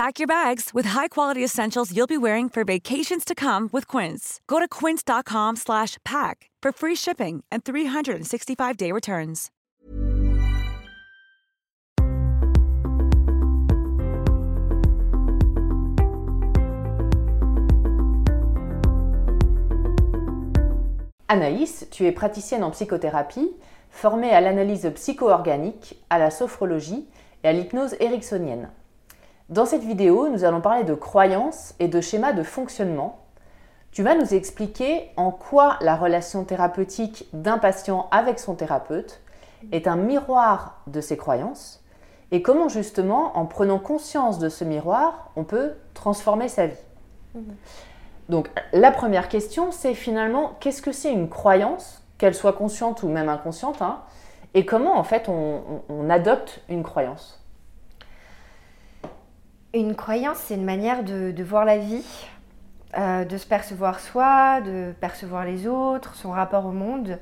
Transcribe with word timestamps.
Pack 0.00 0.18
your 0.18 0.26
bags 0.26 0.70
with 0.72 0.86
high-quality 0.96 1.44
essentials 1.44 1.94
you'll 1.94 2.06
be 2.06 2.16
wearing 2.16 2.48
for 2.48 2.64
vacations 2.64 3.22
to 3.22 3.34
come 3.34 3.68
with 3.70 3.86
Quince. 3.86 4.40
Go 4.46 4.58
to 4.58 4.66
quince.com/pack 4.66 6.50
for 6.62 6.72
free 6.72 6.96
shipping 6.96 7.44
and 7.52 7.62
365-day 7.62 8.92
returns. 8.92 9.50
Anaïs, 21.28 21.86
tu 21.90 22.06
es 22.06 22.12
praticienne 22.12 22.64
en 22.64 22.70
psychothérapie, 22.70 23.50
formée 23.90 24.30
à 24.30 24.40
l'analyse 24.40 24.90
psycho-organique, 24.94 26.02
à 26.08 26.18
la 26.18 26.30
sophrologie 26.30 27.06
et 27.44 27.48
à 27.48 27.52
l'hypnose 27.52 27.96
ericksonienne. 28.00 28.70
Dans 29.50 29.66
cette 29.66 29.82
vidéo, 29.82 30.28
nous 30.28 30.44
allons 30.44 30.60
parler 30.60 30.84
de 30.84 30.94
croyances 30.94 31.74
et 31.80 31.88
de 31.88 32.00
schémas 32.00 32.32
de 32.32 32.44
fonctionnement. 32.44 33.18
Tu 33.90 34.04
vas 34.04 34.14
nous 34.14 34.32
expliquer 34.32 35.10
en 35.16 35.32
quoi 35.32 35.76
la 35.80 35.96
relation 35.96 36.44
thérapeutique 36.44 37.26
d'un 37.32 37.58
patient 37.58 38.06
avec 38.12 38.38
son 38.38 38.54
thérapeute 38.54 39.20
est 39.72 39.88
un 39.88 39.96
miroir 39.96 40.80
de 40.86 41.00
ses 41.00 41.16
croyances 41.16 41.82
et 42.30 42.42
comment 42.42 42.68
justement, 42.68 43.36
en 43.36 43.44
prenant 43.44 43.80
conscience 43.80 44.38
de 44.38 44.48
ce 44.48 44.62
miroir, 44.62 45.30
on 45.34 45.42
peut 45.42 45.72
transformer 45.94 46.46
sa 46.46 46.68
vie. 46.68 46.76
Donc 48.28 48.48
la 48.72 48.92
première 48.92 49.28
question, 49.28 49.72
c'est 49.72 49.94
finalement 49.94 50.52
qu'est-ce 50.60 50.80
que 50.80 50.92
c'est 50.92 51.12
une 51.12 51.28
croyance, 51.28 52.04
qu'elle 52.18 52.36
soit 52.36 52.52
consciente 52.52 53.02
ou 53.02 53.08
même 53.08 53.28
inconsciente, 53.28 53.82
hein, 53.82 53.98
et 54.54 54.64
comment 54.64 54.96
en 54.96 55.02
fait 55.02 55.28
on, 55.28 56.08
adopte 56.08 56.60
une 56.68 56.84
croyance? 56.84 57.39
Une 59.72 59.94
croyance, 59.94 60.38
c'est 60.38 60.56
une 60.56 60.64
manière 60.64 61.04
de, 61.04 61.42
voir 61.44 61.64
la 61.64 61.78
vie, 61.78 62.04
euh, 62.98 63.24
de 63.24 63.36
se 63.36 63.46
percevoir 63.46 64.00
soi, 64.00 64.60
de 64.60 64.92
percevoir 65.00 65.44
les 65.44 65.68
autres, 65.68 66.16
son 66.16 66.32
rapport 66.32 66.66
au 66.66 66.72
monde. 66.72 67.20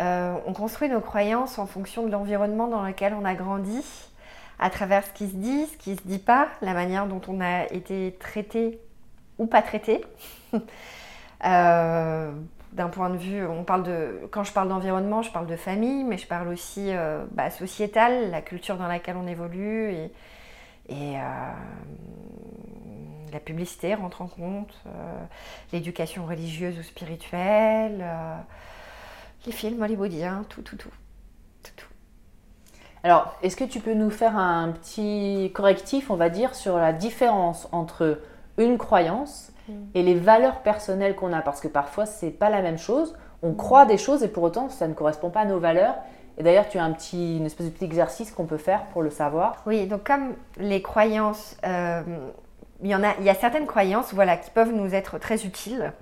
Euh, 0.00 0.34
on 0.46 0.52
construit 0.52 0.88
nos 0.88 1.00
croyances 1.00 1.60
en 1.60 1.66
fonction 1.66 2.04
de 2.04 2.10
l'environnement 2.10 2.66
dans 2.66 2.82
lequel 2.82 3.14
on 3.14 3.24
a 3.24 3.34
grandi, 3.34 3.84
à 4.58 4.68
travers 4.68 5.06
ce 5.06 5.12
qui 5.12 5.28
se 5.28 5.36
dit, 5.36 5.66
ce 5.66 5.76
qui 5.76 5.90
ne 5.90 5.96
se 5.96 6.02
dit 6.02 6.18
pas, 6.18 6.48
la 6.60 6.74
manière 6.74 7.06
dont 7.06 7.20
on 7.28 7.40
a 7.40 7.72
été 7.72 8.16
traité 8.18 8.80
ou 9.38 9.46
pas 9.46 9.62
traité. 9.62 10.04
Euh, 11.44 12.32
D'un 12.72 12.88
point 12.88 13.10
de 13.10 13.18
vue, 13.18 13.46
on 13.46 13.62
parle 13.62 13.82
de, 13.82 14.22
quand 14.30 14.42
je 14.42 14.54
parle 14.54 14.70
d'environnement, 14.70 15.20
je 15.20 15.30
parle 15.30 15.46
de 15.46 15.54
famille, 15.54 16.02
mais 16.02 16.16
je 16.16 16.26
parle 16.26 16.48
aussi 16.48 16.92
bah, 17.32 17.50
sociétal, 17.50 18.30
la 18.30 18.40
culture 18.40 18.78
dans 18.78 18.88
laquelle 18.88 19.16
on 19.18 19.26
évolue 19.26 20.08
et 20.88 21.16
euh, 21.16 21.20
la 23.32 23.40
publicité 23.40 23.94
rentre 23.94 24.22
en 24.22 24.28
compte, 24.28 24.74
euh, 24.86 25.24
l'éducation 25.72 26.26
religieuse 26.26 26.78
ou 26.78 26.82
spirituelle, 26.82 28.00
euh, 28.00 28.36
les 29.46 29.52
films 29.52 29.82
hollywoodiens, 29.82 30.44
tout, 30.48 30.62
tout, 30.62 30.76
tout. 30.76 30.90
tout, 31.62 31.72
tout. 31.76 31.88
Alors, 33.02 33.36
est-ce 33.42 33.56
que 33.56 33.64
tu 33.64 33.80
peux 33.80 33.94
nous 33.94 34.10
faire 34.10 34.36
un 34.36 34.72
petit 34.72 35.50
correctif, 35.54 36.10
on 36.10 36.16
va 36.16 36.28
dire, 36.28 36.54
sur 36.54 36.76
la 36.76 36.92
différence 36.92 37.68
entre 37.72 38.20
une 38.58 38.78
croyance 38.78 39.52
et 39.94 40.02
les 40.02 40.14
valeurs 40.14 40.62
personnelles 40.62 41.14
qu'on 41.14 41.32
a? 41.32 41.42
Parce 41.42 41.60
que 41.60 41.68
parfois, 41.68 42.06
c'est 42.06 42.30
pas 42.30 42.50
la 42.50 42.62
même 42.62 42.78
chose. 42.78 43.16
On 43.46 43.54
croit 43.54 43.86
des 43.86 43.96
choses 43.98 44.22
et 44.24 44.28
pour 44.28 44.42
autant, 44.42 44.68
ça 44.68 44.88
ne 44.88 44.94
correspond 44.94 45.30
pas 45.30 45.40
à 45.40 45.44
nos 45.44 45.60
valeurs. 45.60 45.94
Et 46.38 46.42
d'ailleurs, 46.42 46.68
tu 46.68 46.78
as 46.78 46.84
un 46.84 46.92
petit, 46.92 47.36
une 47.38 47.46
espèce 47.46 47.66
de 47.66 47.70
petit 47.70 47.84
exercice 47.84 48.30
qu'on 48.32 48.44
peut 48.44 48.56
faire 48.58 48.84
pour 48.86 49.02
le 49.02 49.10
savoir. 49.10 49.62
Oui, 49.66 49.86
donc 49.86 50.02
comme 50.04 50.34
les 50.58 50.82
croyances, 50.82 51.56
euh, 51.64 52.02
il 52.82 52.90
y 52.90 52.94
en 52.94 53.02
a, 53.04 53.14
il 53.20 53.24
y 53.24 53.30
a 53.30 53.34
certaines 53.34 53.66
croyances, 53.66 54.12
voilà, 54.12 54.36
qui 54.36 54.50
peuvent 54.50 54.72
nous 54.72 54.94
être 54.94 55.18
très 55.18 55.46
utiles, 55.46 55.92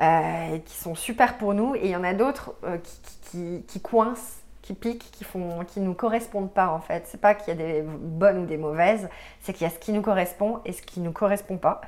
euh, 0.00 0.58
qui 0.64 0.74
sont 0.76 0.94
super 0.94 1.36
pour 1.36 1.52
nous, 1.52 1.74
et 1.74 1.80
il 1.84 1.90
y 1.90 1.96
en 1.96 2.04
a 2.04 2.14
d'autres 2.14 2.54
euh, 2.64 2.78
qui, 2.78 3.00
qui- 3.30 3.64
qui 3.66 3.80
coincent, 3.80 4.43
qui 4.64 4.72
piquent, 4.72 5.10
qui 5.10 5.24
font, 5.24 5.62
qui 5.66 5.80
nous 5.80 5.92
correspondent 5.92 6.50
pas 6.50 6.68
en 6.68 6.80
fait. 6.80 7.04
C'est 7.06 7.20
pas 7.20 7.34
qu'il 7.34 7.48
y 7.48 7.62
a 7.62 7.66
des 7.66 7.82
bonnes 7.82 8.38
ou 8.38 8.46
des 8.46 8.56
mauvaises, 8.56 9.10
c'est 9.42 9.52
qu'il 9.52 9.66
y 9.66 9.70
a 9.70 9.72
ce 9.72 9.78
qui 9.78 9.92
nous 9.92 10.00
correspond 10.00 10.60
et 10.64 10.72
ce 10.72 10.80
qui 10.80 11.00
nous 11.00 11.12
correspond 11.12 11.58
pas. 11.58 11.82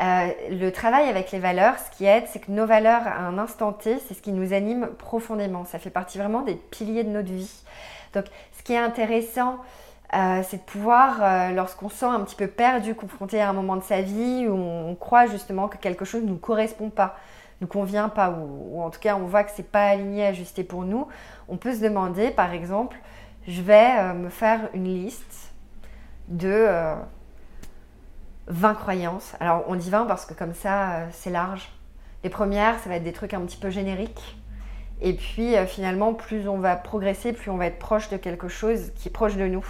Euh, 0.00 0.28
le 0.48 0.70
travail 0.70 1.08
avec 1.08 1.32
les 1.32 1.40
valeurs, 1.40 1.74
ce 1.78 1.96
qui 1.96 2.04
aide, 2.04 2.24
c'est 2.28 2.38
que 2.38 2.52
nos 2.52 2.64
valeurs 2.64 3.06
à 3.06 3.18
un 3.18 3.38
instant 3.38 3.72
T, 3.72 3.98
c'est 3.98 4.14
ce 4.14 4.22
qui 4.22 4.30
nous 4.32 4.52
anime 4.52 4.88
profondément. 4.98 5.64
Ça 5.64 5.80
fait 5.80 5.90
partie 5.90 6.16
vraiment 6.16 6.42
des 6.42 6.54
piliers 6.54 7.02
de 7.02 7.10
notre 7.10 7.32
vie. 7.32 7.62
Donc, 8.14 8.26
ce 8.56 8.62
qui 8.62 8.72
est 8.72 8.78
intéressant, 8.78 9.58
euh, 10.14 10.42
c'est 10.48 10.58
de 10.58 10.62
pouvoir, 10.62 11.18
euh, 11.22 11.50
lorsqu'on 11.50 11.88
se 11.88 11.96
sent 11.96 12.06
un 12.06 12.20
petit 12.20 12.36
peu 12.36 12.46
perdu, 12.46 12.94
confronté 12.94 13.40
à 13.40 13.48
un 13.48 13.52
moment 13.52 13.76
de 13.76 13.82
sa 13.82 14.00
vie 14.00 14.46
où 14.48 14.54
on 14.54 14.94
croit 14.94 15.26
justement 15.26 15.68
que 15.68 15.76
quelque 15.76 16.04
chose 16.04 16.22
ne 16.22 16.28
nous 16.28 16.36
correspond 16.36 16.90
pas, 16.90 17.16
nous 17.60 17.66
convient 17.66 18.08
pas, 18.08 18.30
ou, 18.30 18.76
ou 18.76 18.82
en 18.82 18.90
tout 18.90 19.00
cas 19.00 19.16
on 19.16 19.24
voit 19.24 19.44
que 19.44 19.50
c'est 19.54 19.70
pas 19.70 19.86
aligné, 19.86 20.26
ajusté 20.26 20.64
pour 20.64 20.82
nous, 20.82 21.06
on 21.52 21.56
peut 21.56 21.72
se 21.72 21.80
demander, 21.80 22.30
par 22.30 22.52
exemple, 22.52 22.96
je 23.46 23.62
vais 23.62 23.90
euh, 23.98 24.14
me 24.14 24.28
faire 24.28 24.68
une 24.74 24.84
liste 24.84 25.52
de 26.26 26.48
euh, 26.48 26.94
20 28.48 28.74
croyances. 28.74 29.34
Alors 29.38 29.64
on 29.68 29.76
dit 29.76 29.90
20 29.90 30.06
parce 30.06 30.26
que 30.26 30.34
comme 30.34 30.54
ça 30.54 30.92
euh, 30.92 31.06
c'est 31.12 31.30
large. 31.30 31.70
Les 32.24 32.30
premières, 32.30 32.78
ça 32.80 32.88
va 32.88 32.96
être 32.96 33.04
des 33.04 33.12
trucs 33.12 33.34
un 33.34 33.40
petit 33.42 33.56
peu 33.56 33.70
génériques. 33.70 34.36
Et 35.00 35.14
puis 35.14 35.56
euh, 35.56 35.66
finalement, 35.66 36.14
plus 36.14 36.48
on 36.48 36.58
va 36.58 36.74
progresser, 36.74 37.32
plus 37.32 37.50
on 37.50 37.56
va 37.56 37.66
être 37.66 37.78
proche 37.78 38.08
de 38.08 38.16
quelque 38.16 38.48
chose 38.48 38.90
qui 38.96 39.08
est 39.08 39.12
proche 39.12 39.36
de 39.36 39.46
nous. 39.46 39.66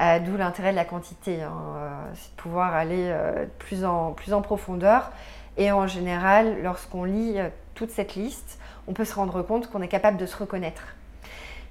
Euh, 0.00 0.18
D'où 0.20 0.36
l'intérêt 0.36 0.70
de 0.70 0.76
la 0.76 0.84
quantité, 0.84 1.42
hein. 1.42 1.52
Euh, 1.76 1.90
c'est 2.14 2.30
de 2.30 2.40
pouvoir 2.40 2.74
aller 2.74 3.08
euh, 3.10 3.46
plus, 3.58 3.84
en, 3.84 4.14
profondeur. 4.42 5.12
Et 5.58 5.70
en 5.70 5.86
général, 5.86 6.62
lorsqu'on 6.62 7.04
lit 7.04 7.34
euh, 7.36 7.48
toute 7.74 7.90
cette 7.90 8.14
liste, 8.14 8.58
on 8.88 8.94
peut 8.94 9.04
se 9.04 9.14
rendre 9.14 9.42
compte 9.42 9.70
qu'on 9.70 9.82
est 9.82 9.88
capable 9.88 10.16
de 10.16 10.26
se 10.26 10.36
reconnaître. 10.36 10.82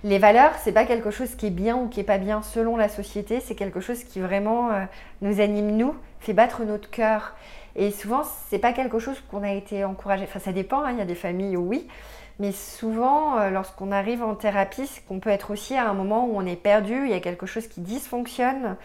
Les 0.04 0.18
valeurs, 0.18 0.54
c'est 0.64 0.72
pas 0.72 0.86
quelque 0.86 1.12
chose 1.12 1.36
qui 1.36 1.48
est 1.48 1.52
bien 1.52 1.76
ou 1.76 1.88
qui 1.88 2.00
est 2.00 2.04
pas 2.04 2.18
bien 2.18 2.42
selon 2.42 2.76
la 2.76 2.90
société, 2.90 3.40
c'est 3.40 3.54
quelque 3.54 3.80
chose 3.80 4.04
qui 4.04 4.20
vraiment 4.20 4.72
euh, 4.72 4.84
nous 5.22 5.40
anime 5.42 5.78
nous, 5.78 5.96
fait 6.20 6.34
battre 6.34 6.64
notre 6.64 6.90
cœur. 6.90 7.36
Et 7.76 7.92
souvent, 7.92 8.24
c'est 8.50 8.58
pas 8.58 8.74
quelque 8.74 8.98
chose 8.98 9.22
qu'on 9.30 9.44
a 9.44 9.52
été 9.52 9.84
encouragé. 9.86 10.24
Enfin, 10.24 10.40
ça 10.40 10.54
dépend. 10.54 10.82
hein, 10.82 10.92
Il 10.92 10.98
y 10.98 11.02
a 11.02 11.06
des 11.06 11.16
familles 11.16 11.56
où 11.56 11.68
oui, 11.68 11.88
mais 12.40 12.52
souvent, 12.52 13.38
euh, 13.38 13.52
lorsqu'on 13.52 13.92
arrive 13.92 14.24
en 14.24 14.34
thérapie, 14.34 14.88
c'est 14.88 15.06
qu'on 15.06 15.20
peut 15.20 15.30
être 15.30 15.52
aussi 15.52 15.76
à 15.76 15.88
un 15.88 15.94
moment 15.94 16.26
où 16.26 16.32
on 16.36 16.46
est 16.48 16.56
perdu. 16.56 17.04
Il 17.06 17.12
y 17.12 17.14
a 17.14 17.20
quelque 17.20 17.46
chose 17.46 17.68
qui 17.68 17.82
dysfonctionne 17.82 18.78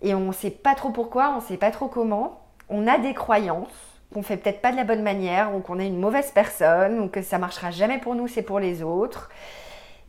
et 0.00 0.14
on 0.14 0.28
ne 0.28 0.32
sait 0.32 0.50
pas 0.50 0.74
trop 0.74 0.88
pourquoi, 0.90 1.30
on 1.32 1.36
ne 1.36 1.42
sait 1.42 1.58
pas 1.58 1.70
trop 1.70 1.88
comment. 1.88 2.40
On 2.70 2.86
a 2.86 2.96
des 2.98 3.12
croyances 3.12 3.68
qu'on 4.14 4.22
fait 4.22 4.38
peut-être 4.38 4.60
pas 4.62 4.72
de 4.72 4.76
la 4.76 4.84
bonne 4.84 5.02
manière, 5.02 5.54
ou 5.54 5.60
qu'on 5.60 5.78
est 5.78 5.86
une 5.86 6.00
mauvaise 6.00 6.32
personne, 6.32 6.98
ou 6.98 7.08
que 7.08 7.22
ça 7.22 7.38
marchera 7.38 7.70
jamais 7.70 7.98
pour 7.98 8.14
nous, 8.16 8.26
c'est 8.26 8.42
pour 8.42 8.58
les 8.58 8.82
autres. 8.82 9.30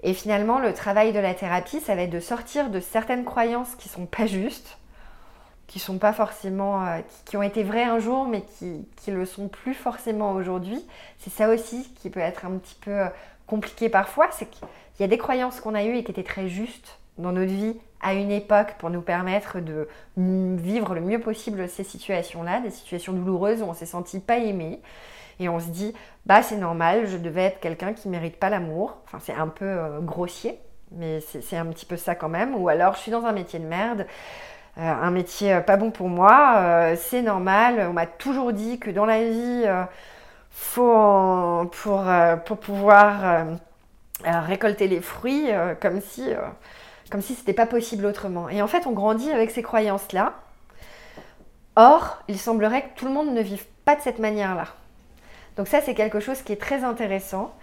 Et 0.03 0.13
finalement, 0.13 0.59
le 0.59 0.73
travail 0.73 1.13
de 1.13 1.19
la 1.19 1.33
thérapie, 1.33 1.79
ça 1.79 1.95
va 1.95 2.03
être 2.03 2.09
de 2.09 2.19
sortir 2.19 2.69
de 2.69 2.79
certaines 2.79 3.23
croyances 3.23 3.75
qui 3.75 3.87
sont 3.87 4.05
pas 4.05 4.25
justes, 4.25 4.77
qui 5.67 5.79
sont 5.79 5.99
pas 5.99 6.11
forcément, 6.11 6.85
euh, 6.85 6.99
qui, 7.25 7.37
ont 7.37 7.43
été 7.43 7.63
vraies 7.63 7.83
un 7.83 7.99
jour, 7.99 8.27
mais 8.27 8.43
qui 8.57 8.85
ne 9.07 9.15
le 9.15 9.25
sont 9.25 9.47
plus 9.47 9.73
forcément 9.73 10.33
aujourd'hui. 10.33 10.85
C'est 11.19 11.31
ça 11.31 11.49
aussi 11.49 11.93
qui 12.01 12.09
peut 12.09 12.19
être 12.19 12.45
un 12.45 12.57
petit 12.57 12.75
peu 12.81 12.91
euh, 12.91 13.07
compliqué 13.47 13.89
parfois, 13.89 14.27
c'est 14.31 14.49
qu'il 14.49 14.67
y 14.99 15.03
a 15.03 15.07
des 15.07 15.17
croyances 15.17 15.59
qu'on 15.59 15.75
a 15.75 15.83
eues 15.83 15.95
et 15.97 16.03
qui 16.03 16.11
étaient 16.11 16.23
très 16.23 16.47
justes 16.47 16.97
dans 17.17 17.31
notre 17.31 17.51
vie 17.51 17.75
à 18.01 18.13
une 18.13 18.31
époque 18.31 18.75
pour 18.79 18.89
nous 18.89 19.01
permettre 19.01 19.59
de 19.59 19.87
vivre 20.17 20.95
le 20.95 21.01
mieux 21.01 21.19
possible 21.19 21.69
ces 21.69 21.83
situations-là, 21.83 22.61
des 22.61 22.71
situations 22.71 23.13
douloureuses 23.13 23.61
où 23.61 23.65
on 23.65 23.73
s'est 23.73 23.85
senti 23.85 24.19
pas 24.19 24.37
aimé. 24.39 24.79
Et 25.41 25.49
on 25.49 25.59
se 25.59 25.69
dit, 25.69 25.93
bah 26.27 26.43
c'est 26.43 26.55
normal, 26.55 27.07
je 27.07 27.17
devais 27.17 27.45
être 27.45 27.59
quelqu'un 27.59 27.93
qui 27.93 28.09
mérite 28.09 28.37
pas 28.37 28.51
l'amour. 28.51 28.97
Enfin, 29.05 29.17
c'est 29.19 29.33
un 29.33 29.47
peu 29.47 29.65
euh, 29.65 29.99
grossier, 29.99 30.59
mais 30.91 31.19
c'est 31.19 31.57
un 31.57 31.65
petit 31.65 31.87
peu 31.87 31.97
ça 31.97 32.13
quand 32.13 32.29
même. 32.29 32.53
Ou 32.55 32.69
alors, 32.69 32.93
je 32.93 32.99
suis 32.99 33.11
dans 33.11 33.25
un 33.25 33.31
métier 33.31 33.57
de 33.57 33.65
merde, 33.65 34.05
euh, 34.77 34.81
un 34.81 35.09
métier 35.09 35.55
euh, 35.55 35.61
pas 35.61 35.77
bon 35.77 35.89
pour 35.89 36.09
moi, 36.09 36.93
c'est 36.95 37.23
normal. 37.23 37.87
On 37.89 37.93
m'a 37.93 38.05
toujours 38.05 38.53
dit 38.53 38.77
que 38.77 38.91
dans 38.91 39.05
la 39.05 39.23
vie, 39.23 39.65
faut 40.51 41.65
pour, 41.81 42.03
pour 42.45 42.57
pouvoir 42.57 43.47
récolter 44.23 44.87
les 44.87 45.01
fruits, 45.01 45.49
comme 45.81 46.01
si 46.01 46.29
comme 47.09 47.21
si 47.21 47.33
c'était 47.33 47.53
pas 47.53 47.65
possible 47.65 48.05
autrement. 48.05 48.47
Et 48.47 48.61
en 48.61 48.67
fait, 48.67 48.85
on 48.85 48.91
grandit 48.91 49.31
avec 49.31 49.51
ces 49.51 49.63
croyances-là. 49.63 50.33
Or, 51.75 52.19
il 52.27 52.39
semblerait 52.39 52.83
que 52.83 52.95
tout 52.95 53.05
le 53.05 53.11
monde 53.11 53.33
ne 53.33 53.41
vive 53.41 53.65
pas 53.83 53.95
de 53.95 54.01
cette 54.01 54.19
manière-là. 54.19 54.67
Donc 55.57 55.67
ça, 55.67 55.81
c'est 55.81 55.93
quelque 55.93 56.19
chose 56.19 56.41
qui 56.41 56.53
est 56.53 56.61
très 56.61 56.83
intéressant. 56.83 57.53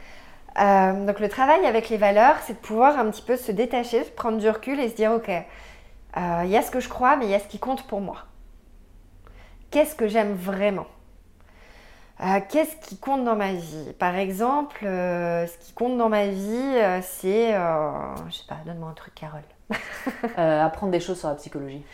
Euh, 0.60 1.06
donc 1.06 1.20
le 1.20 1.28
travail 1.28 1.64
avec 1.66 1.88
les 1.88 1.96
valeurs, 1.96 2.36
c'est 2.44 2.54
de 2.54 2.58
pouvoir 2.58 2.98
un 2.98 3.10
petit 3.10 3.22
peu 3.22 3.36
se 3.36 3.52
détacher, 3.52 4.02
prendre 4.16 4.38
du 4.38 4.48
recul 4.48 4.80
et 4.80 4.88
se 4.88 4.96
dire, 4.96 5.12
ok, 5.12 5.28
euh, 5.28 6.42
il 6.44 6.50
y 6.50 6.56
a 6.56 6.62
ce 6.62 6.70
que 6.70 6.80
je 6.80 6.88
crois, 6.88 7.16
mais 7.16 7.26
il 7.26 7.30
y 7.30 7.34
a 7.34 7.38
ce 7.38 7.46
qui 7.46 7.58
compte 7.58 7.86
pour 7.86 8.00
moi. 8.00 8.24
Qu'est-ce 9.70 9.94
que 9.94 10.08
j'aime 10.08 10.34
vraiment? 10.34 10.86
Euh, 12.20 12.40
Qu'est-ce 12.48 12.74
qui 12.76 12.98
compte 12.98 13.24
dans 13.24 13.36
ma 13.36 13.52
vie? 13.52 13.92
Par 13.98 14.16
exemple, 14.16 14.80
ce 14.82 15.58
qui 15.58 15.72
compte 15.72 15.96
dans 15.96 16.08
ma 16.08 16.26
vie, 16.26 16.74
c'est, 17.02 17.52
je 17.52 18.34
sais 18.34 18.46
pas, 18.48 18.56
donne-moi 18.66 18.90
un 18.90 18.94
truc, 18.94 19.14
Carole. 19.14 19.42
apprendre 20.36 20.90
des 20.90 21.00
choses 21.00 21.20
sur 21.20 21.28
la 21.28 21.34
psychologie. 21.34 21.84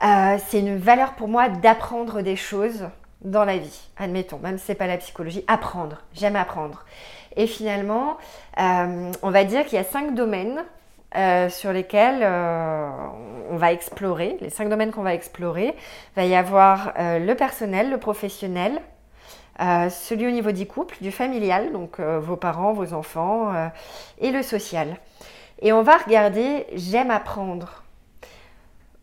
c'est 0.00 0.58
une 0.58 0.78
valeur 0.78 1.12
pour 1.12 1.28
moi 1.28 1.48
d'apprendre 1.48 2.22
des 2.22 2.36
choses 2.36 2.88
dans 3.22 3.44
la 3.44 3.58
vie, 3.58 3.88
admettons, 3.96 4.38
même 4.38 4.58
si 4.58 4.66
ce 4.66 4.72
n'est 4.72 4.76
pas 4.76 4.86
la 4.86 4.96
psychologie, 4.96 5.44
apprendre, 5.48 6.02
j'aime 6.12 6.36
apprendre. 6.36 6.84
Et 7.36 7.46
finalement, 7.46 8.16
euh, 8.58 9.12
on 9.22 9.30
va 9.30 9.44
dire 9.44 9.64
qu'il 9.64 9.74
y 9.74 9.80
a 9.80 9.84
cinq 9.84 10.14
domaines 10.14 10.64
euh, 11.16 11.48
sur 11.48 11.72
lesquels 11.72 12.20
euh, 12.22 12.90
on 13.50 13.56
va 13.56 13.72
explorer, 13.72 14.36
les 14.40 14.50
cinq 14.50 14.68
domaines 14.68 14.92
qu'on 14.92 15.02
va 15.02 15.14
explorer. 15.14 15.74
Il 16.16 16.16
va 16.16 16.24
y 16.24 16.34
avoir 16.34 16.92
le 16.96 17.32
personnel, 17.34 17.90
le 17.90 17.98
professionnel, 17.98 18.80
celui 19.58 20.26
au 20.26 20.30
niveau 20.30 20.52
du 20.52 20.66
couple, 20.66 20.96
du 21.00 21.10
familial, 21.10 21.72
donc 21.72 22.00
vos 22.00 22.36
parents, 22.36 22.72
vos 22.72 22.92
enfants, 22.92 23.52
et 24.18 24.30
le 24.30 24.42
social. 24.42 24.96
Et 25.60 25.72
on 25.72 25.82
va 25.82 25.96
regarder, 25.96 26.66
j'aime 26.74 27.10
apprendre. 27.10 27.82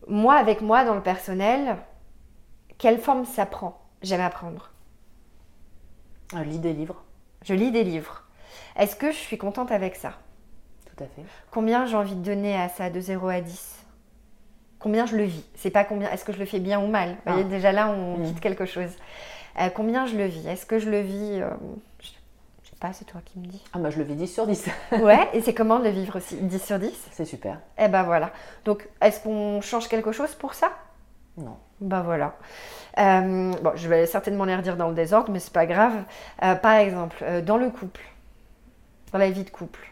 Moi, 0.08 0.36
avec 0.36 0.62
moi, 0.62 0.86
dans 0.86 0.94
le 0.96 1.02
personnel, 1.02 1.78
quelle 2.78 3.00
forme 3.00 3.26
ça 3.26 3.46
prend? 3.46 3.85
J'aime 4.06 4.22
apprendre. 4.22 4.70
Je 6.32 6.44
lis 6.44 6.60
des 6.60 6.74
livres. 6.74 7.04
Je 7.44 7.56
lis 7.56 7.72
des 7.72 7.84
livres. 7.84 8.22
Est-ce 8.78 8.96
que 8.96 9.10
je 9.10 9.18
suis 9.18 9.40
contente 9.40 9.72
avec 9.72 9.96
ça? 9.96 10.14
Tout 10.86 11.04
à 11.04 11.08
fait. 11.08 11.24
Combien 11.50 11.88
j'ai 11.88 11.96
envie 11.96 12.14
de 12.14 12.22
donner 12.22 12.56
à 12.56 12.70
ça 12.70 12.92
de 12.92 13.00
0 13.00 13.28
à 13.28 13.42
10 13.42 13.84
Combien 14.78 15.08
je 15.08 15.18
le 15.18 15.24
vis? 15.24 15.44
C'est 15.56 15.72
pas 15.72 15.84
combien. 15.84 16.12
Est-ce 16.12 16.24
que 16.24 16.34
je 16.34 16.38
le 16.38 16.46
fais 16.46 16.60
bien 16.60 16.80
ou 16.80 16.86
mal? 16.86 17.16
Vous 17.26 17.32
voyez, 17.32 17.48
ah. 17.48 17.50
déjà 17.50 17.72
là, 17.72 17.90
on 17.90 18.20
mmh. 18.20 18.26
quitte 18.26 18.40
quelque 18.42 18.68
chose. 18.68 18.92
Euh, 19.60 19.70
combien 19.74 20.06
je 20.06 20.16
le 20.16 20.26
vis? 20.26 20.48
Est-ce 20.48 20.68
que 20.68 20.78
je 20.78 20.92
le 20.92 21.00
vis 21.02 21.42
euh, 21.42 21.50
Je 22.00 22.10
sais 22.70 22.76
pas, 22.80 22.94
c'est 22.94 23.06
toi 23.06 23.22
qui 23.26 23.40
me 23.40 23.48
dis. 23.48 23.64
Ah, 23.74 23.80
bah 23.80 23.90
je 23.90 23.98
le 23.98 24.04
vis 24.04 24.16
10 24.16 24.28
sur 24.28 24.46
10. 24.46 24.68
ouais, 25.02 25.30
et 25.34 25.42
c'est 25.42 25.56
comment 25.56 25.80
de 25.80 25.86
le 25.86 25.90
vivre 25.90 26.18
aussi? 26.18 26.36
10 26.36 26.64
sur 26.64 26.78
10 26.78 27.08
C'est 27.10 27.26
super. 27.26 27.60
Eh 27.80 27.88
ben 27.88 28.04
voilà. 28.04 28.32
Donc, 28.66 28.88
est-ce 29.02 29.20
qu'on 29.24 29.62
change 29.62 29.88
quelque 29.88 30.12
chose 30.12 30.36
pour 30.36 30.54
ça? 30.54 30.70
Non. 31.38 31.58
Bah 31.82 32.02
voilà. 32.02 32.36
Euh, 32.98 33.52
bon, 33.62 33.72
je 33.76 33.88
vais 33.90 34.06
certainement 34.06 34.46
les 34.46 34.56
redire 34.56 34.78
dans 34.78 34.88
le 34.88 34.96
désordre, 34.96 35.32
mais 35.32 35.40
c'est 35.40 35.54
pas 35.54 35.66
grave. 35.66 35.94
Euh, 36.44 36.56
par 36.56 36.74
exemple, 36.74 37.18
euh, 37.24 37.42
dans 37.42 37.58
le 37.58 37.70
couple, 37.70 38.02
dans 39.12 39.20
la 39.20 39.30
vie 39.30 39.44
de 39.44 39.50
couple, 39.50 39.92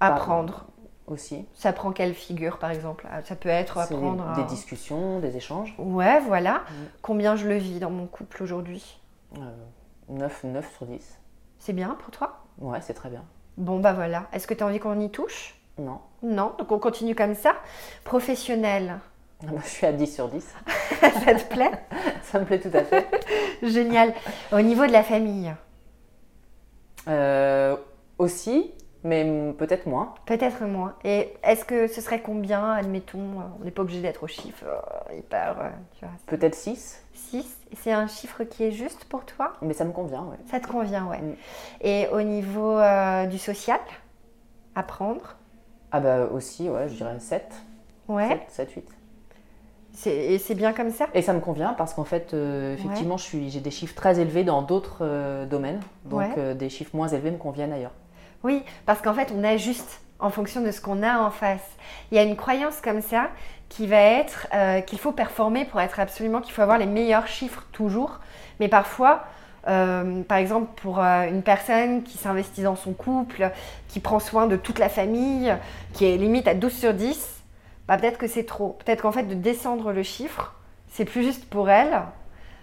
apprendre. 0.00 0.66
Aussi. 1.06 1.44
Ça 1.54 1.72
prend 1.72 1.90
quelle 1.90 2.14
figure, 2.14 2.58
par 2.58 2.70
exemple? 2.70 3.04
Ça 3.24 3.34
peut 3.34 3.48
être 3.48 3.78
apprendre. 3.78 4.32
Des, 4.36 4.44
discussions, 4.44 5.18
des 5.18 5.36
échanges. 5.36 5.74
Ouais, 5.76 6.20
voilà. 6.20 6.58
Mm. 6.58 6.84
Combien 7.02 7.34
je 7.34 7.48
le 7.48 7.56
vis 7.56 7.80
dans 7.80 7.90
mon 7.90 8.06
couple 8.06 8.44
aujourd'hui? 8.44 9.00
9, 10.08 10.44
9 10.44 10.72
sur 10.76 10.86
10. 10.86 11.18
C'est 11.58 11.72
bien 11.72 11.96
pour 11.98 12.12
toi? 12.12 12.44
Ouais, 12.60 12.78
c'est 12.80 12.94
très 12.94 13.08
bien. 13.08 13.24
Bon, 13.56 13.80
bah 13.80 13.92
voilà. 13.92 14.28
Est-ce 14.32 14.46
que 14.46 14.54
tu 14.54 14.62
as 14.62 14.66
envie 14.66 14.78
qu'on 14.78 15.00
y 15.00 15.10
touche? 15.10 15.56
Non. 15.78 15.98
Non, 16.22 16.54
donc 16.58 16.70
on 16.70 16.78
continue 16.78 17.16
comme 17.16 17.34
ça. 17.34 17.54
Professionnel. 18.04 19.00
Bah, 19.42 19.52
je 19.62 19.68
suis 19.68 19.86
à 19.86 19.92
10 19.92 20.14
sur 20.14 20.28
10. 20.28 20.54
ça 21.00 21.34
te 21.34 21.52
plaît? 21.52 21.70
Ça 22.22 22.38
me 22.38 22.44
plaît 22.44 22.60
tout 22.60 22.70
à 22.74 22.84
fait. 22.84 23.08
Génial. 23.62 24.14
Au 24.52 24.60
niveau 24.60 24.86
de 24.86 24.92
la 24.92 25.02
famille? 25.02 25.52
Euh, 27.08 27.76
Aussi, 28.18 28.72
mais 29.02 29.24
peut-être 29.58 29.86
moins. 29.86 30.14
Peut-être 30.26 30.64
moins. 30.64 30.94
Et 31.04 31.32
est-ce 31.42 31.64
que 31.64 31.86
ce 31.86 32.00
serait 32.00 32.20
combien, 32.20 32.72
admettons 32.72 33.18
On 33.60 33.64
n'est 33.64 33.70
pas 33.70 33.82
obligé 33.82 34.02
d'être 34.02 34.22
au 34.22 34.26
chiffre 34.26 34.64
euh, 34.66 35.16
hyper. 35.16 35.56
Euh, 36.02 36.06
peut-être 36.26 36.54
6. 36.54 37.02
6 37.14 37.58
C'est 37.76 37.92
un 37.92 38.06
chiffre 38.06 38.44
qui 38.44 38.64
est 38.64 38.72
juste 38.72 39.06
pour 39.06 39.24
toi? 39.24 39.54
Mais 39.62 39.72
ça 39.74 39.84
me 39.84 39.92
convient, 39.92 40.26
oui. 40.30 40.36
Ça 40.50 40.60
te 40.60 40.68
convient, 40.68 41.06
ouais. 41.06 41.20
Mm. 41.20 41.34
Et 41.80 42.08
au 42.12 42.20
niveau 42.22 42.78
du 43.28 43.38
social? 43.38 43.80
Apprendre? 44.74 45.36
Ah, 45.90 45.98
bah 45.98 46.26
aussi, 46.30 46.68
ouais, 46.68 46.88
je 46.88 46.94
dirais 46.94 47.18
7. 47.18 47.52
Ouais. 48.06 48.28
7, 48.28 48.40
7 48.48 48.72
8. 48.72 48.99
Et 50.06 50.38
c'est 50.38 50.54
bien 50.54 50.72
comme 50.72 50.90
ça? 50.90 51.08
Et 51.14 51.22
ça 51.22 51.32
me 51.32 51.40
convient 51.40 51.74
parce 51.74 51.94
qu'en 51.94 52.04
fait, 52.04 52.32
euh, 52.32 52.74
effectivement, 52.74 53.16
j'ai 53.16 53.60
des 53.60 53.70
chiffres 53.70 53.94
très 53.94 54.18
élevés 54.20 54.44
dans 54.44 54.62
d'autres 54.62 54.98
euh, 55.02 55.46
domaines. 55.46 55.80
Donc 56.04 56.38
euh, 56.38 56.54
des 56.54 56.68
chiffres 56.68 56.94
moins 56.94 57.08
élevés 57.08 57.30
me 57.30 57.38
conviennent 57.38 57.72
ailleurs. 57.72 57.92
Oui, 58.42 58.62
parce 58.86 59.00
qu'en 59.02 59.14
fait, 59.14 59.32
on 59.36 59.44
ajuste 59.44 60.00
en 60.18 60.30
fonction 60.30 60.62
de 60.62 60.70
ce 60.70 60.80
qu'on 60.80 61.02
a 61.02 61.18
en 61.18 61.30
face. 61.30 61.66
Il 62.10 62.16
y 62.16 62.18
a 62.18 62.22
une 62.22 62.36
croyance 62.36 62.80
comme 62.80 63.02
ça 63.02 63.30
qui 63.68 63.86
va 63.86 64.00
être 64.00 64.48
qu'il 64.86 64.98
faut 64.98 65.12
performer 65.12 65.64
pour 65.64 65.80
être 65.80 66.00
absolument, 66.00 66.40
qu'il 66.40 66.52
faut 66.52 66.62
avoir 66.62 66.78
les 66.78 66.86
meilleurs 66.86 67.26
chiffres 67.26 67.64
toujours. 67.72 68.20
Mais 68.58 68.68
parfois, 68.68 69.24
par 69.64 70.38
exemple, 70.38 70.68
pour 70.82 70.98
une 70.98 71.42
personne 71.42 72.02
qui 72.02 72.18
s'investit 72.18 72.62
dans 72.62 72.76
son 72.76 72.92
couple, 72.92 73.50
qui 73.88 74.00
prend 74.00 74.18
soin 74.18 74.46
de 74.46 74.56
toute 74.56 74.78
la 74.78 74.88
famille, 74.88 75.54
qui 75.94 76.04
est 76.04 76.16
limite 76.16 76.48
à 76.48 76.54
12 76.54 76.72
sur 76.72 76.92
10, 76.92 77.39
bah, 77.90 77.98
peut-être 77.98 78.18
que 78.18 78.28
c'est 78.28 78.44
trop. 78.44 78.78
Peut-être 78.84 79.02
qu'en 79.02 79.10
fait, 79.10 79.24
de 79.24 79.34
descendre 79.34 79.90
le 79.90 80.04
chiffre, 80.04 80.54
c'est 80.92 81.04
plus 81.04 81.24
juste 81.24 81.50
pour 81.50 81.70
elle. 81.70 82.02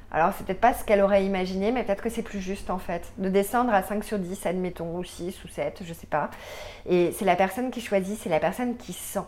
Alors, 0.10 0.31
c'est 0.31 0.46
peut-être 0.46 0.62
pas 0.62 0.74
ce 0.74 0.86
qu'elle 0.86 1.01
aurait 1.01 1.25
imaginé, 1.25 1.74
mais 1.74 1.84
peut-être 1.84 2.01
que 2.01 2.10
c'est 2.10 2.22
plus 2.22 2.39
juste 2.39 2.69
en 2.69 2.77
fait. 2.77 3.12
De 3.17 3.27
descendre 3.27 3.74
à 3.74 3.84
5 3.84 4.05
sur 4.05 4.19
10, 4.19 4.46
admettons, 4.46 4.98
ou 4.98 5.03
6 5.03 5.43
ou 5.43 5.50
7, 5.50 5.81
je 5.84 5.93
sais 5.93 6.07
pas. 6.07 6.29
Et 6.86 7.12
c'est 7.12 7.25
la 7.25 7.36
personne 7.36 7.72
qui 7.72 7.81
choisit, 7.81 8.17
c'est 8.17 8.29
la 8.29 8.39
personne 8.39 8.77
qui 8.77 8.93
sent. 8.93 9.25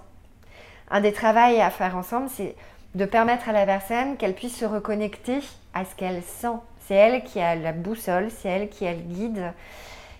Un 0.89 1.01
des 1.01 1.11
travaux 1.11 1.59
à 1.59 1.69
faire 1.69 1.97
ensemble, 1.97 2.29
c'est 2.29 2.55
de 2.95 3.03
permettre 3.03 3.49
à 3.49 3.51
la 3.51 3.65
personne 3.65 4.15
qu'elle 4.15 4.35
puisse 4.35 4.55
se 4.55 4.63
reconnecter 4.63 5.39
à 5.73 5.83
ce 5.83 5.95
qu'elle 5.95 6.23
sent. 6.23 6.55
C'est 6.87 6.95
elle 6.95 7.25
qui 7.25 7.41
a 7.41 7.55
la 7.55 7.73
boussole, 7.73 8.29
c'est 8.31 8.47
elle 8.47 8.69
qui 8.69 8.87
a 8.87 8.93
le 8.93 9.01
guide. 9.01 9.51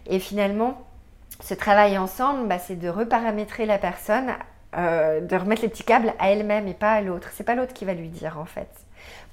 Et 0.07 0.19
finalement, 0.19 0.77
ce 1.39 1.53
travail 1.53 1.98
ensemble, 1.98 2.50
bah, 2.50 2.59
c'est 2.59 2.75
de 2.75 2.89
reparamétrer 2.89 3.65
la 3.65 3.77
personne 3.77 4.33
euh, 4.77 5.21
de 5.21 5.35
remettre 5.35 5.61
les 5.61 5.69
petits 5.69 5.83
câbles 5.83 6.13
à 6.19 6.29
elle-même 6.29 6.67
et 6.67 6.73
pas 6.73 6.93
à 6.93 7.01
l'autre. 7.01 7.29
C'est 7.33 7.43
pas 7.43 7.55
l'autre 7.55 7.73
qui 7.73 7.85
va 7.85 7.93
lui 7.93 8.09
dire 8.09 8.38
en 8.38 8.45
fait. 8.45 8.69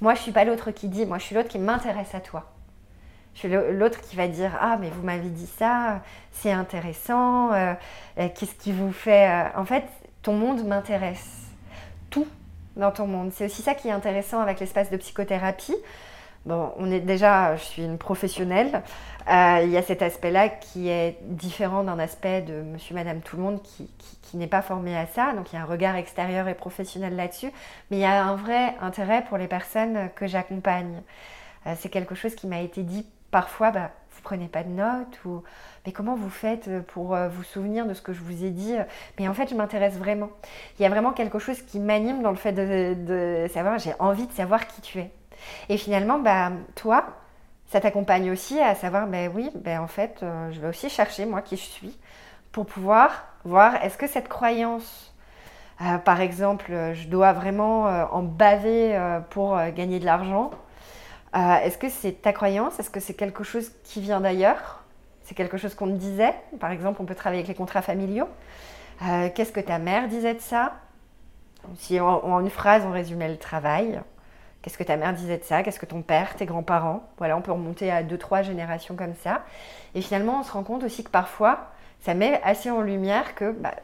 Moi, 0.01 0.15
je 0.15 0.21
suis 0.21 0.33
pas 0.33 0.45
l'autre 0.45 0.71
qui 0.71 0.89
dit, 0.89 1.07
moi 1.07 1.19
je 1.19 1.25
suis 1.25 1.35
l'autre 1.35 1.49
qui 1.49 1.59
m'intéresse 1.59 2.15
à 2.15 2.21
toi. 2.21 2.53
Je 3.35 3.41
suis 3.41 3.49
l'autre 3.49 4.01
qui 4.01 4.17
va 4.17 4.29
dire 4.29 4.57
ah 4.61 4.79
mais 4.81 4.89
vous 4.89 5.03
m'avez 5.03 5.29
dit 5.29 5.47
ça, 5.47 6.01
c'est 6.33 6.53
intéressant, 6.53 7.53
euh, 7.53 7.75
euh, 8.19 8.29
qu'est-ce 8.35 8.55
qui 8.55 8.73
vous 8.73 8.93
fait 8.93 9.29
En 9.57 9.67
fait, 9.67 9.85
ton 10.23 10.33
monde 10.33 10.65
m'intéresse. 10.65 11.43
Tout 12.09 12.27
dans 12.77 12.93
ton 12.93 13.07
monde. 13.07 13.33
C'est 13.35 13.47
aussi 13.47 13.63
ça 13.63 13.75
qui 13.75 13.89
est 13.89 13.93
intéressant 13.93 14.41
avec 14.41 14.61
l'espace 14.61 14.91
de 14.91 14.97
psychothérapie. 14.97 15.77
Bon, 16.47 16.73
on 16.79 16.93
est 16.93 17.01
déjà, 17.01 17.57
je 17.57 17.65
suis 17.65 17.83
une 17.83 17.99
professionnelle. 17.99 18.85
Euh, 19.29 19.63
il 19.65 19.71
y 19.71 19.77
a 19.77 19.83
cet 19.83 20.01
aspect-là 20.01 20.49
qui 20.49 20.89
est 20.89 21.19
différent 21.23 21.83
d'un 21.83 21.99
aspect 21.99 22.41
de 22.43 22.63
monsieur, 22.63 22.95
madame, 22.95 23.21
tout 23.21 23.37
le 23.37 23.43
monde 23.43 23.61
qui, 23.63 24.37
n'est 24.37 24.47
pas 24.47 24.63
formé 24.63 24.97
à 24.97 25.07
ça. 25.07 25.33
Donc 25.33 25.53
il 25.53 25.57
y 25.57 25.59
a 25.59 25.63
un 25.63 25.67
regard 25.67 25.97
extérieur 25.97 26.47
et 26.47 26.55
professionnel 26.55 27.17
là-dessus. 27.17 27.51
Mais 27.91 27.97
il 27.97 28.01
y 28.01 28.05
a 28.05 28.25
un 28.25 28.37
vrai 28.37 28.77
intérêt 28.81 29.25
pour 29.25 29.39
les 29.39 29.49
personnes 29.49 30.09
que 30.15 30.29
j'accompagne. 30.29 31.03
Euh, 31.67 31.75
c'est 31.77 31.89
quelque 31.89 32.15
chose 32.15 32.37
qui 32.37 32.47
m'a 32.47 32.61
été 32.61 32.85
dit 32.85 33.05
parfois, 33.33 33.73
bah, 33.73 33.91
vous 34.15 34.23
prenez 34.23 34.47
pas 34.47 34.63
de 34.63 34.71
notes 34.71 35.25
ou 35.25 35.43
mais 35.85 35.93
comment 35.93 36.15
vous 36.15 36.31
faites 36.31 36.69
pour 36.87 37.17
euh, 37.17 37.29
vous 37.29 37.43
souvenir 37.43 37.87
de 37.87 37.95
ce 37.95 38.03
que 38.03 38.13
je 38.13 38.21
vous 38.21 38.45
ai 38.45 38.51
dit? 38.51 38.77
Mais 39.19 39.27
en 39.27 39.35
fait, 39.35 39.49
je 39.51 39.57
m'intéresse 39.57 39.95
vraiment. 39.95 40.31
Il 40.79 40.83
y 40.83 40.87
a 40.87 40.91
vraiment 40.91 41.13
quelque 41.13 41.41
chose 41.41 41.61
qui 41.63 41.81
m'anime 41.81 42.23
dans 42.23 42.31
le 42.31 42.37
fait 42.37 42.53
de, 42.53 43.47
savoir, 43.53 43.81
j'ai 43.81 43.95
envie 43.99 44.29
de 44.29 44.33
savoir 44.33 44.69
qui 44.69 44.81
tu 44.81 44.99
es. 45.01 45.11
Et 45.69 45.77
finalement, 45.77 46.19
bah, 46.19 46.53
toi, 46.75 47.05
ça 47.69 47.81
t'accompagne 47.81 48.31
aussi 48.31 48.61
à 48.61 48.75
savoir, 48.75 49.07
ben 49.07 49.31
oui, 49.35 49.51
ben 49.55 49.81
en 49.81 49.87
fait, 49.87 50.21
euh, 50.23 50.51
je 50.53 50.61
vais 50.61 50.69
aussi 50.69 50.89
chercher 50.89 51.27
moi 51.27 51.43
qui 51.43 51.57
je 51.57 51.63
suis 51.63 51.99
pour 52.53 52.67
pouvoir 52.67 53.27
voir 53.45 53.77
est-ce 53.85 53.99
que 53.99 54.07
cette 54.07 54.29
croyance, 54.29 55.15
euh, 55.81 55.99
par 55.99 56.21
exemple, 56.21 56.73
je 56.95 57.09
dois 57.09 57.33
vraiment 57.33 57.85
en 57.85 58.23
baver 58.23 58.99
pour 59.31 59.59
gagner 59.75 59.99
de 59.99 60.07
l'argent, 60.07 60.51
est-ce 61.35 61.77
que 61.77 61.91
c'est 61.91 62.23
ta 62.23 62.33
croyance? 62.33 62.81
Est-ce 62.81 62.89
que 62.89 62.99
c'est 62.99 63.13
quelque 63.13 63.45
chose 63.45 63.71
qui 63.85 64.01
vient 64.01 64.23
d'ailleurs? 64.23 64.83
C'est 65.27 65.35
quelque 65.35 65.59
chose 65.59 65.75
qu'on 65.75 65.89
disait? 65.89 66.35
Par 66.61 66.71
exemple, 66.71 67.03
on 67.03 67.05
peut 67.05 67.17
travailler 67.17 67.41
avec 67.41 67.49
les 67.49 67.57
contrats 67.57 67.83
familiaux. 67.83 68.29
Euh, 69.03 69.29
qu'est-ce 69.35 69.51
que 69.51 69.61
ta 69.61 69.79
mère 69.79 70.07
disait 70.07 70.35
de 70.35 70.41
ça? 70.41 70.75
Si 71.79 71.99
en, 71.99 72.41
une 72.41 72.49
phrase, 72.51 72.85
on 72.87 72.93
résumait 72.93 73.29
le 73.29 73.37
travail. 73.37 74.01
Qu'est-ce 74.67 74.79
que 74.79 74.83
ta 74.83 74.97
mère 74.97 75.13
disait 75.13 75.39
de 75.39 75.45
ça? 75.45 75.63
Qu'est-ce 75.63 75.79
que 75.79 75.87
ton 75.87 76.03
père, 76.03 76.35
tes 76.35 76.45
grands-parents? 76.45 77.09
Voilà, 77.19 77.37
on 77.37 77.41
peut 77.41 77.53
remonter 77.53 77.89
à 77.93 78.03
deux, 78.03 78.19
trois 78.19 78.43
générations 78.43 78.97
comme 78.97 79.15
ça. 79.15 79.45
Et 79.95 80.01
finalement, 80.01 80.41
on 80.41 80.43
se 80.43 80.51
rend 80.51 80.65
compte 80.65 80.83
aussi 80.83 81.05
que 81.05 81.09
parfois, 81.09 81.69
ça 82.01 82.15
met 82.15 82.41
assez 82.43 82.69
en 82.69 82.81
lumière 82.81 83.37
que 83.37 83.53
bah, 83.53 83.75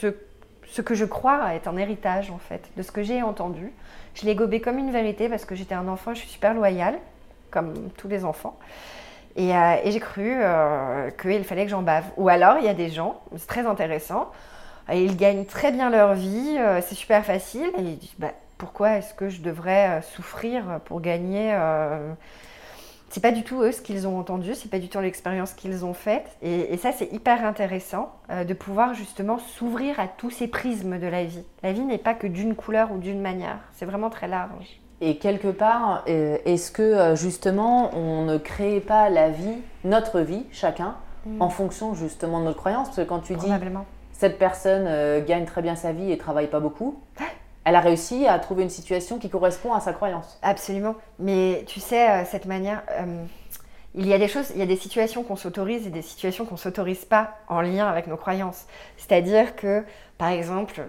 ce, 0.00 0.80
que 0.80 0.94
je 0.94 1.04
crois 1.04 1.56
est 1.56 1.66
un 1.66 1.76
héritage, 1.76 2.30
en 2.30 2.38
fait, 2.38 2.70
de 2.76 2.84
ce 2.84 2.92
que 2.92 3.02
j'ai 3.02 3.20
entendu. 3.20 3.72
Je 4.14 4.26
l'ai 4.26 4.36
gobé 4.36 4.60
comme 4.60 4.78
une 4.78 4.92
vérité 4.92 5.28
parce 5.28 5.44
que 5.44 5.56
j'étais 5.56 5.74
un 5.74 5.88
enfant, 5.88 6.14
je 6.14 6.20
suis 6.20 6.28
super 6.28 6.54
loyale, 6.54 7.00
comme 7.50 7.74
tous 7.96 8.06
les 8.06 8.24
enfants. 8.24 8.60
Euh, 9.38 9.76
et, 9.82 9.90
j'ai 9.90 9.98
cru 9.98 10.38
euh, 10.40 11.10
qu'il 11.20 11.42
fallait 11.42 11.64
que 11.64 11.70
j'en 11.72 11.82
bave. 11.82 12.04
Ou 12.16 12.28
alors, 12.28 12.58
il 12.58 12.64
y 12.64 12.68
a 12.68 12.74
des 12.74 12.90
gens, 12.90 13.22
c'est 13.34 13.48
très 13.48 13.66
intéressant, 13.66 14.30
ils 14.88 15.16
gagnent 15.16 15.46
très 15.46 15.72
bien 15.72 15.90
leur 15.90 16.14
vie, 16.14 16.56
euh, 16.60 16.80
c'est 16.80 16.94
super 16.94 17.24
facile, 17.24 17.72
et 17.76 17.82
ils 17.82 17.98
disent 17.98 18.14
bah, 18.20 18.30
pourquoi 18.58 18.96
est-ce 18.96 19.14
que 19.14 19.28
je 19.28 19.40
devrais 19.40 20.02
souffrir 20.02 20.80
pour 20.84 21.00
gagner 21.00 21.56
c'est 23.10 23.22
pas 23.22 23.32
du 23.32 23.42
tout 23.42 23.62
eux 23.62 23.72
ce 23.72 23.80
qu'ils 23.80 24.06
ont 24.06 24.18
entendu, 24.18 24.54
c'est 24.54 24.70
pas 24.70 24.78
du 24.78 24.90
tout 24.90 25.00
l'expérience 25.00 25.54
qu'ils 25.54 25.86
ont 25.86 25.94
faite. 25.94 26.26
Et, 26.42 26.74
et 26.74 26.76
ça, 26.76 26.92
c'est 26.92 27.10
hyper 27.10 27.42
intéressant 27.46 28.12
de 28.28 28.52
pouvoir 28.52 28.92
justement 28.92 29.38
s'ouvrir 29.38 29.98
à 29.98 30.08
tous 30.08 30.30
ces 30.30 30.46
prismes 30.46 30.98
de 30.98 31.06
la 31.06 31.24
vie. 31.24 31.44
La 31.62 31.72
vie 31.72 31.84
n'est 31.84 31.96
pas 31.96 32.12
que 32.12 32.26
d'une 32.26 32.54
couleur 32.54 32.92
ou 32.92 32.98
d'une 32.98 33.22
manière, 33.22 33.60
c'est 33.72 33.86
vraiment 33.86 34.10
très 34.10 34.28
large. 34.28 34.78
Et 35.00 35.16
quelque 35.16 35.48
part, 35.48 36.04
euh, 36.08 36.38
est-ce 36.44 36.72
que 36.72 36.82
euh, 36.82 37.16
justement 37.16 37.94
on 37.94 38.24
ne 38.24 38.36
crée 38.36 38.80
pas 38.80 39.08
la 39.10 39.30
vie, 39.30 39.58
notre 39.84 40.20
vie, 40.20 40.44
chacun, 40.50 40.96
mm. 41.24 41.40
en 41.40 41.50
fonction 41.50 41.94
justement 41.94 42.40
de 42.40 42.46
notre 42.46 42.58
croyance? 42.58 42.88
Parce 42.88 42.98
que 42.98 43.02
quand 43.02 43.20
tu 43.20 43.36
dis 43.36 43.48
cette 44.12 44.38
personne 44.38 44.86
euh, 44.88 45.24
gagne 45.24 45.44
très 45.44 45.62
bien 45.62 45.76
sa 45.76 45.92
vie 45.92 46.10
et 46.10 46.18
travaille 46.18 46.48
pas 46.48 46.58
beaucoup, 46.58 47.00
elle 47.68 47.76
a 47.76 47.80
réussi 47.80 48.26
à 48.26 48.38
trouver 48.38 48.62
une 48.62 48.70
situation 48.70 49.18
qui 49.18 49.28
correspond 49.28 49.72
à 49.72 49.80
sa 49.80 49.92
croyance. 49.92 50.38
Absolument. 50.42 50.94
Mais 51.18 51.64
tu 51.66 51.80
sais, 51.80 52.24
cette 52.24 52.46
manière, 52.46 52.82
il 53.94 54.06
y 54.06 54.12
a 54.12 54.18
des 54.18 54.28
choses, 54.28 54.50
il 54.54 54.58
y 54.58 54.62
a 54.62 54.66
des 54.66 54.76
situations 54.76 55.22
qu'on 55.22 55.36
s'autorise 55.36 55.86
et 55.86 55.90
des 55.90 56.02
situations 56.02 56.44
qu'on 56.44 56.56
s'autorise 56.56 57.04
pas 57.04 57.38
en 57.48 57.60
lien 57.60 57.86
avec 57.86 58.06
nos 58.06 58.16
croyances. 58.16 58.66
C'est-à-dire 58.96 59.56
que, 59.56 59.84
par 60.18 60.28
exemple, 60.28 60.88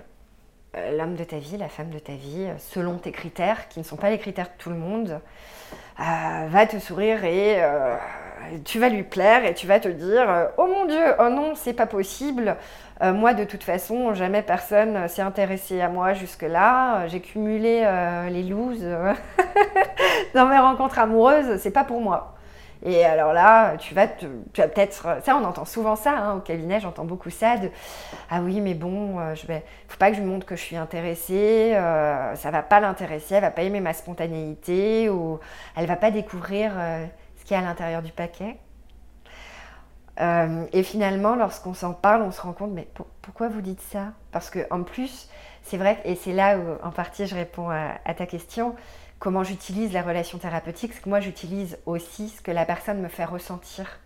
euh, 0.75 0.95
l'homme 0.95 1.15
de 1.15 1.24
ta 1.24 1.38
vie, 1.38 1.57
la 1.57 1.69
femme 1.69 1.89
de 1.89 1.98
ta 1.98 2.13
vie, 2.13 2.45
euh, 2.45 2.53
selon 2.59 2.98
tes 2.98 3.12
critères, 3.12 3.67
qui 3.69 3.79
ne 3.79 3.83
sont 3.83 3.95
pas 3.95 4.12
les 4.12 4.19
critères 4.19 4.45
de 4.45 4.57
tout 4.62 4.69
le 4.69 4.75
monde, 4.75 5.19
euh, 6.00 6.48
va 6.50 6.67
te 6.67 6.77
sourire 6.77 7.24
et 7.24 7.62
tu 8.65 8.79
vas 8.79 8.89
lui 8.89 9.03
plaire 9.03 9.46
et 9.46 9.53
tu 9.53 9.67
vas 9.67 9.79
te 9.79 9.88
dire 9.88 10.50
Oh 10.58 10.67
mon 10.67 10.86
Dieu, 10.86 11.03
oh 11.19 11.29
non, 11.29 11.55
c'est 11.55 11.74
pas 11.74 11.86
possible. 11.86 12.55
moi, 13.01 13.34
de 13.34 13.43
toute 13.43 13.63
façon, 13.63 14.13
jamais 14.13 14.41
personne 14.41 15.08
s'est 15.08 15.22
intéressé 15.22 15.81
à 15.81 15.89
moi 15.89 16.13
jusque-là. 16.13 17.08
J'ai 17.08 17.22
cumulé 17.22 17.88
les 18.29 18.43
looses 18.43 18.86
dans 20.34 20.46
mes 20.48 20.60
rencontres 20.60 21.00
amoureuses, 21.00 21.58
c'est 21.58 21.72
pas 21.72 21.84
pour 21.84 22.01
moi. 22.01 22.36
Et 22.86 23.03
alors 23.03 23.34
là, 23.34 23.75
tu 23.77 23.93
vas, 23.93 24.05
vas 24.05 24.67
peut-être. 24.67 25.17
Ça, 25.24 25.36
on 25.36 25.43
entend 25.43 25.65
souvent 25.65 25.98
ça 25.98 26.17
hein, 26.17 26.38
au 26.38 26.39
cabinet, 26.39 26.79
j'entends 26.79 27.03
beaucoup 27.03 27.29
ça 27.29 27.58
de 27.58 27.69
Ah 28.29 28.39
oui, 28.41 28.62
mais 28.62 28.74
bon, 28.74 29.19
euh, 29.19 29.36
je 29.36 29.46
vais, 29.48 29.65
faut 29.89 29.98
pas 29.98 30.10
que 30.10 30.15
je 30.15 30.22
lui 30.22 30.27
montre 30.27 30.46
que 30.46 30.55
je 30.55 30.62
suis 30.62 30.77
intéressée, 30.77 31.74
euh, 31.75 32.36
ça 32.36 32.51
va 32.51 32.63
pas 32.63 32.79
l'intéresser, 32.79 33.36
elle 33.36 33.41
va 33.41 33.51
pas 33.51 33.63
aimer 33.63 33.81
ma 33.81 33.93
spontanéité, 33.93 35.10
ou 35.10 35.39
elle 35.75 35.88
va 35.88 35.98
pas 35.98 36.10
découvrir 36.10 36.72
euh, 36.77 37.05
à 37.56 37.62
l'intérieur 37.62 38.01
du 38.01 38.12
paquet. 38.12 38.58
et 40.20 40.84
finalement, 40.84 41.36
lorsqu'on 41.36 41.74
s'en 41.74 41.94
parle, 41.94 42.22
on 42.24 42.32
se 42.32 42.41
rend 42.41 42.53
compte, 42.53 42.72
mais 42.72 42.88
pourquoi 43.22 43.48
vous 43.48 43.62
dites 43.62 43.82
ça? 43.82 44.13
Parce 44.32 44.50
que 44.50 44.68
en 44.70 44.84
plus, 44.84 45.29
c'est 45.63 45.77
vrai, 45.77 46.00
et 46.03 46.15
c'est 46.15 46.34
là 46.34 46.58
où 46.58 46.86
en 46.86 46.91
partie 46.91 47.25
je 47.25 47.36
réponds 47.36 47.70
à 47.70 48.13
ta 48.13 48.25
question, 48.25 48.75
comment 49.20 49.44
j'utilise 49.44 49.94
la 49.94 50.01
relation 50.01 50.38
thérapeutique, 50.38 50.94
c'est 50.94 51.01
que 51.01 51.10
moi 51.10 51.20
j'utilise 51.20 51.77
aussi 51.86 52.29
ce 52.29 52.41
que 52.41 52.51
la 52.51 52.65
personne 52.65 53.01
me 53.01 53.10
fait 53.10 53.25
ressentir. 53.25 54.00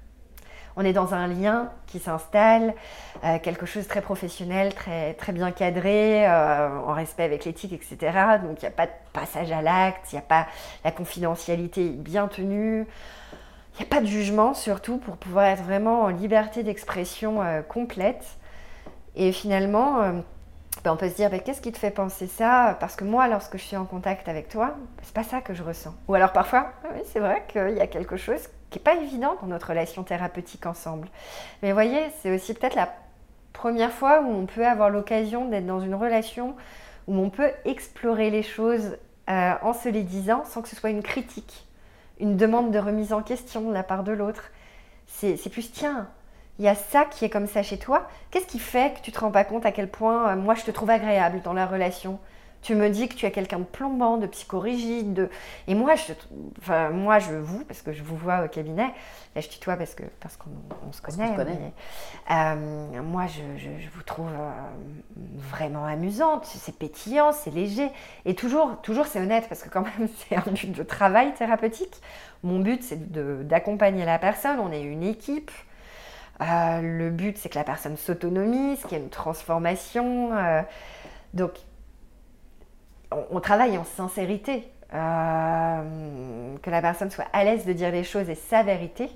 On 0.76 0.84
est 0.84 0.94
dans 0.94 1.14
un 1.14 1.28
lien 1.28 1.70
qui 1.86 2.00
s'installe, 2.00 2.74
euh, 3.24 3.38
quelque 3.38 3.68
chose 3.68 3.84
de 3.84 3.90
très 3.90 4.02
professionnel, 4.02 4.74
très, 4.74 5.14
très 5.14 5.32
bien 5.32 5.52
cadré, 5.52 6.28
euh, 6.28 6.80
en 6.80 6.94
respect 6.94 7.24
avec 7.24 7.46
l'éthique, 7.46 7.74
etc. 7.74 7.98
Donc 8.42 8.58
il 8.58 8.66
n'y 8.66 8.70
a 8.70 8.72
pas 8.72 8.88
de 8.88 8.92
passage 9.14 9.52
à 9.52 9.62
l'acte, 9.62 10.12
il 10.12 10.16
n'y 10.16 10.20
a 10.20 10.24
pas 10.24 10.48
la 10.84 10.92
confidentialité 10.92 11.90
bien 11.90 12.28
tenue, 12.28 12.88
il 13.74 13.80
n'y 13.80 13.86
a 13.86 13.90
pas 13.90 14.02
de 14.02 14.06
jugement 14.06 14.54
surtout 14.54 14.98
pour 14.98 15.18
pouvoir 15.18 15.46
être 15.46 15.64
vraiment 15.64 16.02
en 16.04 16.10
liberté 16.10 16.64
d'expression 16.64 17.42
euh, 17.42 17.62
complète. 17.62 18.24
Et 19.16 19.32
finalement, 19.32 20.02
ben, 20.84 20.92
on 20.92 20.98
peut 20.98 21.10
se 21.10 21.16
dire 21.16 21.30
ben, 21.30 21.40
qu'est-ce 21.40 21.62
qui 21.62 21.72
te 21.72 21.78
fait 21.78 21.92
penser 21.92 22.28
ça? 22.28 22.76
Parce 22.80 22.96
que 22.96 23.04
moi, 23.04 23.28
lorsque 23.28 23.58
je 23.58 23.64
suis 23.64 23.78
en 23.78 23.86
contact 23.86 24.28
avec 24.28 24.50
toi, 24.50 24.76
c'est 25.02 25.14
pas 25.14 25.24
ça 25.24 25.40
que 25.42 25.54
je 25.54 25.64
ressens. 25.64 25.94
Ou 26.08 26.16
alors 26.16 26.34
parfois, 26.34 26.72
ah 26.84 26.88
c'est 27.06 27.20
vrai 27.20 27.44
qu'il 27.48 27.78
y 27.78 27.82
a 27.82 27.88
quelque 27.88 28.18
chose 28.18 28.42
qui 28.70 28.80
n'est 28.80 28.84
pas 28.84 28.96
évident 28.96 29.38
dans 29.42 29.48
notre 29.48 29.70
relation 29.70 30.04
thérapeutique 30.04 30.66
ensemble. 30.66 31.08
Mais 31.62 31.70
vous 31.70 31.76
voyez, 31.76 32.02
c'est 32.22 32.34
aussi 32.34 32.54
peut-être 32.54 32.76
la 32.76 32.90
première 33.54 33.92
fois 33.92 34.22
où 34.22 34.30
on 34.30 34.46
peut 34.46 34.66
avoir 34.66 34.90
l'occasion 34.90 35.48
d'être 35.48 35.66
dans 35.66 35.80
une 35.80 35.96
relation 35.96 36.56
où 37.08 37.16
on 37.16 37.30
peut 37.30 37.52
explorer 37.66 38.30
les 38.30 38.44
choses 38.44 38.98
euh, 39.30 39.54
en 39.62 39.74
se 39.74 39.88
les 39.90 40.04
disant 40.04 40.44
sans 40.44 40.62
que 40.62 40.68
ce 40.68 40.76
soit 40.76 40.90
une 40.90 41.04
critique, 41.04 41.66
une 42.24 42.38
demande 42.38 42.72
de 42.72 42.80
remise 42.80 43.12
en 43.12 43.22
question 43.22 43.68
de 43.68 43.74
la 43.74 43.84
part 43.84 44.06
de 44.06 44.14
l'autre. 44.14 44.46
C'est 45.08 45.50
plus 45.52 45.72
tiens, 45.72 46.08
il 46.58 46.64
y 46.66 46.70
a 46.70 46.76
ça 46.76 47.04
qui 47.04 47.26
est 47.26 47.30
comme 47.30 47.48
ça 47.48 47.64
chez 47.64 47.78
toi. 47.78 48.08
Qu'est-ce 48.32 48.48
qui 48.48 48.60
fait 48.60 48.96
que 48.96 49.02
tu 49.02 49.12
te 49.12 49.20
rends 49.20 49.32
pas 49.32 49.44
compte 49.44 49.66
à 49.66 49.74
quel 49.74 49.90
point 49.90 50.30
euh, 50.30 50.36
moi 50.38 50.56
je 50.56 50.64
te 50.64 50.72
trouve 50.72 50.90
agréable 50.90 51.42
dans 51.44 51.54
la 51.54 51.66
relation? 51.66 52.20
Tu 52.64 52.76
me 52.76 52.90
dis 52.90 53.08
que 53.08 53.16
tu 53.16 53.26
es 53.26 53.32
quelqu'un 53.32 53.60
de 53.60 53.64
plombant, 53.64 54.18
de 54.18 54.28
psychorigide, 54.28 55.14
de... 55.14 55.30
et 55.68 55.76
moi 55.76 55.96
je, 55.96 56.14
enfin, 56.60 56.90
moi 56.90 57.20
je 57.20 57.34
vous, 57.34 57.64
parce 57.66 57.82
que 57.82 57.94
je 57.94 58.02
vous 58.02 58.16
vois 58.16 58.44
au 58.44 58.48
cabinet, 58.48 58.94
là 59.36 59.42
je 59.42 59.50
tutoie 59.50 59.76
parce 59.76 59.94
que 59.94 60.04
parce 60.20 60.38
qu'on 60.38 60.92
se 60.92 61.02
connaît, 61.02 61.36
euh, 62.32 63.02
moi 63.02 63.26
je, 63.28 63.42
vous 63.94 64.04
trouve 64.04 64.30
euh, 64.30 64.52
vraiment 65.38 65.86
amusante, 65.86 66.46
c'est 66.46 66.78
pétillant, 66.78 67.32
c'est 67.32 67.52
léger, 67.52 67.90
et 68.26 68.34
toujours, 68.34 68.82
toujours 68.82 69.06
c'est 69.06 69.20
honnête, 69.20 69.46
parce 69.48 69.62
que 69.62 69.70
quand 69.70 69.84
même 69.84 70.10
c'est 70.30 70.36
un 70.36 70.52
but 70.52 70.72
de 70.72 70.84
travail 70.84 71.34
thérapeutique. 71.34 72.02
Mon 72.44 72.60
but 72.60 72.84
c'est 72.84 73.12
d'accompagner 73.48 74.04
la 74.04 74.20
personne, 74.20 74.60
on 74.60 74.72
est 74.72 74.82
une 74.82 75.04
équipe, 75.04 75.52
euh, 76.42 76.82
le 76.82 77.10
but, 77.10 77.38
c'est 77.38 77.50
que 77.50 77.58
la 77.58 77.64
personne 77.64 77.98
s'autonomise, 77.98 78.82
qu'il 78.82 78.94
y 78.94 78.96
ait 78.96 79.04
une 79.04 79.10
transformation. 79.10 80.36
Euh, 80.36 80.62
donc, 81.34 81.52
on, 83.32 83.40
travaille 83.40 83.78
en 83.78 83.84
sincérité. 83.84 84.70
Euh, 84.94 86.56
que 86.62 86.70
la 86.70 86.82
personne 86.82 87.10
soit 87.10 87.26
à 87.34 87.44
l'aise 87.44 87.66
de 87.66 87.74
dire 87.74 87.92
les 87.92 88.04
choses 88.04 88.30
et 88.30 88.36
sa 88.36 88.62
vérité. 88.62 89.10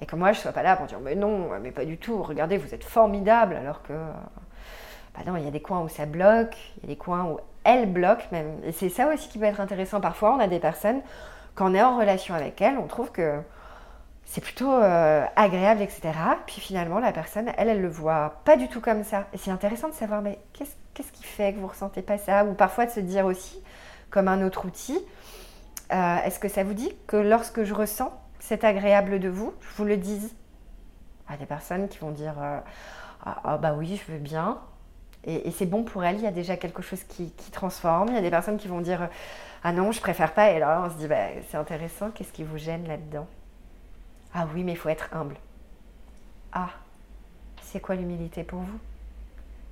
Et 0.00 0.06
que 0.06 0.16
moi, 0.16 0.32
je 0.32 0.38
ne 0.38 0.42
sois 0.42 0.52
pas 0.52 0.62
là 0.62 0.76
pour 0.76 0.86
dire 0.86 0.98
Mais 1.00 1.14
non, 1.14 1.50
mais 1.60 1.70
pas 1.70 1.84
du 1.84 1.98
tout. 1.98 2.22
Regardez, 2.22 2.56
vous 2.56 2.74
êtes 2.74 2.84
formidable. 2.84 3.54
Alors 3.54 3.82
que, 3.82 3.92
bah 5.14 5.20
il 5.36 5.44
y 5.44 5.48
a 5.48 5.50
des 5.50 5.60
coins 5.60 5.82
où 5.82 5.88
ça 5.88 6.06
bloque, 6.06 6.56
il 6.78 6.84
y 6.84 6.86
a 6.86 6.88
des 6.88 6.96
coins 6.96 7.24
où 7.24 7.38
elle 7.64 7.92
bloque 7.92 8.26
même. 8.32 8.58
Et 8.64 8.72
c'est 8.72 8.88
ça 8.88 9.12
aussi 9.12 9.28
qui 9.28 9.38
peut 9.38 9.44
être 9.44 9.60
intéressant. 9.60 10.00
Parfois, 10.00 10.34
on 10.34 10.40
a 10.40 10.48
des 10.48 10.58
personnes, 10.58 11.02
quand 11.54 11.70
on 11.70 11.74
est 11.74 11.82
en 11.82 11.98
relation 11.98 12.34
avec 12.34 12.60
elles, 12.62 12.78
on 12.78 12.86
trouve 12.86 13.12
que 13.12 13.40
c'est 14.32 14.40
plutôt 14.40 14.72
euh, 14.72 15.26
agréable, 15.36 15.82
etc. 15.82 16.00
Puis 16.46 16.62
finalement, 16.62 17.00
la 17.00 17.12
personne, 17.12 17.52
elle, 17.58 17.68
elle 17.68 17.82
le 17.82 17.88
voit 17.90 18.40
pas 18.46 18.56
du 18.56 18.66
tout 18.66 18.80
comme 18.80 19.04
ça. 19.04 19.26
Et 19.34 19.36
c'est 19.36 19.50
intéressant 19.50 19.90
de 19.90 19.92
savoir, 19.92 20.22
mais 20.22 20.38
qu'est-ce 20.54 21.12
qui 21.12 21.22
fait 21.22 21.52
que 21.52 21.58
vous 21.58 21.66
ressentez 21.66 22.00
pas 22.00 22.16
ça? 22.16 22.46
Ou 22.46 22.54
parfois 22.54 22.86
de 22.86 22.90
se 22.90 23.00
dire 23.00 23.26
aussi, 23.26 23.62
comme 24.08 24.28
un 24.28 24.42
autre 24.42 24.64
outil, 24.64 24.98
euh, 25.92 26.16
est-ce 26.24 26.38
que 26.38 26.48
ça 26.48 26.64
vous 26.64 26.72
dit 26.72 26.94
que 27.06 27.18
lorsque 27.18 27.64
je 27.64 27.74
ressens 27.74 28.10
c'est 28.38 28.64
agréable 28.64 29.20
de 29.20 29.28
vous, 29.28 29.52
je 29.60 29.76
vous 29.76 29.84
le 29.84 29.98
dise? 29.98 30.34
Il 31.28 31.32
y 31.32 31.34
a 31.34 31.36
des 31.36 31.44
personnes 31.44 31.88
qui 31.88 31.98
vont 31.98 32.10
dire, 32.10 32.36
euh, 32.40 32.58
ah, 33.26 33.36
ah, 33.44 33.58
bah 33.58 33.74
oui, 33.76 34.00
je 34.02 34.12
veux 34.12 34.18
bien. 34.18 34.60
Et, 35.24 35.50
c'est 35.50 35.66
bon 35.66 35.82
pour 35.82 36.04
elle, 36.04 36.16
il 36.16 36.22
y 36.22 36.26
a 36.26 36.32
déjà 36.32 36.56
quelque 36.56 36.80
chose 36.80 37.04
qui, 37.04 37.34
transforme. 37.52 38.08
Il 38.08 38.14
y 38.14 38.18
a 38.18 38.22
des 38.22 38.30
personnes 38.30 38.56
qui 38.56 38.68
vont 38.68 38.80
dire, 38.80 39.10
ah 39.62 39.72
non, 39.72 39.92
je 39.92 40.00
préfère 40.00 40.32
pas. 40.32 40.52
Et 40.52 40.58
là, 40.58 40.84
on 40.86 40.90
se 40.90 40.96
dit, 40.96 41.06
bah, 41.06 41.28
c'est 41.50 41.58
intéressant, 41.58 42.10
qu'est-ce 42.12 42.32
qui 42.32 42.44
vous 42.44 42.56
gêne 42.56 42.88
là-dedans? 42.88 43.26
Ah 44.34 44.46
oui, 44.54 44.64
mais 44.64 44.72
il 44.72 44.78
faut 44.78 44.88
être 44.88 45.08
humble. 45.12 45.36
Ah, 46.52 46.70
c'est 47.62 47.80
quoi 47.80 47.94
l'humilité 47.94 48.44
pour 48.44 48.60
vous? 48.60 48.78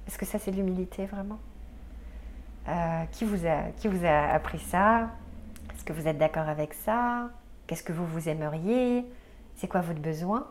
Est-ce 0.07 0.19
que 0.19 0.27
ça 0.27 0.39
c'est 0.39 0.51
l'humilité 0.51 1.07
vraiment? 1.07 1.39
Euh, 2.69 3.05
qui, 3.13 3.25
vous 3.25 3.47
a, 3.47 3.71
qui 3.77 3.89
vous 3.89 4.05
a 4.05 4.33
appris 4.33 4.59
ça? 4.59 5.11
Est-ce 5.75 5.85
que 5.85 5.93
vous 5.93 6.09
êtes 6.09 6.19
d'accord 6.19 6.49
avec 6.49 6.75
ça? 6.75 7.31
Qu'est-ce 7.67 7.83
que 7.83 7.93
vous 7.93 8.07
vous 8.07 8.29
aimeriez? 8.29 9.05
C'est 9.57 9.69
quoi 9.69 9.81
votre 9.81 10.01
besoin? 10.01 10.47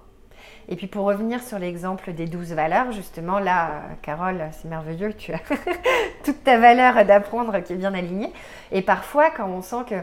Et 0.68 0.76
puis 0.76 0.88
pour 0.88 1.06
revenir 1.06 1.42
sur 1.44 1.60
l'exemple 1.60 2.14
des 2.14 2.26
douze 2.26 2.54
valeurs, 2.54 2.92
justement, 2.92 3.40
là, 3.40 3.82
Carole, 4.02 4.42
c'est 4.52 4.68
merveilleux, 4.68 5.14
tu 5.14 5.34
as 5.34 5.40
toute 6.24 6.44
ta 6.44 6.58
valeur 6.60 7.06
d'apprendre 7.06 7.60
qui 7.60 7.74
est 7.74 7.78
bien 7.78 7.94
alignée. 7.94 8.32
Et 8.72 8.82
parfois, 8.82 9.30
quand 9.30 9.48
on 9.48 9.62
sent 9.62 9.84
que 9.88 9.96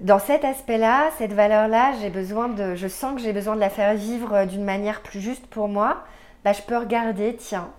dans 0.00 0.18
cet 0.18 0.44
aspect-là, 0.44 1.10
cette 1.18 1.32
valeur-là, 1.32 1.92
j'ai 2.00 2.10
besoin 2.10 2.48
de, 2.48 2.74
je 2.74 2.88
sens 2.88 3.16
que 3.16 3.20
j'ai 3.20 3.32
besoin 3.32 3.54
de 3.54 3.60
la 3.60 3.70
faire 3.70 3.94
vivre 3.94 4.44
d'une 4.44 4.64
manière 4.64 5.02
plus 5.02 5.20
juste 5.20 5.46
pour 5.46 5.68
moi, 5.68 6.04
bah, 6.44 6.52
je 6.52 6.62
peux 6.62 6.76
regarder, 6.76 7.36
tiens, 7.36 7.70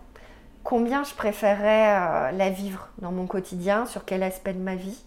combien 0.64 1.04
je 1.04 1.14
préférerais 1.14 1.96
euh, 1.98 2.32
la 2.32 2.50
vivre 2.50 2.90
dans 2.98 3.12
mon 3.12 3.26
quotidien, 3.26 3.86
sur 3.86 4.06
quel 4.06 4.24
aspect 4.24 4.54
de 4.54 4.60
ma 4.60 4.76
vie, 4.76 5.04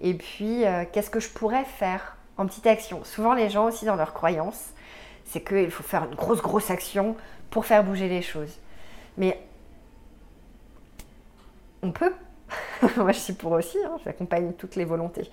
et 0.00 0.14
puis 0.14 0.64
euh, 0.64 0.84
qu'est-ce 0.92 1.10
que 1.10 1.20
je 1.20 1.30
pourrais 1.30 1.64
faire 1.64 2.16
en 2.36 2.46
petite 2.46 2.66
action? 2.66 3.04
Souvent, 3.04 3.34
les 3.34 3.48
gens 3.48 3.66
aussi 3.66 3.84
dans 3.84 3.96
leurs 3.96 4.12
croyances, 4.12 4.70
c'est 5.24 5.40
qu'il 5.40 5.70
faut 5.70 5.82
faire 5.82 6.04
une 6.04 6.14
grosse, 6.14 6.42
grosse 6.42 6.70
action 6.70 7.16
pour 7.50 7.64
faire 7.64 7.84
bouger 7.84 8.08
les 8.08 8.22
choses. 8.22 8.58
Mais 9.16 9.40
on 11.82 11.92
peut. 11.92 12.12
Moi, 12.96 13.12
je 13.12 13.18
suis 13.18 13.32
pour 13.32 13.52
aussi, 13.52 13.78
hein, 13.84 13.96
j'accompagne 14.04 14.52
toutes 14.52 14.76
les 14.76 14.84
volontés. 14.84 15.30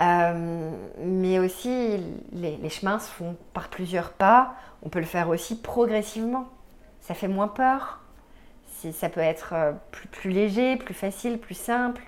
Euh, 0.00 0.70
mais 1.00 1.38
aussi, 1.38 1.98
les, 2.32 2.70
chemins 2.70 2.98
se 2.98 3.10
font 3.10 3.36
par 3.52 3.68
plusieurs 3.68 4.12
pas. 4.12 4.54
On 4.82 4.88
peut 4.88 5.00
le 5.00 5.06
faire 5.06 5.28
aussi 5.28 5.60
progressivement. 5.60 6.48
Ça 7.00 7.14
fait 7.14 7.28
moins 7.28 7.48
peur. 7.48 8.00
Ça 8.92 9.08
peut 9.08 9.20
être 9.20 9.54
euh, 9.54 9.72
plus, 10.12 10.30
léger, 10.30 10.76
plus 10.76 10.94
facile, 10.94 11.38
plus 11.38 11.56
simple 11.56 12.02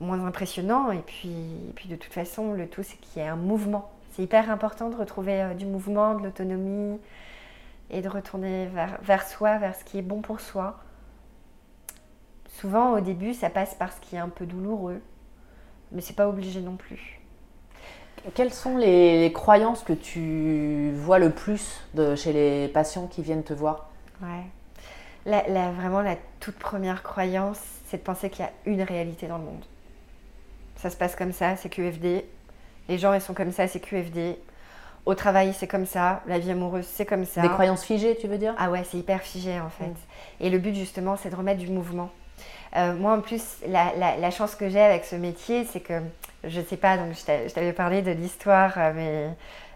moins 0.00 0.24
impressionnant. 0.24 0.90
Et 0.90 1.00
puis, 1.00 1.88
de 1.88 1.96
toute 1.96 2.12
façon, 2.12 2.52
le 2.52 2.66
tout, 2.66 2.82
c'est 2.82 2.96
qu'il 2.96 3.22
y 3.22 3.24
ait 3.24 3.28
un 3.28 3.36
mouvement. 3.36 3.90
C'est 4.12 4.22
hyper 4.22 4.50
important 4.50 4.88
de 4.88 4.96
retrouver 4.96 5.42
euh, 5.42 5.54
du 5.54 5.66
mouvement, 5.66 6.14
de 6.14 6.24
l'autonomie 6.24 6.98
et 7.90 8.02
de 8.02 8.08
retourner 8.08 8.68
vers, 9.02 9.26
soi, 9.26 9.58
vers 9.58 9.74
ce 9.74 9.84
qui 9.84 9.98
est 9.98 10.02
bon 10.02 10.20
pour 10.20 10.40
soi. 10.40 10.78
Souvent, 12.48 12.92
au 12.92 13.00
début, 13.00 13.34
ça 13.34 13.50
passe 13.50 13.74
par 13.74 13.92
ce 13.92 14.00
qui 14.00 14.16
est 14.16 14.20
un 14.20 14.28
peu 14.28 14.46
douloureux, 14.46 15.00
mais 15.92 16.00
c'est 16.00 16.16
pas 16.16 16.28
obligé 16.28 16.60
non 16.60 16.76
plus. 16.76 17.20
Quelles 18.34 18.52
sont 18.52 18.76
les, 18.76 19.30
croyances 19.32 19.82
que 19.82 19.94
tu 19.94 20.92
vois 20.94 21.18
le 21.18 21.30
plus 21.30 21.80
de, 21.94 22.14
chez 22.14 22.32
les 22.32 22.68
patients 22.68 23.06
qui 23.06 23.22
viennent 23.22 23.44
te 23.44 23.54
voir? 23.54 23.88
Ouais. 24.20 24.44
La, 25.24 25.70
vraiment, 25.70 26.02
la 26.02 26.16
toute 26.38 26.56
première 26.56 27.02
croyance, 27.02 27.60
c'est 27.86 27.98
de 27.98 28.02
penser 28.02 28.28
qu'il 28.30 28.44
y 28.44 28.48
a 28.48 28.52
une 28.66 28.82
réalité 28.82 29.26
dans 29.26 29.38
le 29.38 29.44
monde 29.44 29.64
ça 30.80 30.88
se 30.88 30.96
passe 30.96 31.14
comme 31.14 31.32
ça, 31.32 31.56
c'est 31.56 31.68
QFD. 31.68 32.24
Les 32.88 32.98
gens, 32.98 33.12
ils 33.12 33.20
sont 33.20 33.34
comme 33.34 33.52
ça, 33.52 33.68
c'est 33.68 33.80
QFD. 33.80 34.38
Au 35.04 35.14
travail, 35.14 35.52
c'est 35.52 35.66
comme 35.66 35.86
ça. 35.86 36.22
La 36.26 36.38
vie 36.38 36.50
amoureuse, 36.50 36.86
c'est 36.86 37.04
comme 37.04 37.24
ça. 37.24 37.42
Des 37.42 37.48
croyances 37.48 37.84
figées, 37.84 38.16
tu 38.16 38.26
veux 38.28 38.38
dire? 38.38 38.54
Ah 38.58 38.70
ouais, 38.70 38.82
c'est 38.84 38.96
hyper 38.96 39.20
figé 39.20 39.60
en 39.60 39.68
fait. 39.68 39.84
Mm. 39.84 39.94
Et 40.40 40.50
le 40.50 40.58
but, 40.58 40.74
justement, 40.74 41.16
c'est 41.16 41.30
de 41.30 41.36
remettre 41.36 41.60
du 41.60 41.68
mouvement. 41.68 42.10
Euh, 42.76 42.94
moi, 42.94 43.14
en 43.14 43.20
plus, 43.20 43.42
la, 43.66 44.30
chance 44.30 44.54
que 44.54 44.68
j'ai 44.68 44.80
avec 44.80 45.04
ce 45.04 45.16
métier, 45.16 45.66
c'est 45.70 45.80
que, 45.80 46.00
je 46.44 46.60
ne 46.60 46.64
sais 46.64 46.76
pas, 46.76 46.96
donc 46.96 47.14
je 47.14 47.52
t'avais 47.52 47.72
parlé 47.72 48.02
de 48.02 48.12
l'histoire 48.12 48.74
euh, 48.76 49.28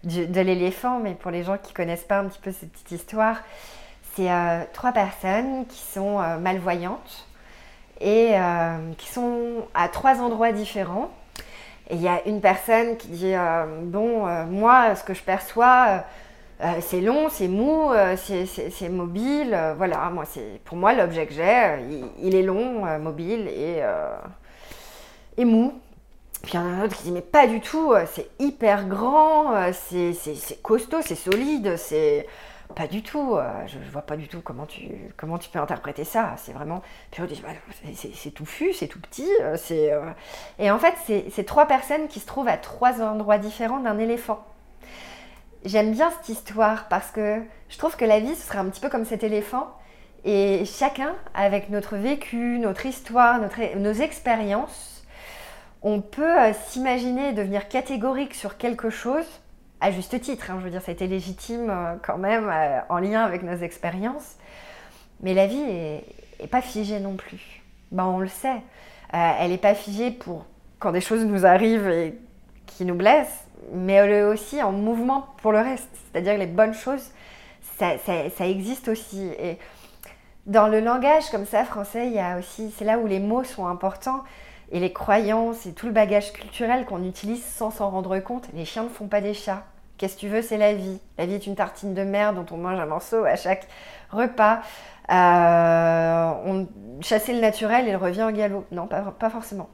de 0.04 0.40
l'éléphant, 0.40 1.00
mais 1.00 1.14
pour 1.14 1.30
les 1.30 1.42
gens 1.42 1.58
qui 1.58 1.72
connaissent 1.72 2.04
pas 2.04 2.18
un 2.18 2.26
petit 2.26 2.40
peu 2.40 2.52
cette 2.52 2.72
petite 2.72 2.92
histoire, 2.92 3.38
c'est 4.14 4.30
euh, 4.30 4.60
trois 4.72 4.92
personnes 4.92 5.66
qui 5.66 5.80
sont 5.80 6.18
malvoyantes 6.40 7.26
et 8.00 8.34
qui 8.98 9.08
sont 9.08 9.66
à 9.74 9.88
trois 9.88 10.20
endroits 10.20 10.52
différents. 10.52 11.10
Et 11.90 11.96
il 11.96 12.02
y 12.02 12.08
a 12.08 12.26
une 12.26 12.40
personne 12.40 12.96
qui 12.96 13.08
dit 13.08 13.34
Bon, 13.82 14.26
moi, 14.46 14.94
ce 14.94 15.04
que 15.04 15.14
je 15.14 15.22
perçois, 15.22 16.04
c'est 16.80 17.00
long, 17.00 17.28
c'est 17.28 17.48
mou, 17.48 17.90
c'est 18.16 18.88
mobile. 18.88 19.58
voilà, 19.76 20.10
moi, 20.10 20.24
pour 20.64 20.76
moi, 20.76 20.94
l'objet 20.94 21.26
que 21.26 21.34
j'ai, 21.34 21.78
il, 22.22 22.34
est 22.34 22.42
long, 22.42 22.84
mobile 22.98 23.48
et, 23.48 23.82
et 25.36 25.44
mou. 25.44 25.74
Puis 26.42 26.52
il 26.52 26.56
y 26.56 26.58
en 26.58 26.66
a 26.66 26.68
un 26.68 26.84
autre 26.84 26.96
qui 26.96 27.04
dit 27.04 27.12
Mais 27.12 27.22
pas 27.22 27.46
du 27.46 27.60
tout, 27.60 27.94
c'est 28.12 28.28
hyper 28.38 28.86
grand, 28.86 29.72
c'est 29.72 30.62
costaud, 30.62 31.00
c'est 31.02 31.14
solide, 31.14 31.76
c'est 31.76 32.26
pas 32.74 32.86
du 32.86 33.02
tout, 33.02 33.36
euh, 33.36 33.66
je, 33.66 33.78
vois 33.90 34.02
pas 34.02 34.16
du 34.16 34.28
tout 34.28 34.40
comment 34.40 34.66
tu, 34.66 34.88
comment 35.16 35.38
tu 35.38 35.48
peux 35.50 35.58
interpréter 35.58 36.04
ça. 36.04 36.34
C'est 36.36 36.52
vraiment. 36.52 36.82
Puis 37.10 37.22
on 37.22 37.26
dit, 37.26 37.42
bah, 37.42 37.50
c'est 37.94 38.30
touffu, 38.30 38.72
c'est 38.72 38.88
tout 38.88 39.00
petit. 39.00 39.28
Euh, 39.42 39.56
c'est 39.56 39.92
euh. 39.92 40.10
Et 40.58 40.70
en 40.70 40.78
fait, 40.78 40.94
c'est 41.30 41.44
trois 41.44 41.66
personnes 41.66 42.08
qui 42.08 42.20
se 42.20 42.26
trouvent 42.26 42.48
à 42.48 42.56
trois 42.56 43.00
endroits 43.00 43.38
différents 43.38 43.80
d'un 43.80 43.98
éléphant. 43.98 44.44
J'aime 45.64 45.92
bien 45.92 46.10
cette 46.10 46.28
histoire 46.28 46.88
parce 46.88 47.10
que 47.10 47.40
je 47.70 47.78
trouve 47.78 47.96
que 47.96 48.04
la 48.04 48.20
vie, 48.20 48.34
ce 48.34 48.46
serait 48.46 48.58
un 48.58 48.66
petit 48.66 48.80
peu 48.80 48.90
comme 48.90 49.04
cet 49.04 49.24
éléphant. 49.24 49.68
Et 50.24 50.64
chacun, 50.66 51.14
avec 51.34 51.70
notre 51.70 51.96
vécu, 51.96 52.58
notre 52.58 52.86
histoire, 52.86 53.40
nos 53.76 53.92
expériences, 53.92 55.04
on 55.82 56.00
peut 56.00 56.36
s'imaginer 56.66 57.32
devenir 57.32 57.68
catégorique 57.68 58.34
sur 58.34 58.56
quelque 58.56 58.90
chose 58.90 59.26
à 59.80 59.90
juste 59.90 60.18
titre. 60.20 60.50
Hein, 60.50 60.56
je 60.60 60.64
veux 60.64 60.70
dire, 60.70 60.80
ça 60.80 60.90
a 60.90 60.94
été 60.94 61.06
légitime 61.06 61.68
euh, 61.68 61.94
quand 62.02 62.16
même 62.16 62.48
euh, 62.50 62.80
en 62.88 62.98
lien 62.98 63.22
avec 63.22 63.42
nos 63.42 63.56
expériences. 63.56 64.36
Mais 65.20 65.34
la 65.34 65.46
vie 65.46 65.60
est, 65.60 66.46
pas 66.50 66.62
figée 66.62 67.00
non 67.00 67.16
plus. 67.16 67.62
Ben, 67.92 68.04
on 68.04 68.18
le 68.18 68.28
sait. 68.28 68.62
Euh, 69.14 69.32
elle 69.40 69.50
n'est 69.50 69.58
pas 69.58 69.74
figée 69.74 70.10
pour 70.10 70.46
quand 70.78 70.92
des 70.92 71.00
choses 71.00 71.24
nous 71.24 71.44
arrivent 71.46 71.88
et 71.88 72.18
qui 72.66 72.84
nous 72.84 72.94
blessent, 72.94 73.43
mais 73.72 74.22
aussi 74.22 74.62
en 74.62 74.72
mouvement 74.72 75.26
pour 75.42 75.52
le 75.52 75.58
reste. 75.58 75.88
C'est-à-dire 76.12 76.38
les 76.38 76.46
bonnes 76.46 76.74
choses, 76.74 77.10
ça, 77.78 78.46
existe 78.46 78.88
aussi. 78.88 79.30
Et 79.38 79.58
dans 80.46 80.68
le 80.68 80.80
langage 80.80 81.30
comme 81.30 81.46
ça 81.46 81.64
français, 81.64 82.06
il 82.06 82.12
y 82.12 82.18
a 82.18 82.38
aussi, 82.38 82.72
c'est 82.76 82.84
là 82.84 82.98
où 82.98 83.06
les 83.06 83.20
mots 83.20 83.44
sont 83.44 83.66
importants 83.66 84.22
et 84.72 84.80
les 84.80 84.92
croyances 84.92 85.66
et 85.66 85.72
tout 85.72 85.86
le 85.86 85.92
bagage 85.92 86.32
culturel 86.32 86.84
qu'on 86.84 87.04
utilise 87.04 87.44
sans 87.44 87.70
s'en 87.70 87.90
rendre 87.90 88.18
compte. 88.18 88.48
Les 88.54 88.64
chiens 88.64 88.84
ne 88.84 88.88
font 88.88 89.08
pas 89.08 89.20
des 89.20 89.34
chats. 89.34 89.64
Qu'est-ce 89.96 90.16
que 90.16 90.20
tu 90.20 90.28
veux, 90.28 90.42
c'est 90.42 90.58
la 90.58 90.74
vie. 90.74 91.00
La 91.18 91.26
vie 91.26 91.34
est 91.34 91.46
une 91.46 91.54
tartine 91.54 91.94
de 91.94 92.02
merde 92.02 92.36
dont 92.36 92.54
on 92.54 92.58
mange 92.58 92.78
un 92.78 92.86
morceau 92.86 93.24
à 93.24 93.36
chaque 93.36 93.66
repas. 94.10 94.60
Euh, 95.10 96.32
on, 96.46 96.66
chasser 97.00 97.32
le 97.32 97.40
naturel, 97.40 97.86
il 97.86 97.96
revient 97.96 98.24
au 98.24 98.32
galop. 98.32 98.64
Non, 98.72 98.86
pas 98.86 99.30
forcément. 99.30 99.68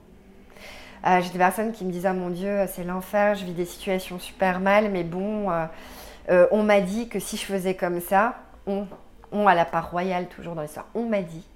Euh, 1.06 1.20
j'ai 1.22 1.30
des 1.30 1.38
personnes 1.38 1.72
qui 1.72 1.84
me 1.84 1.90
disent 1.90 2.06
Ah 2.06 2.12
mon 2.12 2.30
Dieu, 2.30 2.66
c'est 2.68 2.84
l'enfer, 2.84 3.34
je 3.34 3.44
vis 3.44 3.52
des 3.52 3.64
situations 3.64 4.18
super 4.18 4.60
mal, 4.60 4.90
mais 4.90 5.04
bon, 5.04 5.50
euh, 5.50 6.46
on 6.50 6.62
m'a 6.62 6.80
dit 6.80 7.08
que 7.08 7.18
si 7.18 7.36
je 7.36 7.44
faisais 7.44 7.74
comme 7.74 8.00
ça, 8.00 8.36
on, 8.66 8.86
on 9.32 9.46
la 9.46 9.64
part 9.64 9.90
royale, 9.90 10.26
toujours 10.26 10.54
dans 10.54 10.62
l'histoire, 10.62 10.86
on 10.94 11.04
m'a 11.04 11.22
dit 11.22 11.46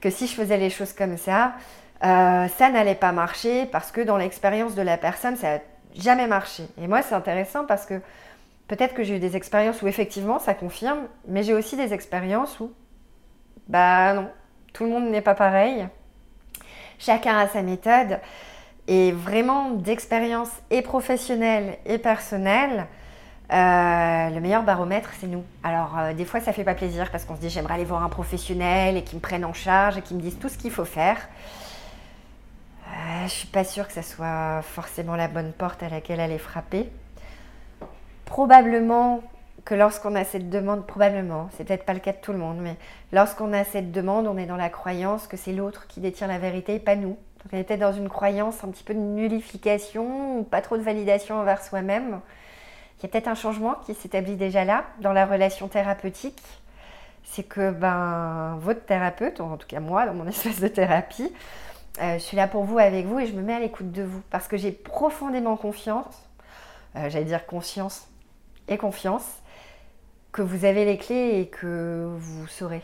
que 0.00 0.10
si 0.10 0.26
je 0.26 0.34
faisais 0.34 0.58
les 0.58 0.70
choses 0.70 0.92
comme 0.92 1.16
ça, 1.16 1.54
ça 2.00 2.70
n'allait 2.72 2.96
pas 2.96 3.12
marcher 3.12 3.66
parce 3.66 3.92
que 3.92 4.00
dans 4.00 4.16
l'expérience 4.16 4.74
de 4.74 4.82
la 4.82 4.98
personne, 4.98 5.36
ça 5.36 5.54
a 5.54 5.58
jamais 5.94 6.26
marché. 6.26 6.64
Et 6.80 6.88
moi, 6.88 7.02
c'est 7.02 7.14
intéressant 7.14 7.64
parce 7.64 7.86
que 7.86 8.00
peut-être 8.68 8.94
que 8.94 9.04
j'ai 9.04 9.16
eu 9.16 9.18
des 9.20 9.36
expériences 9.36 9.82
où 9.82 9.86
effectivement 9.86 10.38
ça 10.38 10.54
confirme, 10.54 11.06
mais 11.28 11.42
j'ai 11.42 11.54
aussi 11.54 11.76
des 11.76 11.92
expériences 11.92 12.58
où, 12.58 12.72
bah 13.68 14.14
non, 14.14 14.28
tout 14.72 14.84
le 14.84 14.90
monde 14.90 15.10
n'est 15.10 15.20
pas 15.20 15.34
pareil. 15.34 15.86
Chacun 16.98 17.36
a 17.38 17.48
sa 17.48 17.62
méthode. 17.62 18.18
Et 18.88 19.12
vraiment, 19.12 19.70
d'expérience 19.70 20.50
et 20.70 20.82
professionnelle 20.82 21.78
et 21.86 21.98
personnelle, 21.98 22.86
euh, 23.52 24.30
le 24.30 24.40
meilleur 24.40 24.62
baromètre, 24.62 25.10
c'est 25.20 25.26
nous. 25.26 25.44
Alors, 25.62 25.98
euh, 25.98 26.14
des 26.14 26.24
fois, 26.24 26.40
ça 26.40 26.52
fait 26.52 26.64
pas 26.64 26.74
plaisir 26.74 27.10
parce 27.10 27.24
qu'on 27.24 27.36
se 27.36 27.40
dit 27.40 27.50
j'aimerais 27.50 27.74
aller 27.74 27.84
voir 27.84 28.02
un 28.02 28.08
professionnel 28.08 28.96
et 28.96 29.04
qu'il 29.04 29.18
me 29.18 29.22
prenne 29.22 29.44
en 29.44 29.52
charge 29.52 29.98
et 29.98 30.02
qu'il 30.02 30.16
me 30.16 30.22
dise 30.22 30.38
tout 30.38 30.48
ce 30.48 30.56
qu'il 30.56 30.70
faut 30.70 30.84
faire. 30.84 31.18
Je 33.22 33.28
je 33.28 33.32
suis 33.32 33.48
pas 33.48 33.64
sûre 33.64 33.86
que 33.86 33.94
ce 33.94 34.02
soit 34.02 34.62
forcément 34.62 35.14
la 35.16 35.28
bonne 35.28 35.52
porte 35.52 35.82
à 35.82 35.88
laquelle 35.88 36.18
aller 36.18 36.38
frapper. 36.38 36.90
Probablement 38.24 39.22
que 39.64 39.74
lorsqu'on 39.74 40.16
a 40.16 40.24
cette 40.24 40.50
demande, 40.50 40.86
probablement, 40.86 41.48
c'est 41.56 41.64
peut-être 41.64 41.84
pas 41.84 41.94
le 41.94 42.00
cas 42.00 42.12
de 42.12 42.18
tout 42.20 42.32
le 42.32 42.38
monde, 42.38 42.58
mais 42.60 42.76
lorsqu'on 43.12 43.52
a 43.52 43.64
cette 43.64 43.92
demande, 43.92 44.26
on 44.26 44.36
est 44.36 44.46
dans 44.46 44.56
la 44.56 44.70
croyance 44.70 45.26
que 45.26 45.36
c'est 45.36 45.52
l'autre 45.52 45.86
qui 45.86 46.00
détient 46.00 46.26
la 46.26 46.38
vérité, 46.38 46.78
pas 46.78 46.96
nous. 46.96 47.16
Donc 47.42 47.52
on 47.52 47.56
est 47.56 47.64
peut-être 47.64 47.80
dans 47.80 47.92
une 47.92 48.08
croyance 48.08 48.62
un 48.64 48.68
petit 48.68 48.84
peu 48.84 48.94
de 48.94 49.00
nullification 49.00 50.38
ou 50.38 50.42
pas 50.44 50.60
trop 50.60 50.76
de 50.76 50.82
validation 50.82 51.36
envers 51.36 51.62
soi-même. 51.62 52.20
Il 52.98 53.02
y 53.02 53.06
a 53.06 53.08
peut-être 53.08 53.28
un 53.28 53.34
changement 53.34 53.74
qui 53.84 53.94
s'établit 53.94 54.36
déjà 54.36 54.64
là, 54.64 54.84
dans 55.00 55.12
la 55.12 55.26
relation 55.26 55.68
thérapeutique. 55.68 56.40
C'est 57.24 57.42
que 57.42 57.70
ben, 57.70 58.56
votre 58.60 58.84
thérapeute, 58.84 59.40
ou 59.40 59.44
en 59.44 59.56
tout 59.56 59.66
cas 59.66 59.80
moi, 59.80 60.06
dans 60.06 60.14
mon 60.14 60.26
espace 60.28 60.60
de 60.60 60.68
thérapie, 60.68 61.32
euh, 62.00 62.14
je 62.14 62.22
suis 62.22 62.36
là 62.36 62.46
pour 62.46 62.64
vous, 62.64 62.78
avec 62.78 63.06
vous, 63.06 63.18
et 63.18 63.26
je 63.26 63.32
me 63.32 63.42
mets 63.42 63.54
à 63.54 63.60
l'écoute 63.60 63.92
de 63.92 64.02
vous 64.02 64.22
parce 64.30 64.48
que 64.48 64.56
j'ai 64.56 64.72
profondément 64.72 65.56
confiance 65.56 66.28
j'allais 66.94 67.24
dire 67.24 67.46
conscience 67.46 68.08
et 68.68 68.76
confiance, 68.76 69.24
que 70.30 70.42
vous 70.42 70.64
avez 70.64 70.84
les 70.84 70.98
clés 70.98 71.40
et 71.40 71.48
que 71.48 72.14
vous 72.16 72.46
saurez, 72.46 72.82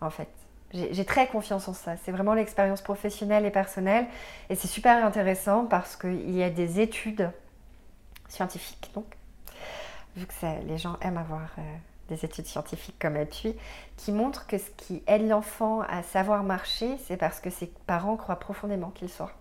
en 0.00 0.10
fait. 0.10 0.28
J'ai 0.72 1.04
très 1.04 1.26
confiance 1.26 1.66
en 1.66 1.72
ça. 1.72 1.96
C'est 1.96 2.12
vraiment 2.12 2.34
l'expérience 2.34 2.80
professionnelle 2.80 3.44
et 3.44 3.50
personnelle. 3.50 4.06
Et 4.50 4.54
c'est 4.54 4.68
super 4.68 5.04
intéressant 5.04 5.66
parce 5.66 5.96
qu'il 5.96 6.30
y 6.30 6.42
a 6.42 6.50
des 6.50 6.80
études 6.80 7.30
scientifiques, 8.28 8.90
donc, 8.94 9.06
vu 10.16 10.26
que 10.26 10.66
les 10.66 10.78
gens 10.78 10.96
aiment 11.00 11.18
avoir 11.18 11.48
euh, 11.58 11.62
des 12.08 12.24
études 12.24 12.46
scientifiques 12.46 12.98
comme 13.00 13.16
appui, 13.16 13.56
qui 13.96 14.12
montrent 14.12 14.46
que 14.46 14.58
ce 14.58 14.70
qui 14.76 15.02
aide 15.06 15.28
l'enfant 15.28 15.80
à 15.82 16.02
savoir 16.02 16.44
marcher, 16.44 16.96
c'est 17.06 17.16
parce 17.16 17.40
que 17.40 17.50
ses 17.50 17.66
parents 17.86 18.16
croient 18.16 18.38
profondément 18.38 18.90
qu'il 18.90 19.08
soit. 19.08 19.32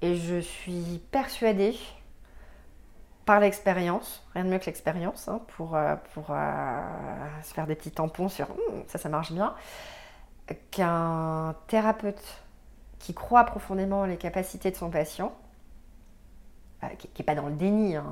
Et 0.00 0.14
je 0.14 0.38
suis 0.38 1.00
persuadée, 1.10 1.76
par 3.28 3.40
l'expérience, 3.40 4.22
rien 4.32 4.44
de 4.46 4.48
mieux 4.48 4.58
que 4.58 4.64
l'expérience, 4.64 5.28
hein, 5.28 5.42
pour, 5.54 5.76
euh, 5.76 5.96
euh, 6.16 7.42
se 7.42 7.52
faire 7.52 7.66
des 7.66 7.74
petits 7.74 7.90
tampons 7.90 8.30
sur 8.30 8.48
hum, 8.48 8.84
ça, 8.86 8.96
ça 8.96 9.10
marche 9.10 9.32
bien, 9.32 9.54
qu'un 10.70 11.54
thérapeute 11.66 12.42
qui 12.98 13.12
croit 13.12 13.44
profondément 13.44 14.06
les 14.06 14.16
capacités 14.16 14.70
de 14.70 14.76
son 14.76 14.88
patient, 14.88 15.34
euh, 16.84 16.86
qui 16.96 17.10
n'est 17.18 17.24
pas 17.26 17.34
dans 17.34 17.48
le 17.48 17.52
déni, 17.52 17.96
hein, 17.96 18.06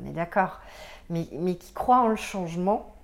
on 0.00 0.08
est 0.08 0.12
d'accord, 0.12 0.60
mais, 1.08 1.26
mais, 1.32 1.56
qui 1.56 1.72
croit 1.72 1.98
en 1.98 2.06
le 2.06 2.14
changement, 2.14 2.94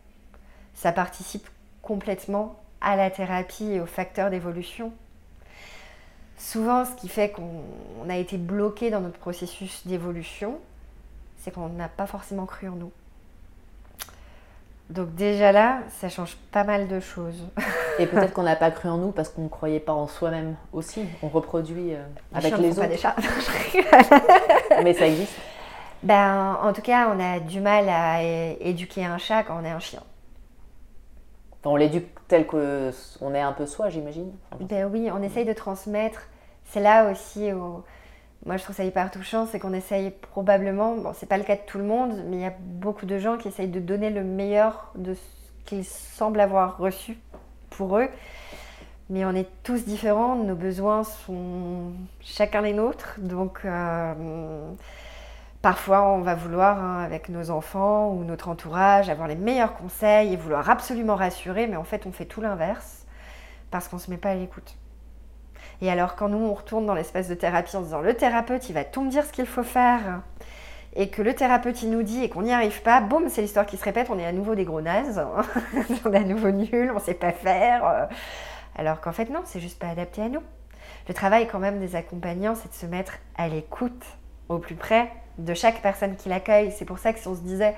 ça 0.73 0.93
participe 0.93 1.49
complètement 1.83 2.55
à 2.81 2.95
la 2.95 3.11
thérapie 3.11 3.73
et 3.73 3.81
aux 3.81 3.87
facteurs 3.87 4.31
d'évolution. 4.31 4.93
Souvent, 6.39 6.85
ce 6.85 6.93
qui 6.93 7.09
fait 7.09 7.33
qu'on 7.33 8.09
a 8.09 8.17
été 8.19 8.37
bloqué 8.37 8.91
dans 8.91 9.01
notre 9.01 9.19
processus 9.19 9.85
d'évolution, 9.85 10.61
c'est 11.47 11.53
qu'on 11.53 11.69
n'a 11.69 11.89
pas 11.89 12.09
forcément 12.09 12.45
cru 12.45 12.69
en 12.69 12.75
nous. 12.75 12.91
Donc 14.91 15.15
déjà 15.15 15.53
là, 15.53 15.79
ça 16.01 16.09
change 16.09 16.37
pas 16.51 16.65
mal 16.65 16.89
de 16.89 16.99
choses. 16.99 17.47
Et 18.01 18.07
peut-être 18.07 18.33
qu'on 18.33 18.43
n'a 18.43 18.57
pas 18.57 18.73
cru 18.73 18.89
en 18.89 18.97
nous 18.97 19.13
parce 19.13 19.29
qu'on 19.29 19.43
ne 19.43 19.49
croyait 19.49 19.79
pas 19.79 19.93
en 19.93 20.09
soi-même 20.09 20.57
aussi. 20.73 21.05
On 21.23 21.29
reproduit 21.29 21.95
euh, 21.95 22.03
avec 22.35 22.59
les 22.59 22.71
autres. 22.71 22.81
Pas 22.81 22.89
des 22.89 22.97
chats. 22.97 23.15
Mais 24.83 24.93
ça 24.95 25.07
existe. 25.07 25.37
Ben, 26.03 26.59
en 26.61 26.73
tout 26.73 26.83
cas, 26.83 27.15
on 27.15 27.21
a 27.21 27.39
du 27.39 27.61
mal 27.61 27.89
à 27.89 28.25
éduquer 28.25 29.05
un 29.05 29.19
chat 29.19 29.45
quand 29.45 29.61
on 29.61 29.65
est 29.65 29.71
un 29.71 29.79
chien. 29.79 30.03
on 31.65 31.77
l'éduque 31.77 32.09
tel 32.27 32.45
qu'on 32.49 33.35
est 33.35 33.41
un 33.41 33.53
peu 33.53 33.67
soi, 33.67 33.89
j'imagine. 33.89 34.33
Ben 34.59 34.91
oui, 34.93 35.11
on 35.13 35.23
essaye 35.23 35.45
de 35.45 35.53
transmettre. 35.53 36.23
C'est 36.65 36.81
là 36.81 37.09
aussi 37.09 37.53
où 37.53 37.85
moi 38.45 38.57
je 38.57 38.63
trouve 38.63 38.77
ça 38.77 38.85
hyper 38.85 39.11
touchant, 39.11 39.47
c'est 39.47 39.59
qu'on 39.59 39.73
essaye 39.73 40.11
probablement, 40.11 40.97
bon 40.97 41.13
c'est 41.15 41.27
pas 41.27 41.39
le 41.39 41.45
cas 41.45 41.57
de 41.57 41.63
tout 41.67 41.79
le 41.79 41.85
monde, 41.85 42.23
mais 42.29 42.37
il 42.37 42.43
y 42.43 42.47
a 42.47 42.55
beaucoup 42.59 43.07
de 43.07 43.19
gens 43.19 43.37
qui 43.37 43.49
essayent 43.49 43.69
de 43.69 43.81
donner 43.81 44.11
le 44.11 44.23
meilleur 44.23 44.93
de 44.95 45.15
ce 45.15 45.21
qu'ils 45.65 45.85
semblent 45.85 46.41
avoir 46.41 46.79
reçu 46.79 47.19
pour 47.71 47.99
eux. 47.99 48.09
Mais 49.09 49.25
on 49.25 49.31
est 49.31 49.49
tous 49.63 49.85
différents, 49.85 50.35
nos 50.35 50.57
besoins 50.57 51.05
sont 51.05 51.93
chacun 52.21 52.61
les 52.61 52.73
nôtres, 52.73 53.15
donc 53.19 53.61
euh, 53.65 54.73
parfois 55.63 56.09
on 56.09 56.23
va 56.23 56.35
vouloir 56.35 56.79
hein, 56.83 57.05
avec 57.05 57.29
nos 57.29 57.51
enfants 57.51 58.11
ou 58.11 58.25
notre 58.25 58.49
entourage 58.49 59.09
avoir 59.09 59.29
les 59.29 59.37
meilleurs 59.37 59.75
conseils 59.75 60.33
et 60.33 60.37
vouloir 60.37 60.69
absolument 60.71 61.15
rassurer, 61.15 61.69
mais 61.69 61.77
en 61.77 61.85
fait 61.85 62.05
on 62.07 62.13
fait 62.13 62.25
tout 62.25 62.41
l'inverse 62.41 63.07
parce 63.71 63.89
qu'on 63.89 63.97
ne 63.97 64.01
se 64.01 64.11
met 64.11 64.17
pas 64.17 64.31
à 64.31 64.35
l'écoute. 64.35 64.77
Et 65.83 65.91
alors 65.91 66.17
quand 66.17 66.29
nous 66.29 66.39
on 66.39 66.55
retourne 66.55 66.87
dans 66.87 66.95
l'espace 66.95 67.29
de 67.29 67.35
thérapie 67.35 67.77
en 67.77 67.83
disant 67.83 68.01
le 68.01 68.15
thérapeute 68.15 68.69
il 68.69 68.73
va 68.73 68.85
tout 68.85 69.03
me 69.03 69.11
dire 69.11 69.25
ce 69.25 69.33
qu'il 69.33 69.47
faut 69.47 69.63
faire 69.63 70.23
et 70.95 71.09
que 71.09 71.21
le 71.21 71.35
thérapeute 71.35 71.83
il 71.83 71.91
nous 71.91 72.03
dit 72.03 72.25
et 72.25 72.31
qu'on 72.31 72.43
n'y 72.43 72.53
arrive 72.53 72.81
pas, 72.83 73.01
boum, 73.01 73.29
c'est 73.29 73.43
l'histoire 73.43 73.67
qui 73.67 73.77
se 73.77 73.85
répète, 73.85 74.09
on 74.11 74.19
est 74.19 74.25
à 74.25 74.33
nouveau 74.33 74.55
des 74.55 74.65
gros 74.65 74.81
nazes, 74.81 75.23
on 76.07 76.13
est 76.13 76.17
à 76.17 76.25
nouveau 76.25 76.51
nuls, 76.51 76.91
on 76.95 76.99
sait 76.99 77.15
pas 77.15 77.33
faire. 77.33 78.09
Alors 78.77 79.01
qu'en 79.01 79.13
fait 79.13 79.29
non, 79.29 79.41
c'est 79.45 79.61
juste 79.61 79.79
pas 79.79 79.89
adapté 79.89 80.23
à 80.23 80.29
nous. 80.29 80.41
Le 81.09 81.15
travail 81.15 81.47
quand 81.47 81.59
même 81.59 81.79
des 81.81 81.97
accompagnants, 81.97 82.55
c'est 82.55 82.69
de 82.69 82.75
se 82.75 82.87
mettre 82.87 83.19
à 83.37 83.49
l'écoute 83.49 84.05
au 84.49 84.59
plus 84.59 84.75
près 84.75 85.13
de 85.39 85.55
chaque 85.55 85.83
personne 85.83 86.17
qui 86.17 86.29
l'accueille. 86.29 86.73
C'est 86.73 86.85
pour 86.85 86.99
ça 86.99 87.13
que 87.13 87.19
si 87.19 87.29
on 87.29 87.35
se 87.35 87.41
disait, 87.41 87.75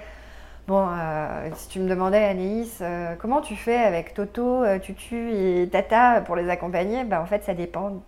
Bon, 0.69 0.87
euh, 0.87 1.49
si 1.55 1.71
tu 1.71 1.81
me 1.81 1.89
demandais, 1.89 2.23
Anaïs, 2.23 2.81
euh, 2.83 3.15
comment 3.19 3.41
tu 3.41 3.57
fais 3.57 3.79
avec 3.79 4.13
Toto, 4.13 4.63
euh, 4.63 4.79
Tutu 4.79 5.31
et 5.33 5.67
Tata 5.67 6.21
pour 6.21 6.37
les 6.37 6.51
accompagner? 6.51 7.05
Ben, 7.05 7.23
En 7.23 7.25
fait, 7.25 7.43
ça 7.43 7.55
dépend 7.55 7.89
de 7.89 8.01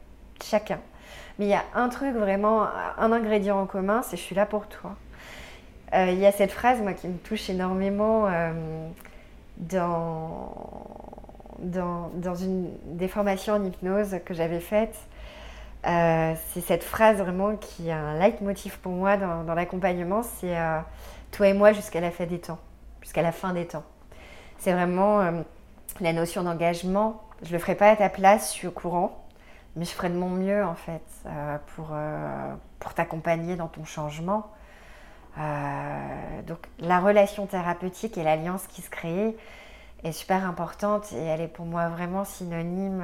chacun. 0.45 0.79
Mais 1.39 1.47
il 1.47 1.49
y 1.49 1.55
a 1.55 1.65
un 1.75 1.89
truc 1.89 2.15
vraiment, 2.15 2.67
un 2.99 3.13
ingrédient 3.13 3.59
en 3.59 3.65
commun, 3.65 4.03
c'est 4.03 4.19
je 4.19 4.23
suis 4.23 4.35
là 4.35 4.45
pour 4.45 4.67
toi. 4.67 4.95
Il 5.95 6.19
y 6.19 6.27
a 6.27 6.33
cette 6.33 6.53
phrase, 6.53 6.83
moi, 6.83 6.93
qui 6.93 7.09
me 7.09 7.17
touche 7.17 7.49
énormément 7.49 8.29
dans, 9.57 10.53
dans, 11.61 12.35
une 12.35 12.69
des 12.85 13.09
formations 13.09 13.55
en 13.55 13.65
hypnose 13.65 14.17
que 14.27 14.35
j'avais 14.35 14.61
faites. 14.61 14.97
c'est 15.83 16.61
cette 16.61 16.85
phrase 16.85 17.17
vraiment 17.17 17.57
qui 17.57 17.89
est 17.89 17.93
un 17.93 18.19
leitmotiv 18.19 18.79
pour 18.81 18.93
moi 18.93 19.17
dans 19.17 19.55
l'accompagnement, 19.55 20.23
c'est 20.23 20.55
toi 21.31 21.49
et 21.49 21.55
moi 21.55 21.73
jusqu'à 21.73 22.01
la 22.01 22.11
fin 22.11 22.27
des 22.27 22.41
temps, 22.41 22.59
jusqu'à 23.03 23.23
la 23.23 23.33
fin 23.33 23.53
des 23.53 23.67
temps. 23.67 23.85
C'est 24.59 24.73
vraiment 24.73 25.21
euh, 25.21 25.43
la 26.01 26.13
notion 26.13 26.43
d'engagement. 26.43 27.23
Je 27.43 27.49
ne 27.49 27.53
le 27.55 27.59
ferai 27.59 27.75
pas 27.75 27.91
à 27.91 27.97
ta 27.97 28.09
place, 28.09 28.49
je 28.49 28.59
suis 28.59 28.67
au 28.67 28.73
courant, 28.73 29.25
mais 29.77 29.85
je 29.85 29.91
ferai 29.91 30.11
de 30.11 30.17
mon 30.17 30.29
mieux 30.29 30.65
en 30.65 30.75
fait 30.75 31.03
euh, 31.27 31.57
pour, 31.75 31.89
euh, 31.93 32.55
pour 32.79 32.95
t'accompagner 32.95 33.57
dans 33.57 33.69
ton 33.69 33.85
changement. 33.85 34.51
donc 36.47 36.59
la 36.81 37.01
relation 37.01 37.47
thérapeutique 37.47 38.19
et 38.19 38.25
l'alliance 38.25 38.67
qui 38.67 38.83
se 38.83 38.91
crée 38.91 39.37
est 40.03 40.13
super 40.13 40.45
importante 40.45 41.13
et 41.13 41.23
elle 41.23 41.41
est 41.41 41.49
pour 41.49 41.67
moi 41.67 41.89
vraiment 41.89 42.25
synonyme 42.25 43.03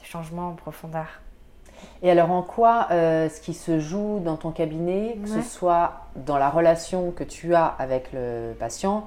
de 0.00 0.04
changement 0.04 0.48
en 0.48 0.54
profondeur. 0.54 1.23
Et 2.02 2.10
alors 2.10 2.30
en 2.30 2.42
quoi 2.42 2.88
euh, 2.90 3.28
ce 3.28 3.40
qui 3.40 3.54
se 3.54 3.78
joue 3.78 4.20
dans 4.20 4.36
ton 4.36 4.50
cabinet, 4.50 5.18
que 5.22 5.28
ce 5.28 5.40
soit 5.40 6.06
dans 6.16 6.36
la 6.36 6.50
relation 6.50 7.10
que 7.12 7.24
tu 7.24 7.54
as 7.54 7.66
avec 7.66 8.12
le 8.12 8.52
patient 8.58 9.06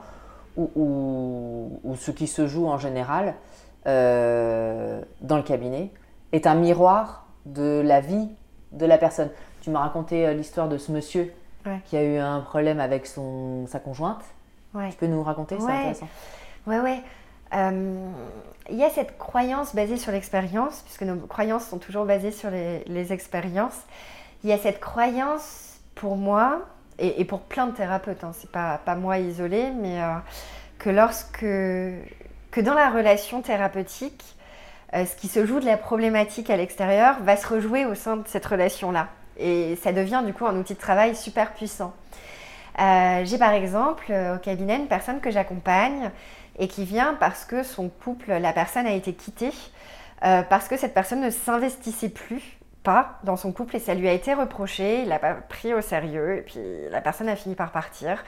ou, 0.58 1.96
ce 1.96 2.12
qui 2.12 2.26
se 2.28 2.48
joue 2.48 2.68
en 2.68 2.78
général 2.78 3.36
euh, 3.86 5.02
dans 5.22 5.38
le 5.38 5.44
cabinet, 5.44 5.92
est 6.32 6.48
un 6.48 6.56
miroir 6.56 7.28
de 7.46 7.82
la 7.86 8.02
vie 8.02 8.28
de 8.72 8.86
la 8.86 8.98
personne 8.98 9.30
Tu 9.62 9.70
m'as 9.70 9.80
raconté 9.80 10.26
euh, 10.26 10.34
l'histoire 10.34 10.68
de 10.68 10.78
ce 10.78 10.92
monsieur 10.92 11.32
qui 11.86 11.98
a 11.98 12.04
eu 12.04 12.18
un 12.18 12.40
problème 12.40 12.80
avec 12.80 13.06
son, 13.06 13.68
sa 13.68 13.80
conjointe. 13.80 14.24
Tu 14.90 14.98
peux 14.98 15.08
nous 15.08 15.22
raconter, 15.22 15.58
c'est 15.60 15.66
intéressant. 15.66 16.08
Ouais, 16.66 16.80
ouais. 16.80 17.02
Euh, 17.54 18.10
il 18.70 18.76
y 18.76 18.84
a 18.84 18.90
cette 18.90 19.18
croyance 19.18 19.74
basée 19.76 19.98
sur 19.98 20.12
l'expérience, 20.12 20.82
puisque 20.82 21.04
nos 21.04 21.16
croyances 21.16 21.66
sont 21.68 21.78
toujours 21.78 22.06
basées 22.06 22.32
sur 22.32 22.50
les, 22.50 23.14
expériences. 23.14 23.80
Il 24.44 24.50
y 24.50 24.54
a 24.54 24.58
cette 24.58 24.80
croyance 24.80 25.80
pour 25.96 26.18
moi, 26.18 26.62
et, 27.00 27.24
pour 27.26 27.42
plein 27.42 27.68
de 27.68 27.72
thérapeutes, 27.72 28.24
hein, 28.24 28.32
c'est 28.34 28.52
pas, 28.52 28.80
moi 28.98 29.20
isolé, 29.20 29.72
mais 29.72 30.02
euh, 30.02 30.16
que 30.80 30.90
lorsque, 30.90 31.40
que 31.40 32.62
dans 32.62 32.74
la 32.74 32.90
relation 32.90 33.42
thérapeutique, 33.42 34.24
euh, 34.94 35.06
ce 35.06 35.16
qui 35.16 35.28
se 35.28 35.46
joue 35.46 35.60
de 35.60 35.66
la 35.66 35.78
problématique 35.78 36.50
à 36.50 36.58
l'extérieur 36.58 37.18
va 37.22 37.38
se 37.38 37.48
rejouer 37.48 37.86
au 37.86 37.96
sein 37.96 38.18
de 38.18 38.28
cette 38.28 38.46
relation-là. 38.46 39.08
Et 39.38 39.78
ça 39.78 39.94
devient 39.94 40.24
du 40.26 40.34
coup 40.34 40.46
un 40.46 40.58
outil 40.58 40.74
de 40.74 40.80
travail 40.80 41.16
super 41.16 41.54
puissant. 41.54 41.94
J'ai 42.80 43.38
par 43.40 43.54
exemple 43.54 44.12
au 44.12 44.38
cabinet 44.38 44.76
une 44.76 44.88
personne 44.88 45.20
que 45.20 45.32
j'accompagne 45.32 46.12
et 46.60 46.68
qui 46.68 46.86
vient 46.86 47.14
parce 47.14 47.46
que 47.46 47.64
son 47.64 47.90
couple, 47.90 48.32
la 48.32 48.54
personne 48.54 48.86
a 48.86 48.94
été 48.94 49.14
quittée, 49.14 49.52
euh, 50.24 50.42
parce 50.44 50.68
que 50.68 50.78
cette 50.78 50.94
personne 50.94 51.22
ne 51.22 51.30
s'investissait 51.30 52.10
plus 52.10 52.58
pas 52.84 53.20
dans 53.24 53.36
son 53.36 53.52
couple 53.52 53.76
et 53.76 53.80
ça 53.80 53.94
lui 53.94 54.08
a 54.08 54.14
été 54.14 54.34
reproché, 54.34 55.02
il 55.02 55.10
l'a 55.10 55.20
pas 55.20 55.34
pris 55.34 55.74
au 55.74 55.82
sérieux 55.82 56.38
et 56.38 56.42
puis 56.42 56.60
la 56.90 57.02
personne 57.02 57.30
a 57.30 57.36
fini 57.36 57.56
par 57.56 57.72
partir. 57.72 58.24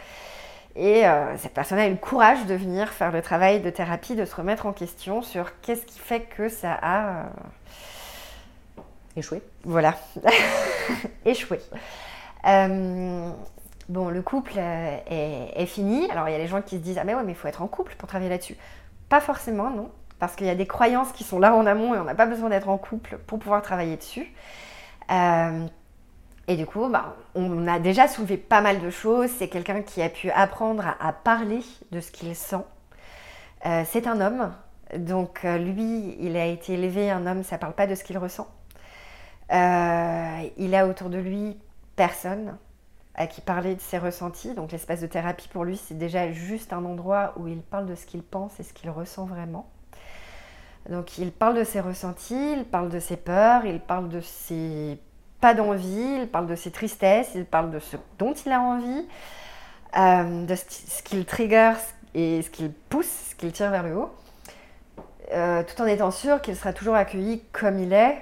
Et 0.75 1.07
euh, 1.07 1.35
cette 1.37 1.53
personne 1.53 1.79
a 1.79 1.87
eu 1.87 1.91
le 1.91 1.97
courage 1.97 2.45
de 2.45 2.53
venir 2.53 2.89
faire 2.89 3.11
le 3.11 3.21
travail 3.21 3.59
de 3.59 3.69
thérapie, 3.69 4.15
de 4.15 4.25
se 4.25 4.35
remettre 4.35 4.65
en 4.65 4.73
question 4.73 5.21
sur 5.21 5.59
qu'est-ce 5.61 5.85
qui 5.85 5.97
fait 5.97 6.21
que 6.21 6.47
ça 6.47 6.73
a 6.73 7.09
euh, 7.09 7.23
échoué. 9.15 9.41
Voilà, 9.63 9.95
échoué. 11.25 11.59
Bon, 13.89 14.09
le 14.09 14.21
couple 14.21 14.53
euh, 14.57 14.97
est, 15.55 15.65
fini. 15.65 16.09
Alors, 16.11 16.29
il 16.29 16.31
y 16.31 16.35
a 16.35 16.37
les 16.37 16.47
gens 16.47 16.61
qui 16.61 16.75
se 16.77 16.81
disent 16.81 16.99
Ah, 16.99 17.03
mais 17.03 17.15
ouais, 17.15 17.23
mais 17.23 17.31
il 17.31 17.35
faut 17.35 17.47
être 17.47 17.63
en 17.63 17.67
couple 17.67 17.95
pour 17.97 18.07
travailler 18.07 18.29
là-dessus. 18.29 18.55
Pas 19.09 19.19
forcément, 19.19 19.71
non. 19.71 19.89
Parce 20.19 20.35
qu'il 20.35 20.45
y 20.45 20.51
a 20.51 20.55
des 20.55 20.67
croyances 20.67 21.11
qui 21.11 21.23
sont 21.23 21.39
là 21.39 21.55
en 21.55 21.65
amont 21.65 21.95
et 21.95 21.97
on 21.97 22.03
n'a 22.03 22.13
pas 22.13 22.27
besoin 22.27 22.49
d'être 22.49 22.69
en 22.69 22.77
couple 22.77 23.17
pour 23.25 23.39
pouvoir 23.39 23.63
travailler 23.63 23.97
dessus. 23.97 24.31
Euh, 25.11 25.65
et 26.47 26.55
du 26.55 26.67
coup, 26.67 26.87
bah, 26.87 27.15
on 27.33 27.67
a 27.67 27.79
déjà 27.79 28.07
soulevé 28.07 28.37
pas 28.37 28.61
mal 28.61 28.79
de 28.79 28.91
choses. 28.91 29.31
C'est 29.39 29.47
quelqu'un 29.47 29.81
qui 29.81 30.03
a 30.03 30.09
pu 30.09 30.29
apprendre 30.29 30.85
à, 30.99 31.11
parler 31.11 31.61
de 31.91 31.99
ce 31.99 32.11
qu'il 32.11 32.35
sent. 32.35 32.63
Euh, 33.65 33.83
c'est 33.87 34.05
un 34.05 34.21
homme. 34.21 34.53
Donc, 34.97 35.41
lui, 35.43 36.15
il 36.19 36.37
a 36.37 36.45
été 36.45 36.73
élevé, 36.73 37.09
un 37.09 37.25
homme, 37.25 37.43
ça 37.43 37.55
ne 37.55 37.61
parle 37.61 37.73
pas 37.73 37.87
de 37.87 37.95
ce 37.95 38.03
qu'il 38.03 38.19
ressent. 38.19 38.47
il 39.51 40.75
a 40.75 40.87
autour 40.87 41.09
de 41.09 41.17
lui 41.17 41.57
personne 41.95 42.55
à 43.19 43.27
qui 43.27 43.41
parler 43.41 43.75
de 43.75 43.81
ses 43.81 43.99
ressentis. 43.99 44.55
Donc 44.55 44.71
l'espace 44.71 45.01
de 45.01 45.07
thérapie 45.07 45.49
pour 45.49 45.65
lui, 45.65 45.77
c'est 45.77 45.97
déjà 45.97 46.31
juste 46.31 46.73
un 46.73 46.85
endroit 46.85 47.33
où 47.37 47.47
il 47.47 47.61
parle 47.61 47.85
de 47.85 47.93
ce 47.93 48.05
qu'il 48.05 48.23
pense 48.23 48.59
et 48.59 48.63
ce 48.63 48.73
qu'il 48.73 48.89
ressent 48.89 49.25
vraiment. 49.25 49.69
Donc 50.89 51.17
il 51.17 51.31
parle 51.31 51.55
de 51.55 51.65
ses 51.65 51.81
ressentis, 51.81 52.53
il 52.53 52.63
parle 52.63 52.89
de 52.89 52.99
ses 52.99 53.17
peurs, 53.17 53.65
il 53.65 53.81
parle 53.81 54.07
de 54.09 54.21
ses 54.21 54.97
pas 55.41 55.53
d'envie, 55.53 56.17
il 56.21 56.27
parle 56.27 56.47
de 56.47 56.55
ses 56.55 56.71
tristesses, 56.71 57.31
il 57.35 57.45
parle 57.45 57.71
de 57.71 57.79
ce 57.79 57.97
dont 58.17 58.33
il 58.33 58.51
a 58.51 58.61
envie, 58.61 59.07
euh, 59.97 60.45
de 60.45 60.55
ce 60.55 61.03
qu'il 61.03 61.25
trigger 61.25 61.73
et 62.13 62.41
ce 62.41 62.49
qu'il 62.49 62.71
pousse, 62.71 63.29
ce 63.31 63.35
qu'il 63.35 63.51
tire 63.51 63.69
vers 63.69 63.83
le 63.83 63.95
haut, 63.95 64.11
euh, 65.33 65.63
tout 65.63 65.81
en 65.81 65.85
étant 65.85 66.11
sûr 66.11 66.41
qu'il 66.41 66.55
sera 66.55 66.73
toujours 66.73 66.95
accueilli 66.95 67.43
comme 67.51 67.79
il 67.79 67.93
est. 67.93 68.21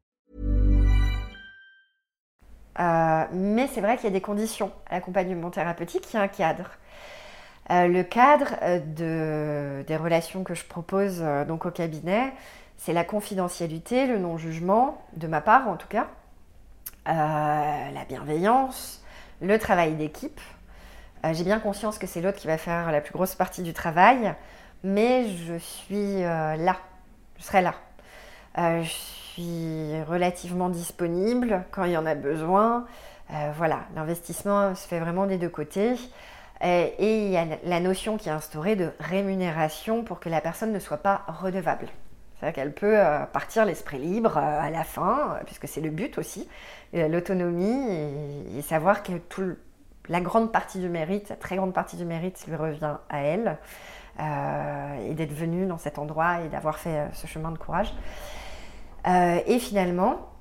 Euh, 2.79 3.25
mais 3.33 3.67
c'est 3.67 3.81
vrai 3.81 3.97
qu'il 3.97 4.05
y 4.05 4.07
a 4.07 4.11
des 4.11 4.21
conditions 4.21 4.71
l'accompagnement 4.89 5.49
thérapeutique, 5.49 6.07
il 6.11 6.15
y 6.15 6.19
a 6.19 6.21
un 6.21 6.27
cadre. 6.27 6.69
Euh, 7.69 7.87
le 7.87 8.03
cadre 8.03 8.55
euh, 8.61 8.79
de, 8.79 9.85
des 9.85 9.97
relations 9.97 10.43
que 10.43 10.53
je 10.53 10.65
propose 10.65 11.21
donc 11.47 11.65
au 11.65 11.71
cabinet, 11.71 12.31
c'est 12.77 12.93
la 12.93 13.03
confidentialité, 13.03 14.07
le 14.07 14.17
non-jugement, 14.17 15.01
de 15.13 15.27
ma 15.27 15.41
part 15.41 15.67
en 15.67 15.75
tout 15.75 15.87
cas, 15.87 16.07
la 17.05 18.05
bienveillance, 18.07 19.03
le 19.41 19.57
travail 19.59 19.93
d'équipe. 19.93 20.39
J'ai 21.33 21.43
bien 21.43 21.59
conscience 21.59 21.99
que 21.99 22.07
c'est 22.07 22.21
l'autre 22.21 22.39
qui 22.39 22.47
va 22.47 22.57
faire 22.57 22.91
la 22.91 23.01
plus 23.01 23.13
grosse 23.13 23.35
partie 23.35 23.61
du 23.61 23.73
travail, 23.73 24.33
mais 24.83 25.27
je 25.27 25.55
suis 25.57 26.21
là, 26.21 26.77
je 27.37 27.43
serai 27.43 27.61
là. 27.61 27.75
je 28.55 29.20
relativement 29.37 30.69
disponible 30.69 31.63
quand 31.71 31.83
il 31.85 31.91
y 31.91 31.97
en 31.97 32.05
a 32.05 32.15
besoin. 32.15 32.85
voilà, 33.55 33.81
l'investissement 33.95 34.75
se 34.75 34.87
fait 34.87 34.99
vraiment 34.99 35.25
des 35.25 35.37
deux 35.37 35.49
côtés. 35.49 35.95
Et 36.63 37.25
il 37.25 37.31
y 37.31 37.37
a 37.37 37.45
la 37.63 37.79
notion 37.79 38.17
qui 38.17 38.29
est 38.29 38.31
instaurée 38.31 38.75
de 38.75 38.89
rémunération 38.99 40.03
pour 40.03 40.19
que 40.19 40.29
la 40.29 40.41
personne 40.41 40.71
ne 40.71 40.79
soit 40.79 40.97
pas 40.97 41.23
redevable. 41.27 41.87
C'est-à-dire 42.41 42.55
qu'elle 42.55 42.73
peut 42.73 42.97
euh, 42.97 43.25
partir 43.27 43.65
l'esprit 43.65 43.99
libre 43.99 44.35
euh, 44.37 44.61
à 44.61 44.71
la 44.71 44.83
fin, 44.83 45.37
puisque 45.45 45.67
c'est 45.67 45.81
le 45.81 45.91
but 45.91 46.17
aussi, 46.17 46.49
euh, 46.95 47.07
l'autonomie, 47.07 47.87
et, 48.57 48.61
savoir 48.63 49.03
que 49.03 49.11
la 50.09 50.21
grande 50.21 50.51
partie 50.51 50.79
du 50.79 50.89
mérite, 50.89 51.29
la 51.29 51.35
très 51.35 51.55
grande 51.55 51.73
partie 51.73 51.97
du 51.97 52.05
mérite 52.05 52.43
lui 52.47 52.55
revient 52.55 52.95
à 53.09 53.21
elle, 53.21 53.57
et 54.19 55.13
d'être 55.13 55.33
venue 55.33 55.65
dans 55.65 55.77
cet 55.77 55.97
endroit 55.97 56.41
et 56.41 56.49
d'avoir 56.49 56.77
fait 56.77 57.07
ce 57.13 57.25
chemin 57.27 57.49
de 57.49 57.57
courage. 57.57 57.91
Et 59.05 59.59
finalement, 59.59 60.31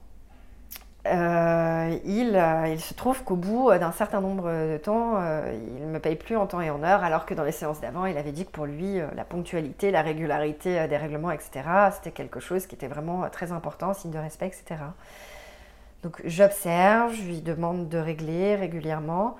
euh, 1.06 1.96
euh, 2.04 2.68
il, 2.68 2.80
se 2.80 2.94
trouve 2.94 3.24
qu'au 3.24 3.36
bout 3.36 3.70
d'un 3.78 3.92
certain 3.92 4.20
nombre 4.20 4.50
de 4.50 4.76
temps, 4.76 5.14
euh, 5.16 5.58
il 5.78 5.86
ne 5.86 5.92
me 5.92 5.98
paye 5.98 6.16
plus 6.16 6.36
en 6.36 6.46
temps 6.46 6.60
et 6.60 6.70
en 6.70 6.82
heure, 6.82 7.02
alors 7.02 7.26
que 7.26 7.34
dans 7.34 7.44
les 7.44 7.52
séances 7.52 7.80
d'avant, 7.80 8.06
il 8.06 8.18
avait 8.18 8.32
dit 8.32 8.44
que 8.44 8.50
pour 8.50 8.66
lui, 8.66 9.00
la 9.14 9.24
ponctualité, 9.24 9.90
la 9.90 10.02
régularité 10.02 10.86
des 10.88 10.96
règlements, 10.96 11.30
etc., 11.30 11.62
c'était 11.94 12.10
quelque 12.10 12.40
chose 12.40 12.66
qui 12.66 12.74
était 12.74 12.88
vraiment 12.88 13.28
très 13.30 13.52
important, 13.52 13.94
signe 13.94 14.10
de 14.10 14.18
respect, 14.18 14.48
etc. 14.48 14.80
Donc 16.02 16.20
j'observe, 16.24 17.12
je 17.14 17.22
lui 17.22 17.40
demande 17.40 17.88
de 17.88 17.98
régler 17.98 18.56
régulièrement. 18.56 19.36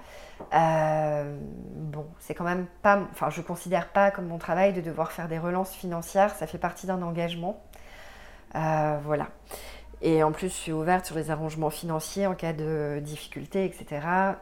bon, 0.50 2.06
c'est 2.20 2.34
quand 2.34 2.44
même 2.44 2.66
pas, 2.82 3.00
enfin, 3.12 3.30
je 3.30 3.40
considère 3.42 3.88
pas 3.88 4.10
comme 4.10 4.26
mon 4.26 4.38
travail 4.38 4.72
de 4.72 4.80
devoir 4.80 5.12
faire 5.12 5.28
des 5.28 5.38
relances 5.38 5.72
financières, 5.72 6.34
ça 6.34 6.46
fait 6.46 6.58
partie 6.58 6.86
d'un 6.86 7.02
engagement. 7.02 7.62
Voilà. 8.54 9.28
Et 10.02 10.22
en 10.22 10.32
plus, 10.32 10.48
je 10.48 10.54
suis 10.54 10.72
ouverte 10.72 11.04
sur 11.04 11.16
les 11.16 11.30
arrangements 11.30 11.70
financiers 11.70 12.26
en 12.26 12.34
cas 12.34 12.52
de 12.52 13.00
difficulté, 13.02 13.64
etc. 13.66 14.00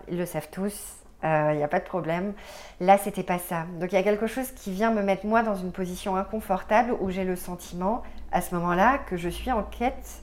Ils 0.08 0.16
le 0.16 0.26
savent 0.26 0.48
tous, 0.52 0.98
il 1.22 1.26
euh, 1.26 1.54
n'y 1.54 1.64
a 1.64 1.68
pas 1.68 1.80
de 1.80 1.84
problème. 1.84 2.32
Là, 2.80 2.96
c'était 2.96 3.24
pas 3.24 3.38
ça. 3.38 3.64
Donc, 3.80 3.90
il 3.90 3.96
y 3.96 3.98
a 3.98 4.04
quelque 4.04 4.28
chose 4.28 4.52
qui 4.52 4.70
vient 4.70 4.92
me 4.92 5.02
mettre 5.02 5.26
moi 5.26 5.42
dans 5.42 5.56
une 5.56 5.72
position 5.72 6.14
inconfortable 6.16 6.94
où 7.00 7.10
j'ai 7.10 7.24
le 7.24 7.34
sentiment, 7.34 8.02
à 8.30 8.40
ce 8.40 8.54
moment-là, 8.54 8.98
que 8.98 9.16
je 9.16 9.28
suis 9.28 9.50
en 9.50 9.64
quête 9.64 10.22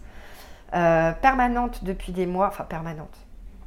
euh, 0.73 1.11
permanente 1.11 1.83
depuis 1.83 2.13
des 2.13 2.25
mois, 2.25 2.47
enfin 2.47 2.63
permanente, 2.63 3.17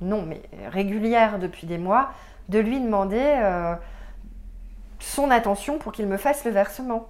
non, 0.00 0.22
mais 0.22 0.40
régulière 0.70 1.38
depuis 1.38 1.66
des 1.66 1.78
mois, 1.78 2.12
de 2.48 2.58
lui 2.58 2.80
demander 2.80 3.20
euh, 3.20 3.74
son 5.00 5.30
attention 5.30 5.78
pour 5.78 5.92
qu'il 5.92 6.06
me 6.06 6.16
fasse 6.16 6.46
le 6.46 6.50
versement. 6.50 7.08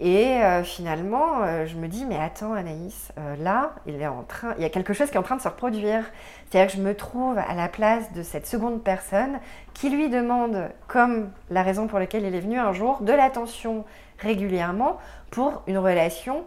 Et 0.00 0.26
euh, 0.26 0.62
finalement, 0.62 1.42
euh, 1.42 1.66
je 1.66 1.76
me 1.76 1.88
dis, 1.88 2.04
mais 2.04 2.16
attends 2.16 2.52
Anaïs, 2.52 3.10
euh, 3.18 3.34
là, 3.36 3.74
il, 3.84 4.00
est 4.00 4.06
en 4.06 4.22
train, 4.22 4.54
il 4.56 4.62
y 4.62 4.64
a 4.64 4.70
quelque 4.70 4.92
chose 4.92 5.10
qui 5.10 5.16
est 5.16 5.18
en 5.18 5.24
train 5.24 5.36
de 5.36 5.42
se 5.42 5.48
reproduire. 5.48 6.04
C'est-à-dire 6.48 6.70
que 6.70 6.78
je 6.78 6.82
me 6.82 6.94
trouve 6.94 7.36
à 7.36 7.54
la 7.54 7.68
place 7.68 8.12
de 8.12 8.22
cette 8.22 8.46
seconde 8.46 8.84
personne 8.84 9.40
qui 9.74 9.90
lui 9.90 10.08
demande, 10.08 10.68
comme 10.86 11.30
la 11.50 11.64
raison 11.64 11.88
pour 11.88 11.98
laquelle 11.98 12.24
il 12.24 12.34
est 12.34 12.40
venu 12.40 12.58
un 12.58 12.72
jour, 12.72 13.00
de 13.00 13.12
l'attention 13.12 13.84
régulièrement 14.18 14.98
pour 15.30 15.62
une 15.66 15.78
relation 15.78 16.44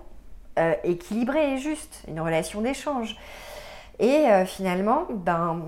équilibrée 0.84 1.54
et 1.54 1.58
juste, 1.58 2.04
une 2.08 2.20
relation 2.20 2.62
d'échange. 2.62 3.16
Et 4.00 4.26
finalement, 4.46 5.06
ben, 5.10 5.62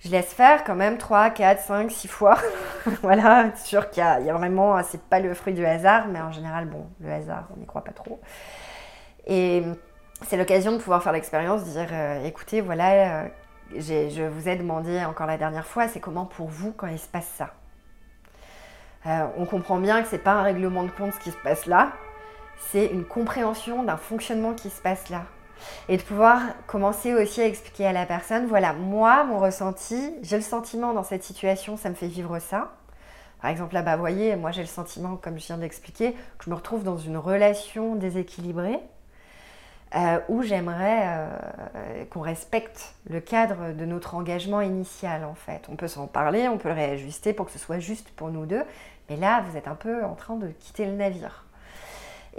je 0.00 0.10
laisse 0.10 0.32
faire 0.32 0.64
quand 0.64 0.76
même 0.76 0.96
3, 0.96 1.30
4, 1.30 1.60
5, 1.60 1.90
6 1.90 2.08
fois. 2.08 2.38
voilà, 3.02 3.50
sûr 3.56 3.90
qu'il 3.90 4.02
y, 4.02 4.30
a 4.30 4.32
vraiment, 4.32 4.80
c'est 4.82 5.02
pas 5.02 5.18
le 5.18 5.34
fruit 5.34 5.54
du 5.54 5.66
hasard, 5.66 6.06
mais 6.08 6.20
en 6.20 6.30
général, 6.30 6.66
bon, 6.66 6.86
le 7.00 7.10
hasard, 7.10 7.48
on 7.54 7.58
n'y 7.58 7.66
croit 7.66 7.82
pas 7.82 7.92
trop. 7.92 8.20
Et 9.26 9.62
c'est 10.22 10.36
l'occasion 10.36 10.72
de 10.72 10.78
pouvoir 10.78 11.02
faire 11.02 11.12
l'expérience, 11.12 11.64
dire, 11.64 11.88
euh, 11.92 12.24
écoutez, 12.24 12.60
voilà, 12.60 13.22
euh, 13.22 13.28
je 13.76 14.26
vous 14.26 14.48
ai 14.48 14.56
demandé 14.56 15.04
encore 15.04 15.26
la 15.26 15.36
dernière 15.36 15.66
fois, 15.66 15.88
c'est 15.88 16.00
comment 16.00 16.26
pour 16.26 16.48
vous 16.48 16.72
quand 16.72 16.86
il 16.86 16.98
se 16.98 17.08
passe 17.08 17.26
ça? 17.36 17.50
Euh, 19.06 19.26
On 19.36 19.46
comprend 19.46 19.78
bien 19.78 20.02
que 20.02 20.08
c'est 20.08 20.18
pas 20.18 20.32
un 20.32 20.42
règlement 20.42 20.84
de 20.84 20.90
compte 20.90 21.12
ce 21.12 21.20
qui 21.20 21.30
se 21.30 21.36
passe 21.42 21.66
là, 21.66 21.92
c'est 22.70 22.86
une 22.86 23.04
compréhension 23.04 23.82
d'un 23.82 23.96
fonctionnement 23.96 24.54
qui 24.54 24.70
se 24.70 24.80
passe 24.80 25.08
là 25.10 25.22
et 25.88 25.96
de 25.96 26.02
pouvoir 26.02 26.40
commencer 26.66 27.14
aussi 27.14 27.40
à 27.40 27.46
expliquer 27.46 27.86
à 27.86 27.92
la 27.92 28.06
personne, 28.06 28.46
voilà, 28.46 28.72
moi, 28.72 29.24
mon 29.24 29.38
ressenti, 29.38 30.14
j'ai 30.22 30.36
le 30.36 30.42
sentiment 30.42 30.92
dans 30.92 31.04
cette 31.04 31.24
situation, 31.24 31.76
ça 31.76 31.90
me 31.90 31.94
fait 31.94 32.08
vivre 32.08 32.38
ça. 32.38 32.72
Par 33.40 33.50
exemple, 33.50 33.74
là-bas, 33.74 33.96
vous 33.96 34.00
voyez, 34.00 34.34
moi 34.36 34.50
j'ai 34.50 34.62
le 34.62 34.66
sentiment, 34.66 35.16
comme 35.16 35.38
je 35.38 35.46
viens 35.46 35.58
d'expliquer, 35.58 36.12
que 36.12 36.44
je 36.44 36.50
me 36.50 36.54
retrouve 36.54 36.82
dans 36.82 36.98
une 36.98 37.16
relation 37.16 37.94
déséquilibrée 37.94 38.80
euh, 39.94 40.18
où 40.28 40.42
j'aimerais 40.42 41.04
euh, 41.06 42.04
qu'on 42.10 42.20
respecte 42.20 42.94
le 43.08 43.20
cadre 43.20 43.72
de 43.72 43.84
notre 43.84 44.14
engagement 44.14 44.60
initial, 44.60 45.24
en 45.24 45.34
fait. 45.34 45.62
On 45.70 45.76
peut 45.76 45.88
s'en 45.88 46.06
parler, 46.06 46.48
on 46.48 46.58
peut 46.58 46.68
le 46.68 46.74
réajuster 46.74 47.32
pour 47.32 47.46
que 47.46 47.52
ce 47.52 47.58
soit 47.58 47.78
juste 47.78 48.10
pour 48.10 48.28
nous 48.28 48.44
deux, 48.44 48.64
mais 49.08 49.16
là, 49.16 49.42
vous 49.48 49.56
êtes 49.56 49.68
un 49.68 49.74
peu 49.74 50.04
en 50.04 50.14
train 50.14 50.36
de 50.36 50.48
quitter 50.48 50.84
le 50.84 50.92
navire. 50.92 51.44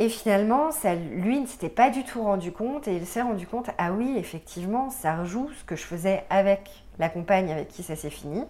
Et 0.02 0.08
finalement, 0.08 0.72
ça, 0.72 0.96
lui 0.96 1.42
ne 1.42 1.46
s'était 1.46 1.68
pas 1.68 1.90
du 1.90 2.06
tout 2.06 2.24
rendu 2.24 2.54
compte 2.54 2.88
et 2.88 2.96
il 2.96 3.06
s'est 3.06 3.22
rendu 3.22 3.46
compte, 3.46 3.70
ah 3.78 3.92
oui, 3.92 4.16
effectivement, 4.18 4.90
ça 4.90 5.18
rejoue 5.18 5.52
ce 5.60 5.66
que 5.66 5.76
je 5.76 5.84
faisais 5.84 6.24
avec 6.30 6.72
la 7.00 7.10
compagne 7.10 7.52
avec 7.52 7.68
qui 7.68 7.84
ça 7.84 7.98
s'est 7.98 8.10
fini. 8.10 8.46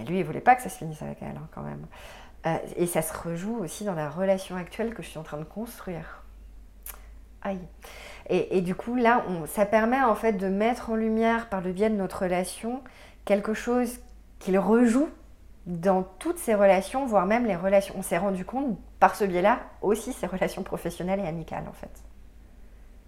Et 0.00 0.04
lui, 0.04 0.20
il 0.20 0.24
voulait 0.24 0.40
pas 0.40 0.54
que 0.56 0.62
ça 0.62 0.70
se 0.70 0.78
finisse 0.78 1.02
avec 1.02 1.18
elle, 1.20 1.36
hein, 1.36 1.48
quand 1.54 1.60
même. 1.60 1.86
Euh, 2.46 2.56
et 2.76 2.86
ça 2.86 3.02
se 3.02 3.12
rejoue 3.12 3.58
aussi 3.58 3.84
dans 3.84 3.94
la 3.94 4.08
relation 4.08 4.56
actuelle 4.56 4.94
que 4.94 5.02
je 5.02 5.08
suis 5.08 5.18
en 5.18 5.24
train 5.24 5.36
de 5.36 5.44
construire. 5.44 6.24
Aïe. 7.42 7.60
Et, 8.30 8.62
du 8.62 8.74
coup, 8.74 8.94
là, 8.94 9.22
ça 9.46 9.66
permet 9.66 10.02
en 10.02 10.14
fait 10.14 10.32
de 10.32 10.48
mettre 10.48 10.88
en 10.88 10.94
lumière 10.94 11.50
par 11.50 11.60
le 11.60 11.72
biais 11.72 11.90
de 11.90 11.96
notre 11.96 12.22
relation 12.22 12.82
quelque 13.26 13.52
chose 13.52 13.98
qu'il 14.38 14.58
rejoue 14.58 15.10
dans 15.66 16.02
toutes 16.18 16.38
ses 16.38 16.54
relations, 16.54 17.04
voire 17.04 17.26
même 17.26 17.44
les 17.44 17.56
relations. 17.56 17.94
On 17.98 18.02
s'est 18.02 18.16
rendu 18.16 18.46
compte 18.46 18.78
par 19.04 19.16
ce 19.16 19.24
biais-là 19.24 19.58
aussi 19.82 20.14
ses 20.14 20.26
relations 20.26 20.62
professionnelles 20.62 21.20
et 21.20 21.28
amicales 21.28 21.64
en 21.68 21.74
fait. 21.74 21.90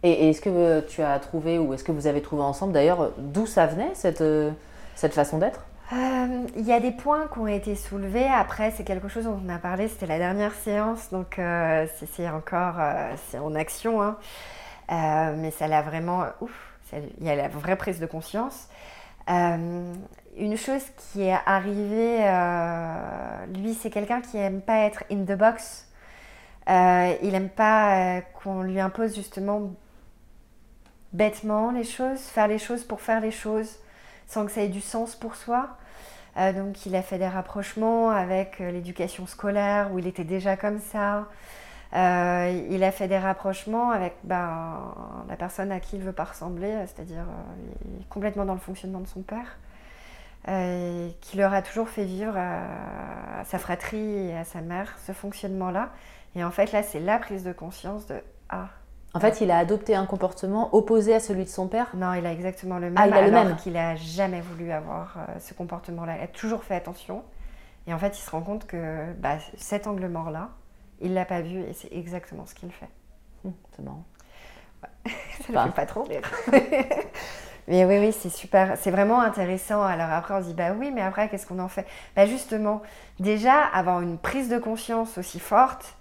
Et, 0.03 0.29
est-ce 0.29 0.43
que 0.43 0.81
tu 0.81 1.01
as 1.01 1.19
trouvé, 1.21 1.59
ou 1.59 1.73
est-ce 1.73 1.85
que 1.85 1.91
vous 1.91 2.07
avez 2.07 2.21
trouvé 2.21 2.43
ensemble 2.43 2.75
d'ailleurs, 2.75 3.13
d'où 3.17 3.47
ça 3.47 3.67
venait 3.67 3.93
cette, 3.95 4.21
euh, 4.21 4.51
cette 4.95 5.15
façon 5.15 5.39
d'être? 5.39 5.65
Euh, 5.95 6.47
il 6.55 6.67
y 6.67 6.73
a 6.75 6.81
des 6.81 6.91
points 6.91 7.29
qui 7.33 7.39
ont 7.39 7.47
été 7.47 7.75
soulevés. 7.75 8.27
Après, 8.27 8.73
c'est 8.73 8.85
quelque 8.85 9.09
chose 9.09 9.25
dont 9.25 9.41
on 9.43 9.49
a 9.49 9.57
parlé, 9.57 9.89
c'était 9.89 10.05
la 10.05 10.19
dernière 10.19 10.53
séance, 10.53 11.09
donc 11.11 11.39
euh, 11.39 11.87
c'est 12.15 12.29
encore 12.29 12.75
c'est 13.31 13.39
en 13.39 13.55
action. 13.55 14.03
Hein. 14.03 14.19
mais 15.39 15.51
ça 15.51 15.67
l'a 15.67 15.81
vraiment. 15.81 16.27
Ouf, 16.43 16.53
il 16.93 17.27
y 17.27 17.31
a 17.31 17.37
la 17.37 17.49
vraie 17.49 17.77
prise 17.77 18.01
de 18.01 18.07
conscience. 18.07 18.69
une 19.29 20.57
chose 20.59 20.85
qui 20.99 21.23
est 21.23 21.39
arrivée, 21.47 22.19
lui, 23.55 23.73
c'est 23.73 23.89
quelqu'un 23.89 24.21
qui 24.21 24.37
n'aime 24.37 24.61
pas 24.61 24.81
être 24.81 25.03
in 25.11 25.25
the 25.25 25.39
box. 25.39 25.86
Il 26.69 27.31
n'aime 27.33 27.49
pas 27.49 28.21
qu'on 28.43 28.63
lui 28.63 28.81
impose 28.81 29.15
justement 29.15 29.73
bêtement 31.13 31.71
les 31.71 31.85
choses, 31.85 32.21
faire 32.21 32.49
les 32.49 32.59
choses 32.59 32.85
pour 32.85 33.01
faire 33.01 33.21
les 33.21 33.31
choses 33.31 33.79
sans 34.27 34.45
que 34.45 34.53
ça 34.53 34.63
ait 34.63 34.69
du 34.69 34.81
sens 34.81 35.17
pour 35.17 35.37
soi. 35.37 35.77
Euh, 36.37 36.53
donc 36.53 36.85
il 36.85 36.95
a 36.95 37.03
fait 37.03 37.19
des 37.19 37.29
rapprochements 37.29 38.11
avec 38.11 38.61
euh, 38.61 38.71
l'éducation 38.71 39.27
scolaire 39.27 39.91
où 39.93 39.99
il 39.99 40.07
était 40.07 40.25
déjà 40.25 40.57
comme 40.57 40.81
ça. 40.81 41.29
Euh, 41.95 42.67
il 42.71 42.85
a 42.85 42.91
fait 42.91 43.09
des 43.09 43.17
rapprochements 43.17 43.91
avec 43.91 44.17
ben, 44.25 44.93
la 45.29 45.37
personne 45.37 45.73
à 45.73 45.81
qui 45.81 45.97
il 45.97 46.03
veut 46.03 46.13
pas 46.13 46.25
ressembler, 46.25 46.75
c'est-à-dire 46.87 47.25
complètement 48.11 48.45
dans 48.45 48.55
le 48.55 48.61
fonctionnement 48.61 49.01
de 49.01 49.07
son 49.07 49.23
père, 49.23 49.57
qui 51.21 51.37
leur 51.37 51.55
a 51.55 51.63
toujours 51.63 51.89
fait 51.89 52.05
vivre 52.05 52.37
à, 52.37 53.45
sa 53.45 53.59
fratrie 53.59 54.29
et 54.29 54.37
à 54.37 54.45
sa 54.45 54.61
mère 54.61 54.99
ce 55.07 55.13
fonctionnement-là. 55.13 55.91
Et 56.35 56.45
en 56.45 56.51
fait 56.51 56.73
là 56.73 56.83
c'est 56.83 57.01
la 57.01 57.19
prise 57.19 57.45
de 57.45 57.53
conscience 57.53 58.07
de 58.07 58.17
ah 58.49 58.69
en 59.17 59.21
fait, 59.21 59.41
il 59.41 59.51
a 59.51 59.57
adopté 59.57 59.95
un 59.95 60.05
comportement 60.05 60.75
opposé 60.75 61.15
à 61.15 61.21
celui 61.21 61.45
de 61.45 61.49
son 61.49 61.69
père 61.69 61.89
Non, 61.95 62.13
il 62.13 62.27
a 62.27 62.33
exactement 62.33 62.75
le 62.79 62.91
même. 62.91 62.99
Ah, 62.99 63.07
il 63.07 63.15
a 63.15 63.17
alors 63.17 63.31
le 63.31 63.49
même 63.49 63.57
qu'il 63.57 63.75
a 63.79 63.97
jamais 63.97 64.43
voulu 64.43 64.71
avoir 64.71 65.17
euh, 65.17 65.39
ce 65.41 65.55
comportement-là. 65.55 66.17
Il 66.19 66.23
a 66.23 66.27
toujours 66.27 66.65
fait 66.65 66.75
attention. 66.75 67.23
Et 67.87 67.95
en 67.95 67.99
fait, 67.99 68.19
il 68.19 68.21
se 68.21 68.31
rend 68.31 68.43
compte 68.43 68.67
que 68.67 69.13
bah, 69.15 69.39
cet 69.57 69.87
angle 69.87 70.07
mort-là, 70.09 70.51
il 71.01 71.15
l'a 71.15 71.25
pas 71.25 71.41
vu 71.41 71.61
et 71.61 71.73
c'est 71.73 71.91
exactement 71.93 72.45
ce 72.45 72.55
qu'il 72.55 72.71
fait. 72.71 72.91
Hum, 73.47 73.55
c'est 73.75 73.83
marrant. 73.83 74.05
Ça 75.47 75.53
ne 75.53 75.67
fait 75.67 75.75
pas 75.75 75.87
trop 75.87 76.03
rire. 76.03 76.21
mais 77.69 77.87
oui, 77.87 77.99
oui, 77.99 78.13
c'est 78.13 78.29
super. 78.29 78.77
C'est 78.77 78.91
vraiment 78.91 79.23
intéressant. 79.23 79.83
Alors 79.83 80.11
après, 80.11 80.35
on 80.35 80.43
se 80.43 80.49
dit, 80.49 80.55
bah 80.55 80.73
oui, 80.77 80.91
mais 80.93 81.01
après, 81.01 81.31
qu'est-ce 81.31 81.47
qu'on 81.47 81.59
en 81.59 81.69
fait? 81.69 81.87
Bah 82.15 82.27
justement, 82.27 82.83
déjà, 83.19 83.63
avoir 83.63 84.03
une 84.03 84.19
prise 84.19 84.51
de 84.51 84.59
conscience 84.59 85.17
aussi 85.17 85.41
forte, 85.41 85.96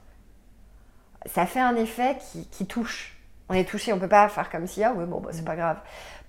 ça 1.26 1.46
fait 1.46 1.60
un 1.60 1.76
effet 1.76 2.18
qui, 2.52 2.66
touche. 2.66 3.18
On 3.50 3.54
est 3.54 3.68
touché, 3.68 3.94
on 3.94 3.98
ne 3.98 4.02
peut 4.02 4.08
pas 4.08 4.28
faire 4.30 4.50
comme 4.50 4.68
si, 4.68 4.84
ah 4.84 4.94
oui, 4.96 5.06
bon, 5.06 5.20
bah, 5.20 5.30
c'est 5.32 5.46
pas 5.46 5.56
grave. 5.56 5.78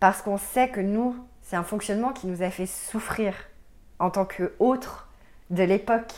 Parce 0.01 0.23
qu'on 0.23 0.39
sait 0.39 0.69
que 0.69 0.81
nous, 0.81 1.17
c'est 1.43 1.57
un 1.57 1.63
fonctionnement 1.63 2.13
qui 2.13 2.27
nous 2.27 2.43
a 2.43 2.51
fait 2.51 2.67
souffrir 2.67 3.35
en 3.99 4.11
tant 4.11 4.25
qu'autre 4.27 5.09
de 5.51 5.63
l'époque, 5.63 6.13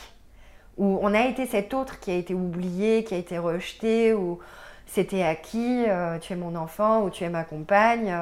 où 0.77 0.99
on 1.03 1.12
a 1.14 1.23
été 1.27 1.47
cet 1.47 1.75
autre 1.75 2.01
qui 2.01 2.11
a 2.11 2.14
été 2.14 2.35
oublié, 2.35 3.05
qui 3.05 3.14
a 3.14 3.19
été 3.19 3.38
rejeté, 3.38 4.14
ou 4.14 4.41
c'était 4.87 5.23
acquis, 5.23 5.85
euh, 5.87 6.19
tu 6.19 6.33
es 6.33 6.37
mon 6.37 6.57
enfant, 6.57 7.03
ou 7.03 7.11
tu 7.11 7.25
es 7.25 7.29
ma 7.29 7.45
compagne. 7.45 8.17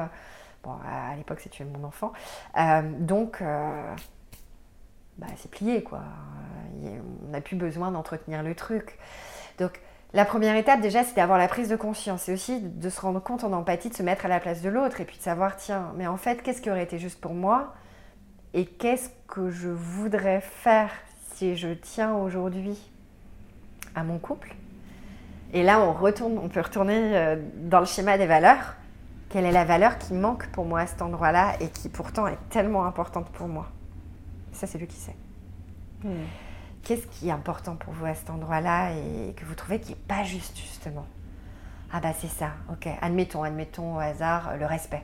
Bon, 0.63 0.71
à 0.85 1.15
l'époque, 1.15 1.39
c'est 1.41 1.49
tu 1.49 1.63
es 1.63 1.65
mon 1.65 1.83
enfant. 1.85 2.11
Euh, 2.57 2.81
donc, 2.99 3.41
euh, 3.41 3.95
bah, 5.17 5.27
c'est 5.37 5.49
plié, 5.49 5.81
quoi. 5.83 6.01
On 6.83 7.31
n'a 7.31 7.41
plus 7.41 7.55
besoin 7.55 7.91
d'entretenir 7.91 8.43
le 8.43 8.53
truc. 8.53 8.99
Donc, 9.59 9.79
la 10.13 10.23
première 10.23 10.55
étape, 10.55 10.79
déjà, 10.79 11.03
c'est 11.03 11.15
d'avoir 11.15 11.37
la 11.37 11.47
prise 11.47 11.67
de 11.67 11.75
conscience. 11.75 12.23
C'est 12.23 12.33
aussi 12.33 12.61
de 12.61 12.89
se 12.89 13.01
rendre 13.01 13.19
compte 13.19 13.43
en 13.43 13.51
empathie, 13.51 13.89
de 13.89 13.93
se 13.93 14.03
mettre 14.03 14.25
à 14.25 14.29
la 14.29 14.39
place 14.39 14.61
de 14.61 14.69
l'autre 14.69 15.01
et 15.01 15.05
puis 15.05 15.17
de 15.17 15.21
savoir, 15.21 15.57
tiens, 15.57 15.91
mais 15.97 16.07
en 16.07 16.17
fait, 16.17 16.41
qu'est-ce 16.41 16.61
qui 16.61 16.69
aurait 16.69 16.83
été 16.83 16.97
juste 16.97 17.19
pour 17.19 17.33
moi 17.33 17.73
Et 18.53 18.65
qu'est-ce 18.65 19.09
que 19.27 19.49
je 19.49 19.67
voudrais 19.69 20.39
faire 20.41 20.91
si 21.33 21.57
je 21.57 21.69
tiens 21.69 22.15
aujourd'hui 22.15 22.77
à 23.95 24.03
mon 24.03 24.17
couple? 24.17 24.55
Et 25.53 25.63
là, 25.63 25.81
on 25.81 25.93
retourne, 25.93 26.37
on 26.37 26.49
peut 26.49 26.61
retourner 26.61 27.17
euh, 27.17 27.35
dans 27.55 27.79
le 27.79 27.85
schéma 27.85 28.17
des 28.17 28.27
valeurs. 28.27 28.75
Quelle 29.29 29.45
est 29.45 29.51
la 29.51 29.65
valeur 29.65 29.97
qui 29.97 30.13
manque 30.13 30.47
pour 30.51 30.65
moi 30.65 30.81
à 30.81 30.87
cet 30.87 31.01
endroit-là 31.01 31.55
et 31.59 31.67
qui 31.67 31.89
pourtant 31.89 32.27
est 32.27 32.37
tellement 32.49 32.85
importante 32.85 33.29
pour 33.31 33.47
moi? 33.47 33.67
Ça, 34.53 34.67
c'est 34.67 34.77
lui 34.77 34.87
qui 34.87 34.95
sait. 34.95 35.15
Qu'est-ce 36.83 37.07
qui 37.07 37.29
est 37.29 37.31
important 37.31 37.75
pour 37.75 37.93
vous 37.93 38.05
à 38.05 38.15
cet 38.15 38.29
endroit-là 38.29 38.91
et 38.91 39.33
que 39.33 39.45
vous 39.45 39.55
trouvez 39.55 39.79
qui 39.79 39.91
n'est 39.91 39.99
pas 40.07 40.23
juste, 40.23 40.57
justement? 40.57 41.05
Ah 41.91 42.01
bah 42.01 42.11
c'est 42.17 42.27
ça, 42.27 42.51
ok. 42.69 42.87
Admettons, 43.01 43.43
admettons 43.43 43.95
au 43.95 43.99
hasard 43.99 44.49
euh, 44.49 44.57
le 44.57 44.65
respect. 44.65 45.03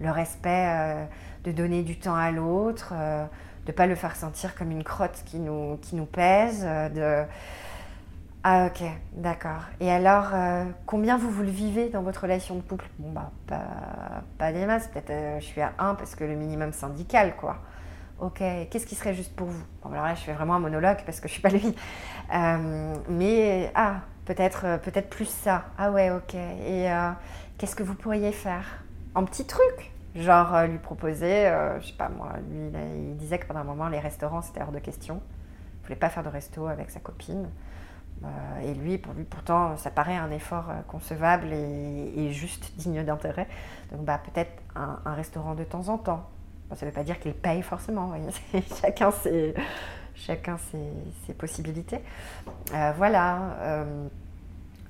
Le 0.00 0.10
respect 0.10 0.66
euh, 0.68 1.04
de 1.44 1.52
donner 1.52 1.82
du 1.82 1.98
temps 1.98 2.16
à 2.16 2.30
l'autre, 2.32 2.92
euh, 2.92 3.24
de 3.64 3.70
ne 3.70 3.76
pas 3.76 3.86
le 3.86 3.94
faire 3.94 4.16
sentir 4.16 4.56
comme 4.56 4.70
une 4.70 4.82
crotte 4.82 5.22
qui 5.24 5.38
nous, 5.38 5.78
qui 5.82 5.94
nous 5.96 6.06
pèse. 6.06 6.66
Ah 8.48 8.66
ok, 8.66 8.84
d'accord. 9.14 9.62
Et 9.80 9.90
alors, 9.90 10.28
combien 10.86 11.18
vous 11.18 11.30
vous 11.30 11.42
le 11.42 11.50
vivez 11.50 11.88
dans 11.88 12.02
votre 12.02 12.22
relation 12.22 12.54
de 12.54 12.60
couple? 12.60 12.86
Bon 13.00 13.10
bah 13.10 13.32
pas 14.38 14.52
des 14.52 14.66
masses, 14.66 14.86
peut-être 14.86 15.40
je 15.40 15.44
suis 15.44 15.60
à 15.60 15.72
1 15.80 15.96
parce 15.96 16.14
que 16.14 16.22
le 16.22 16.36
minimum 16.36 16.72
syndical 16.72 17.34
quoi. 17.34 17.58
Ok, 18.18 18.38
qu'est-ce 18.70 18.86
qui 18.86 18.94
serait 18.94 19.12
juste 19.12 19.36
pour 19.36 19.46
vous? 19.46 19.62
Bon, 19.82 19.92
Alors 19.92 20.06
là, 20.06 20.14
je 20.14 20.22
fais 20.22 20.32
vraiment 20.32 20.54
un 20.54 20.58
monologue 20.58 20.96
parce 21.04 21.20
que 21.20 21.28
je 21.28 21.34
suis 21.34 21.42
pas 21.42 21.48
lui. 21.50 21.74
Euh, 22.34 22.94
mais 23.10 23.70
ah, 23.74 24.00
peut-être, 24.24 24.64
euh, 24.64 24.78
peut-être 24.78 25.10
plus 25.10 25.28
ça. 25.28 25.66
Ah 25.76 25.90
ouais, 25.90 26.10
ok. 26.10 26.34
Et 26.34 26.90
euh, 26.90 27.10
qu'est-ce 27.58 27.76
que 27.76 27.82
vous 27.82 27.94
pourriez 27.94 28.32
faire? 28.32 28.82
En 29.14 29.24
petit 29.26 29.44
truc, 29.44 29.92
genre 30.14 30.62
lui 30.66 30.78
proposer, 30.78 31.50
je 31.80 31.86
sais 31.86 31.92
pas 31.94 32.08
moi. 32.10 32.32
Lui, 32.50 32.70
il 33.10 33.16
disait 33.16 33.38
que 33.38 33.46
pendant 33.46 33.60
un 33.60 33.64
moment, 33.64 33.88
les 33.88 33.98
restaurants 33.98 34.42
c'était 34.42 34.62
hors 34.62 34.72
de 34.72 34.78
question. 34.78 35.20
Il 35.80 35.82
voulait 35.84 35.96
pas 35.96 36.10
faire 36.10 36.22
de 36.22 36.28
resto 36.28 36.66
avec 36.66 36.90
sa 36.90 37.00
copine. 37.00 37.48
et 38.62 38.74
lui, 38.74 38.98
pour 38.98 39.14
lui, 39.14 39.24
pourtant, 39.24 39.74
ça 39.78 39.90
paraît 39.90 40.16
un 40.16 40.30
effort 40.30 40.66
concevable 40.86 41.50
et, 41.50 42.30
juste 42.30 42.76
digne 42.76 43.04
d'intérêt. 43.04 43.48
Donc, 43.90 44.04
bah, 44.04 44.20
peut-être 44.22 44.52
un 44.74 45.14
restaurant 45.14 45.54
de 45.54 45.64
temps 45.64 45.88
en 45.88 45.96
temps 45.96 46.28
ça 46.74 46.84
ne 46.84 46.90
veut 46.90 46.94
pas 46.94 47.04
dire 47.04 47.18
qu'il 47.20 47.34
paye 47.34 47.62
forcément. 47.62 48.12
chacun 48.82 49.10
ses, 49.12 49.54
ses, 51.26 51.34
possibilités. 51.34 52.00
Euh, 52.74 52.92
voilà. 52.96 53.38
Euh, 53.60 54.06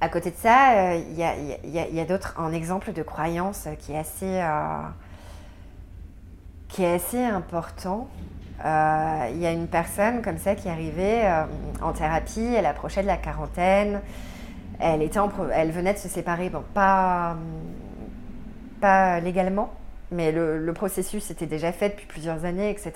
à 0.00 0.08
côté 0.08 0.30
de 0.30 0.36
ça, 0.36 0.94
il 0.94 1.14
y 1.14 2.00
a, 2.00 2.04
d'autres, 2.04 2.38
un 2.38 2.52
exemple 2.52 2.92
de 2.92 3.02
croyance 3.02 3.66
qui 3.78 3.92
est 3.92 3.98
assez, 3.98 4.40
euh, 4.40 4.82
qui 6.68 6.84
est 6.84 6.94
assez 6.94 7.24
important. 7.24 8.08
Il 8.58 9.38
y 9.38 9.46
a 9.46 9.52
une 9.52 9.68
personne 9.68 10.22
comme 10.22 10.38
ça 10.38 10.54
qui 10.54 10.68
est 10.68 10.70
arrivée 10.70 11.22
en 11.80 11.92
thérapie, 11.92 12.54
elle 12.54 12.66
approchait 12.66 13.02
de 13.02 13.06
la 13.06 13.16
quarantaine, 13.16 14.00
elle, 14.80 15.02
était 15.02 15.20
elle 15.54 15.70
venait 15.70 15.94
de 15.94 15.98
se 15.98 16.08
séparer, 16.08 16.50
pas, 16.74 17.36
pas 18.80 19.20
légalement, 19.20 19.72
mais 20.10 20.32
le, 20.32 20.72
processus 20.72 21.30
était 21.30 21.46
déjà 21.46 21.72
fait 21.72 21.90
depuis 21.90 22.06
plusieurs 22.06 22.44
années, 22.44 22.70
etc. 22.70 22.92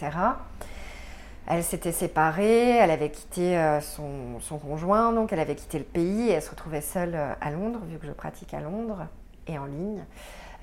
Elle 1.47 1.65
s'était 1.65 1.93
séparée, 1.93 2.77
elle 2.77 2.91
avait 2.91 3.11
quitté 3.11 3.59
euh, 3.59 3.81
son, 3.81 4.59
conjoint, 4.59 5.13
donc 5.13 5.33
elle 5.33 5.41
avait 5.41 5.57
quitté 5.57 5.79
le 5.79 5.85
pays 5.85 6.29
et 6.29 6.33
elle 6.33 6.43
se 6.43 6.51
retrouvait 6.51 6.81
seule 6.81 7.15
euh, 7.15 7.33
à 7.41 7.51
Londres, 7.51 7.81
vu 7.89 7.99
que 7.99 8.07
je 8.07 8.13
pratique 8.13 8.55
à 8.55 8.61
Londres 8.61 9.07
et 9.49 9.59
en 9.59 9.65
ligne. 9.65 10.05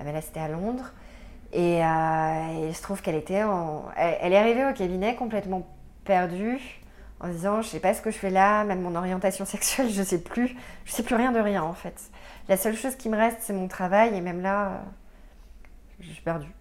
Mais 0.02 0.12
là, 0.12 0.22
c'était 0.22 0.40
à 0.40 0.48
Londres. 0.48 0.92
Et, 1.52 1.84
euh, 1.84 2.68
il 2.68 2.74
se 2.74 2.82
trouve 2.82 3.02
qu'elle 3.02 3.16
était 3.16 3.42
en... 3.42 3.84
elle, 3.96 4.32
est 4.32 4.38
arrivée 4.38 4.64
au 4.64 4.72
cabinet 4.72 5.14
complètement 5.14 5.66
perdue, 6.04 6.60
en 7.20 7.28
disant 7.28 7.60
je 7.60 7.68
sais 7.68 7.80
pas 7.80 7.92
ce 7.92 8.00
que 8.00 8.10
je 8.10 8.16
fais 8.16 8.30
là, 8.30 8.64
même 8.64 8.80
mon 8.80 8.94
orientation 8.94 9.44
sexuelle, 9.44 9.90
je 9.90 10.02
sais 10.02 10.22
plus, 10.22 10.56
je 10.86 10.92
sais 10.92 11.02
plus 11.02 11.16
rien 11.16 11.32
de 11.32 11.40
rien 11.40 11.62
en 11.62 11.74
fait. 11.74 12.10
La 12.48 12.56
seule 12.56 12.76
chose 12.76 12.96
qui 12.96 13.10
me 13.10 13.16
reste, 13.16 13.38
c'est 13.40 13.52
mon 13.52 13.68
travail 13.68 14.14
et 14.16 14.22
même 14.22 14.40
là, 14.40 14.80
je 16.00 16.10
suis 16.10 16.22
perdue. 16.22 16.52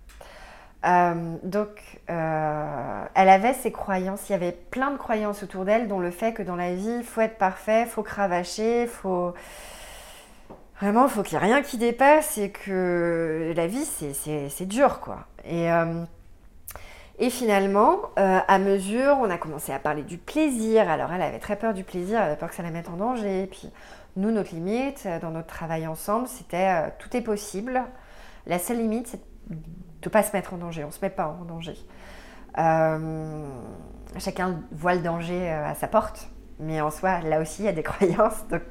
Euh, 0.85 1.35
donc, 1.43 1.99
euh, 2.09 3.05
elle 3.15 3.29
avait 3.29 3.53
ses 3.53 3.71
croyances. 3.71 4.29
Il 4.29 4.33
y 4.33 4.35
avait 4.35 4.51
plein 4.51 4.91
de 4.91 4.97
croyances 4.97 5.43
autour 5.43 5.65
d'elle, 5.65 5.87
dont 5.87 5.99
le 5.99 6.11
fait 6.11 6.33
que 6.33 6.43
dans 6.43 6.55
la 6.55 6.75
vie, 6.75 6.97
il 6.99 7.03
faut 7.03 7.21
être 7.21 7.37
parfait, 7.37 7.81
il 7.81 7.87
faut 7.87 8.03
cravacher, 8.03 8.87
faut 8.87 9.33
vraiment, 10.79 11.07
faut 11.07 11.23
qu'il 11.23 11.37
n'y 11.37 11.43
ait 11.43 11.47
rien 11.47 11.61
qui 11.63 11.77
dépasse 11.77 12.37
et 12.37 12.51
que 12.51 13.53
la 13.55 13.67
vie, 13.67 13.85
c'est 13.85 14.65
dur, 14.65 14.99
quoi. 14.99 15.25
Et, 15.45 15.71
euh, 15.71 16.03
Et 17.19 17.31
finalement, 17.31 18.11
à 18.15 18.59
mesure, 18.59 19.17
on 19.19 19.29
a 19.31 19.37
commencé 19.39 19.73
à 19.73 19.79
parler 19.79 20.03
du 20.03 20.19
plaisir. 20.19 20.87
Alors 20.87 21.11
elle 21.11 21.23
avait 21.23 21.39
très 21.39 21.55
peur 21.55 21.73
du 21.73 21.83
plaisir, 21.83 22.19
elle 22.19 22.27
avait 22.27 22.35
peur 22.35 22.49
que 22.49 22.55
ça 22.55 22.61
la 22.61 22.69
mette 22.69 22.89
en 22.89 22.97
danger. 22.97 23.43
Et 23.43 23.47
puis 23.47 23.71
nous, 24.17 24.29
notre 24.31 24.53
limite 24.53 25.07
dans 25.21 25.31
notre 25.31 25.47
travail 25.47 25.87
ensemble, 25.87 26.27
c'était 26.27 26.91
tout 26.99 27.17
est 27.17 27.21
possible. 27.21 27.83
La 28.45 28.59
seule 28.59 28.77
limite, 28.77 29.07
c'est 29.07 29.17
de 29.17 29.26
ne 29.49 30.09
pas 30.09 30.23
se 30.23 30.31
mettre 30.33 30.53
en 30.53 30.57
danger. 30.57 30.83
On 30.83 30.91
se 30.91 30.99
met 31.01 31.09
pas 31.09 31.27
en 31.27 31.45
danger. 31.45 31.77
chacun 34.17 34.61
voit 34.71 34.95
le 34.95 35.01
danger 35.01 35.49
à 35.49 35.75
sa 35.75 35.87
porte. 35.87 36.29
Mais 36.59 36.81
en 36.81 36.89
soi, 36.89 37.19
là 37.21 37.39
aussi, 37.39 37.63
il 37.63 37.65
y 37.65 37.69
a 37.69 37.73
des 37.73 37.83
croyances. 37.83 38.47
Donc, 38.49 38.63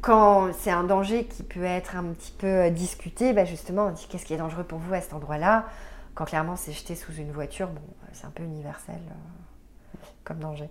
quand 0.00 0.52
c'est 0.52 0.70
un 0.70 0.84
danger 0.84 1.24
qui 1.24 1.42
peut 1.42 1.64
être 1.64 1.96
un 1.96 2.04
petit 2.04 2.32
peu 2.32 2.70
discuté, 2.70 3.32
bah 3.32 3.44
justement, 3.44 3.86
on 3.86 3.90
dit 3.90 4.06
qu'est-ce 4.08 4.24
qui 4.24 4.34
est 4.34 4.38
dangereux 4.38 4.64
pour 4.64 4.78
vous 4.78 4.94
à 4.94 5.00
cet 5.00 5.12
endroit-là? 5.12 5.66
Quand 6.14 6.24
clairement 6.24 6.56
c'est 6.56 6.72
jeté 6.72 6.94
sous 6.94 7.12
une 7.12 7.30
voiture, 7.30 7.68
c'est 8.12 8.26
un 8.26 8.30
peu 8.30 8.42
universel 8.42 8.96
euh, 8.96 9.98
comme 10.24 10.38
danger. 10.38 10.70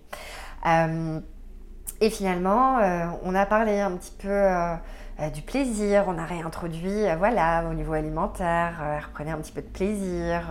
Euh, 0.66 1.20
et 2.00 2.10
finalement, 2.10 2.78
euh, 2.78 3.06
on 3.22 3.34
a 3.34 3.46
parlé 3.46 3.80
un 3.80 3.92
petit 3.92 4.14
peu 4.18 4.28
du 5.34 5.42
plaisir, 5.42 6.04
on 6.06 6.16
a 6.16 6.24
réintroduit, 6.24 7.04
voilà, 7.18 7.64
au 7.68 7.74
niveau 7.74 7.92
alimentaire, 7.92 8.80
elle 8.80 9.04
reprenait 9.04 9.32
un 9.32 9.38
petit 9.38 9.50
peu 9.50 9.62
de 9.62 9.66
plaisir 9.66 10.48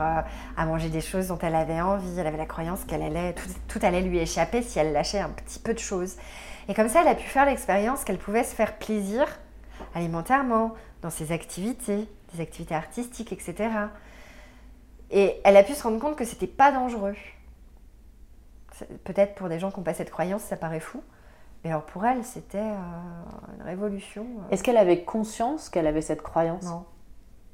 à 0.58 0.66
manger 0.66 0.90
des 0.90 1.00
choses 1.00 1.28
dont 1.28 1.40
elle 1.42 1.56
avait 1.56 1.80
envie, 1.80 2.20
elle 2.20 2.28
avait 2.28 2.38
la 2.38 2.46
croyance 2.46 2.84
qu'elle 2.84 3.02
allait, 3.02 3.34
tout, 3.34 3.48
tout, 3.70 3.80
allait 3.82 4.02
lui 4.02 4.20
échapper 4.20 4.62
si 4.62 4.78
elle 4.78 4.92
lâchait 4.92 5.20
un 5.20 5.30
petit 5.30 5.60
peu 5.60 5.74
de 5.74 5.80
choses. 5.80 6.18
Et 6.68 6.74
comme 6.74 6.90
ça, 6.90 7.02
elle 7.02 7.08
a 7.08 7.16
pu 7.16 7.28
faire 7.28 7.46
l'expérience 7.46 8.04
qu'elle 8.04 8.18
pouvait 8.18 8.44
se 8.44 8.54
faire 8.54 8.78
plaisir 8.78 9.26
alimentairement, 9.96 10.74
dans 11.02 11.10
ses 11.10 11.32
activités, 11.32 12.08
des 12.34 12.42
activités 12.42 12.76
artistiques, 12.76 13.32
etc. 13.32 13.70
Et 15.12 15.40
elle 15.44 15.58
a 15.58 15.64
pu 15.64 15.74
se 15.74 15.84
rendre 15.84 16.00
compte 16.00 16.16
que 16.16 16.26
c'était 16.26 16.48
pas 16.48 16.72
dangereux. 16.72 17.16
Peut-être 19.04 19.36
pour 19.36 19.50
des 19.50 19.60
gens 19.60 19.72
qui 19.72 19.78
n'ont 19.78 19.84
pas 19.84 19.94
cette 19.94 20.12
croyance, 20.12 20.44
ça 20.44 20.58
paraît 20.58 20.80
fou. 20.80 21.02
Mais 21.64 21.72
alors 21.72 21.84
pour 21.84 22.06
elle, 22.06 22.24
c'était 22.24 22.58
euh, 22.60 23.58
une 23.58 23.64
révolution. 23.64 24.24
Euh. 24.24 24.52
Est-ce 24.52 24.64
qu'elle 24.64 24.78
avait 24.78 25.04
conscience 25.04 25.70
qu'elle 25.70 25.88
avait 25.88 26.02
cette 26.02 26.22
croyance? 26.22 26.64
Non. 26.64 26.86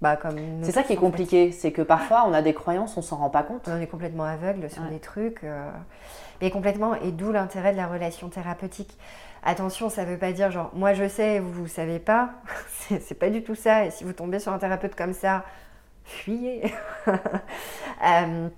Bah, 0.01 0.20
c'est 0.64 0.74
ça 0.74 0.84
qui 0.84 0.91
est 0.91 0.97
compliqué, 0.97 1.54
c'est 1.54 1.72
que 1.72 1.82
parfois 1.82 2.26
on 2.28 2.34
a 2.34 2.41
des 2.41 2.54
croyances, 2.54 2.97
on 2.97 3.01
s'en 3.01 3.16
rend 3.16 3.30
pas 3.30 3.41
compte. 3.41 3.70
On 3.70 3.80
est 3.80 3.88
complètement 3.88 4.26
aveugle 4.26 4.70
sur 4.70 4.84
des 4.84 4.99
trucs. 4.99 5.45
Euh, 5.45 5.72
mais 6.41 6.51
complètement, 6.51 6.95
et 6.95 7.14
d'où 7.14 7.32
l'intérêt 7.32 7.72
de 7.72 7.78
la 7.78 7.88
relation 7.88 8.28
thérapeutique. 8.28 8.97
Attention, 9.43 9.89
ça 9.89 10.04
ne 10.04 10.12
veut 10.12 10.18
pas 10.18 10.34
dire 10.34 10.51
genre 10.51 10.72
moi 10.74 10.93
je 10.93 11.08
sais, 11.08 11.39
vous 11.39 11.64
ne 11.64 11.68
savez 11.68 11.99
pas. 11.99 12.32
c'est 12.99 13.18
pas 13.18 13.30
du 13.30 13.43
tout 13.43 13.56
ça. 13.56 13.86
Et 13.86 13.91
si 13.91 14.04
vous 14.04 14.12
tombez 14.12 14.39
sur 14.39 14.51
un 14.51 14.58
thérapeute 14.58 14.95
comme 14.95 15.14
ça, 15.14 15.45
fuyez. 16.04 16.74
Euh, 18.06 18.49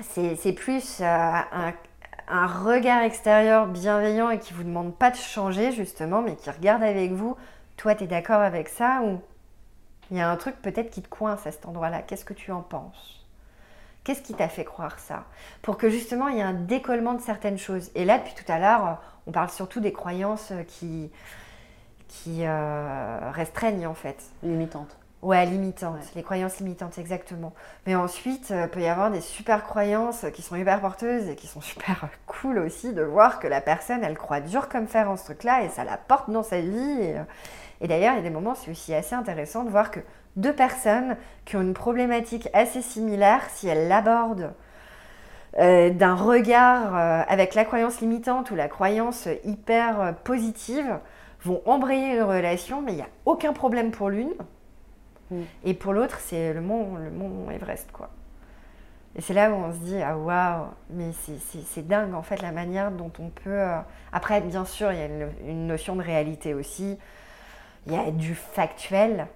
c'est 0.00 0.52
plus 0.52 1.00
euh, 1.00 1.04
un, 1.04 1.72
regard 2.28 3.02
extérieur 3.02 3.66
bienveillant 3.66 4.30
et 4.30 4.38
qui 4.38 4.52
vous 4.52 4.64
demande 4.64 4.94
pas 4.94 5.10
de 5.10 5.16
changer 5.16 5.72
justement, 5.72 6.22
mais 6.22 6.36
qui 6.36 6.50
regarde 6.50 6.82
avec 6.82 7.12
vous. 7.12 7.36
Toi, 7.76 7.94
tu 7.94 8.04
es 8.04 8.06
d'accord 8.06 8.40
avec 8.40 8.68
ça 8.68 9.02
ou 9.04 9.20
il 10.10 10.16
y 10.16 10.20
a 10.20 10.30
un 10.30 10.36
truc 10.36 10.56
peut-être 10.62 10.90
qui 10.90 11.02
te 11.02 11.08
coince 11.08 11.46
à 11.46 11.52
cet 11.52 11.66
endroit-là? 11.66 12.02
Qu'est-ce 12.02 12.24
que 12.24 12.34
tu 12.34 12.52
en 12.52 12.62
penses? 12.62 13.24
Qu'est-ce 14.04 14.22
qui 14.22 14.34
t'a 14.34 14.48
fait 14.48 14.64
croire 14.64 14.98
ça? 15.00 15.24
Pour 15.62 15.76
que 15.76 15.90
justement 15.90 16.28
il 16.28 16.36
y 16.36 16.40
ait 16.40 16.42
un 16.42 16.52
décollement 16.52 17.14
de 17.14 17.20
certaines 17.20 17.58
choses. 17.58 17.90
Et 17.94 18.04
là, 18.04 18.18
depuis 18.18 18.34
tout 18.34 18.50
à 18.50 18.58
l'heure, 18.58 19.02
on 19.26 19.32
parle 19.32 19.50
surtout 19.50 19.80
des 19.80 19.92
croyances 19.92 20.52
qui, 20.68 21.10
qui 22.06 22.46
euh, 22.46 23.30
restreignent 23.32 23.86
en 23.86 23.94
fait. 23.94 24.22
Limitantes. 24.42 24.96
Ouais, 25.26 25.44
limitantes, 25.44 26.14
les 26.14 26.22
croyances 26.22 26.60
limitantes, 26.60 26.98
exactement. 26.98 27.52
Mais 27.84 27.96
ensuite, 27.96 28.50
il 28.50 28.56
euh, 28.56 28.66
peut 28.68 28.80
y 28.80 28.86
avoir 28.86 29.10
des 29.10 29.20
super 29.20 29.64
croyances 29.64 30.24
qui 30.32 30.40
sont 30.40 30.54
hyper 30.54 30.80
porteuses 30.80 31.28
et 31.28 31.34
qui 31.34 31.48
sont 31.48 31.60
super 31.72 32.08
cool 32.26 32.58
aussi 32.58 32.92
de 32.92 33.02
voir 33.02 33.40
que 33.40 33.48
la 33.48 33.60
personne, 33.60 34.04
elle 34.04 34.16
croit 34.16 34.38
dur 34.38 34.68
comme 34.68 34.86
fer 34.86 35.10
en 35.10 35.16
ce 35.16 35.24
truc-là 35.24 35.64
et 35.64 35.68
ça 35.68 35.82
la 35.82 35.96
porte 35.96 36.30
dans 36.30 36.44
sa 36.44 36.60
vie. 36.60 37.00
Et, 37.00 37.16
euh, 37.18 37.86
d'ailleurs, 37.88 38.12
il 38.12 38.18
y 38.18 38.20
a 38.20 38.22
des 38.22 38.30
moments, 38.30 38.54
c'est 38.54 38.70
aussi 38.70 38.94
assez 38.94 39.16
intéressant 39.16 39.64
de 39.64 39.68
voir 39.68 39.90
que 39.90 39.98
deux 40.36 40.52
personnes 40.52 41.16
qui 41.44 41.56
ont 41.56 41.60
une 41.62 41.74
problématique 41.74 42.48
assez 42.52 42.80
similaire, 42.80 43.42
si 43.52 43.66
elles 43.66 43.88
l'abordent 43.88 44.54
euh, 45.58 45.90
d'un 45.90 46.14
regard 46.14 46.94
avec 47.28 47.56
la 47.56 47.64
croyance 47.64 48.00
limitante 48.00 48.52
ou 48.52 48.54
la 48.54 48.68
croyance 48.68 49.26
hyper 49.42 50.14
positive, 50.22 51.00
vont 51.42 51.62
embrayer 51.66 52.14
une 52.14 52.22
relation, 52.22 52.80
mais 52.80 52.92
il 52.92 52.96
n'y 52.96 53.02
a 53.02 53.08
aucun 53.24 53.52
problème 53.52 53.90
pour 53.90 54.08
l'une 54.08 54.32
et 55.64 55.74
pour 55.74 55.92
l'autre, 55.92 56.18
c'est 56.20 56.52
le 56.52 56.60
mont, 56.60 56.96
le 56.96 57.10
mont 57.10 57.50
Everest, 57.50 57.90
quoi. 57.92 58.10
Et 59.16 59.22
c'est 59.22 59.32
là 59.32 59.50
où 59.50 59.54
on 59.54 59.72
se 59.72 59.78
dit, 59.78 60.00
ah 60.02 60.16
waouh, 60.16 60.66
mais 60.90 61.10
c'est 61.12 61.86
dingue 61.86 62.12
en 62.12 62.22
fait 62.22 62.42
la 62.42 62.52
manière 62.52 62.90
dont 62.90 63.10
on 63.18 63.30
peut. 63.30 63.50
Euh, 63.50 63.78
après, 64.12 64.42
bien 64.42 64.66
sûr, 64.66 64.92
il 64.92 64.98
y 64.98 65.02
a 65.02 65.06
une, 65.46 65.66
notion 65.66 65.96
de 65.96 66.02
réalité 66.02 66.52
aussi. 66.52 66.98
Il 67.86 67.94
y 67.94 67.96
a 67.96 68.10
du 68.10 68.34
factuel 68.34 69.26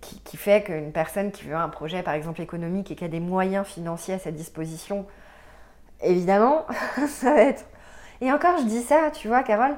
qui, 0.00 0.18
qui 0.20 0.38
fait 0.38 0.64
qu'une 0.64 0.92
personne 0.92 1.30
qui 1.30 1.44
veut 1.44 1.54
un 1.54 1.68
projet, 1.68 2.02
par 2.02 2.14
exemple 2.14 2.40
économique, 2.40 2.90
et 2.90 2.94
qui 2.94 3.04
a 3.04 3.08
des 3.08 3.20
moyens 3.20 3.66
financiers 3.66 4.14
à 4.14 4.18
sa 4.18 4.30
disposition, 4.30 5.06
évidemment, 6.02 6.66
ça 7.06 7.34
va 7.34 7.42
être. 7.42 7.66
Et 8.22 8.32
encore, 8.32 8.56
je 8.58 8.64
dis 8.64 8.82
ça, 8.82 9.10
tu 9.12 9.28
vois, 9.28 9.42
Carole, 9.42 9.76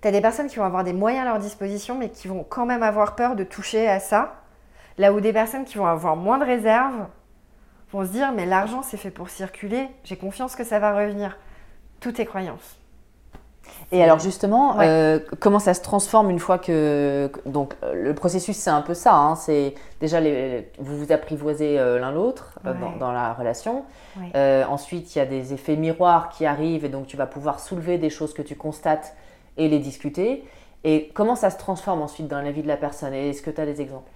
tu 0.00 0.08
as 0.08 0.10
des 0.10 0.22
personnes 0.22 0.46
qui 0.46 0.56
vont 0.56 0.64
avoir 0.64 0.84
des 0.84 0.94
moyens 0.94 1.26
à 1.26 1.30
leur 1.32 1.38
disposition, 1.38 1.98
mais 1.98 2.08
qui 2.08 2.28
vont 2.28 2.44
quand 2.44 2.64
même 2.64 2.82
avoir 2.82 3.14
peur 3.14 3.36
de 3.36 3.44
toucher 3.44 3.86
à 3.88 4.00
ça 4.00 4.39
Là 4.98 5.12
où 5.12 5.20
des 5.20 5.32
personnes 5.32 5.64
qui 5.64 5.78
vont 5.78 5.86
avoir 5.86 6.16
moins 6.16 6.38
de 6.38 6.44
réserves 6.44 7.06
vont 7.92 8.04
se 8.04 8.10
dire 8.10 8.32
mais 8.32 8.46
l'argent 8.46 8.82
c'est 8.82 8.96
fait 8.96 9.10
pour 9.10 9.30
circuler, 9.30 9.88
j'ai 10.04 10.16
confiance 10.16 10.56
que 10.56 10.64
ça 10.64 10.78
va 10.78 10.96
revenir. 10.96 11.38
Tout 12.00 12.20
est 12.20 12.26
croyance. 12.26 12.80
Et 13.92 14.02
alors 14.02 14.18
justement, 14.18 14.80
euh, 14.80 15.18
comment 15.40 15.58
ça 15.58 15.74
se 15.74 15.82
transforme 15.82 16.30
une 16.30 16.38
fois 16.38 16.58
que 16.58 17.30
donc 17.46 17.74
euh, 17.82 17.94
le 17.94 18.14
processus 18.14 18.56
c'est 18.56 18.70
un 18.70 18.82
peu 18.82 18.94
ça, 18.94 19.14
hein, 19.14 19.34
c'est 19.34 19.74
déjà 20.00 20.20
les, 20.20 20.70
vous 20.78 20.96
vous 20.96 21.12
apprivoisez 21.12 21.78
euh, 21.78 21.98
l'un 21.98 22.12
l'autre 22.12 22.58
dans, 22.98 23.12
la 23.12 23.32
relation. 23.32 23.84
ensuite 24.34 25.14
il 25.14 25.18
y 25.18 25.22
a 25.22 25.26
des 25.26 25.52
effets 25.52 25.76
miroirs 25.76 26.28
qui 26.28 26.46
arrivent 26.46 26.84
et 26.84 26.88
donc 26.88 27.06
tu 27.06 27.16
vas 27.16 27.26
pouvoir 27.26 27.58
soulever 27.58 27.98
des 27.98 28.10
choses 28.10 28.32
que 28.32 28.42
tu 28.42 28.54
constates 28.54 29.14
et 29.56 29.68
les 29.68 29.78
discuter. 29.78 30.44
Et 30.82 31.10
comment 31.12 31.36
ça 31.36 31.50
se 31.50 31.58
transforme 31.58 32.00
ensuite 32.00 32.28
dans 32.28 32.40
la 32.40 32.52
vie 32.52 32.62
de 32.62 32.68
la 32.68 32.78
personne? 32.78 33.12
Est-ce 33.12 33.42
que 33.42 33.50
tu 33.50 33.60
as 33.60 33.66
des 33.66 33.80
exemples? 33.80 34.10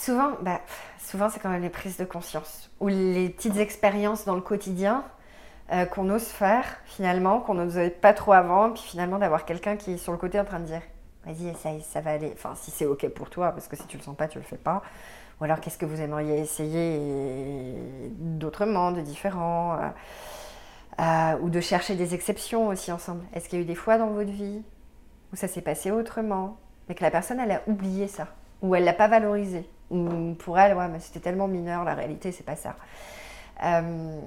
Souvent, 0.00 0.30
bah, 0.40 0.62
souvent 0.98 1.28
c'est 1.28 1.40
quand 1.40 1.50
même 1.50 1.60
les 1.60 1.68
prises 1.68 1.98
de 1.98 2.06
conscience 2.06 2.70
ou 2.80 2.88
les 2.88 3.28
petites 3.28 3.58
expériences 3.58 4.24
dans 4.24 4.34
le 4.34 4.40
quotidien 4.40 5.04
euh, 5.72 5.84
qu'on 5.84 6.08
ose 6.08 6.24
faire 6.24 6.64
finalement, 6.86 7.40
qu'on 7.40 7.52
n'osait 7.52 7.90
pas 7.90 8.14
trop 8.14 8.32
avant, 8.32 8.70
puis 8.70 8.82
finalement 8.82 9.18
d'avoir 9.18 9.44
quelqu'un 9.44 9.76
qui 9.76 9.92
est 9.92 9.96
sur 9.98 10.12
le 10.12 10.16
côté 10.16 10.40
en 10.40 10.46
train 10.46 10.60
de 10.60 10.64
dire 10.64 10.80
vas-y 11.26 11.48
essaye, 11.48 11.82
ça 11.82 12.00
va 12.00 12.12
aller. 12.12 12.32
Enfin, 12.32 12.54
si 12.54 12.70
c'est 12.70 12.86
ok 12.86 13.10
pour 13.10 13.28
toi, 13.28 13.52
parce 13.52 13.68
que 13.68 13.76
si 13.76 13.86
tu 13.88 13.98
le 13.98 14.02
sens 14.02 14.16
pas, 14.16 14.26
tu 14.26 14.38
le 14.38 14.44
fais 14.44 14.56
pas. 14.56 14.80
Ou 15.38 15.44
alors 15.44 15.60
qu'est-ce 15.60 15.76
que 15.76 15.84
vous 15.84 16.00
aimeriez 16.00 16.38
essayer 16.38 17.76
d'autrement, 18.20 18.92
de 18.92 19.02
différent, 19.02 19.74
euh, 19.74 21.02
euh, 21.02 21.38
ou 21.42 21.50
de 21.50 21.60
chercher 21.60 21.94
des 21.94 22.14
exceptions 22.14 22.68
aussi 22.68 22.90
ensemble? 22.90 23.22
Est-ce 23.34 23.50
qu'il 23.50 23.58
y 23.58 23.60
a 23.60 23.64
eu 23.64 23.68
des 23.68 23.74
fois 23.74 23.98
dans 23.98 24.08
votre 24.08 24.30
vie 24.30 24.62
où 25.30 25.36
ça 25.36 25.46
s'est 25.46 25.60
passé 25.60 25.90
autrement, 25.90 26.56
mais 26.88 26.94
que 26.94 27.04
la 27.04 27.10
personne 27.10 27.38
elle 27.38 27.52
a 27.52 27.60
oublié 27.66 28.08
ça, 28.08 28.28
ou 28.62 28.74
elle 28.74 28.84
l'a 28.84 28.94
pas 28.94 29.06
valorisé? 29.06 29.68
Pour 30.38 30.58
elle, 30.58 30.76
c'était 31.00 31.20
tellement 31.20 31.48
mineur, 31.48 31.84
la 31.84 31.94
réalité, 31.94 32.32
c'est 32.32 32.46
pas 32.46 32.56
ça. 32.56 32.76
Euh, 33.62 34.18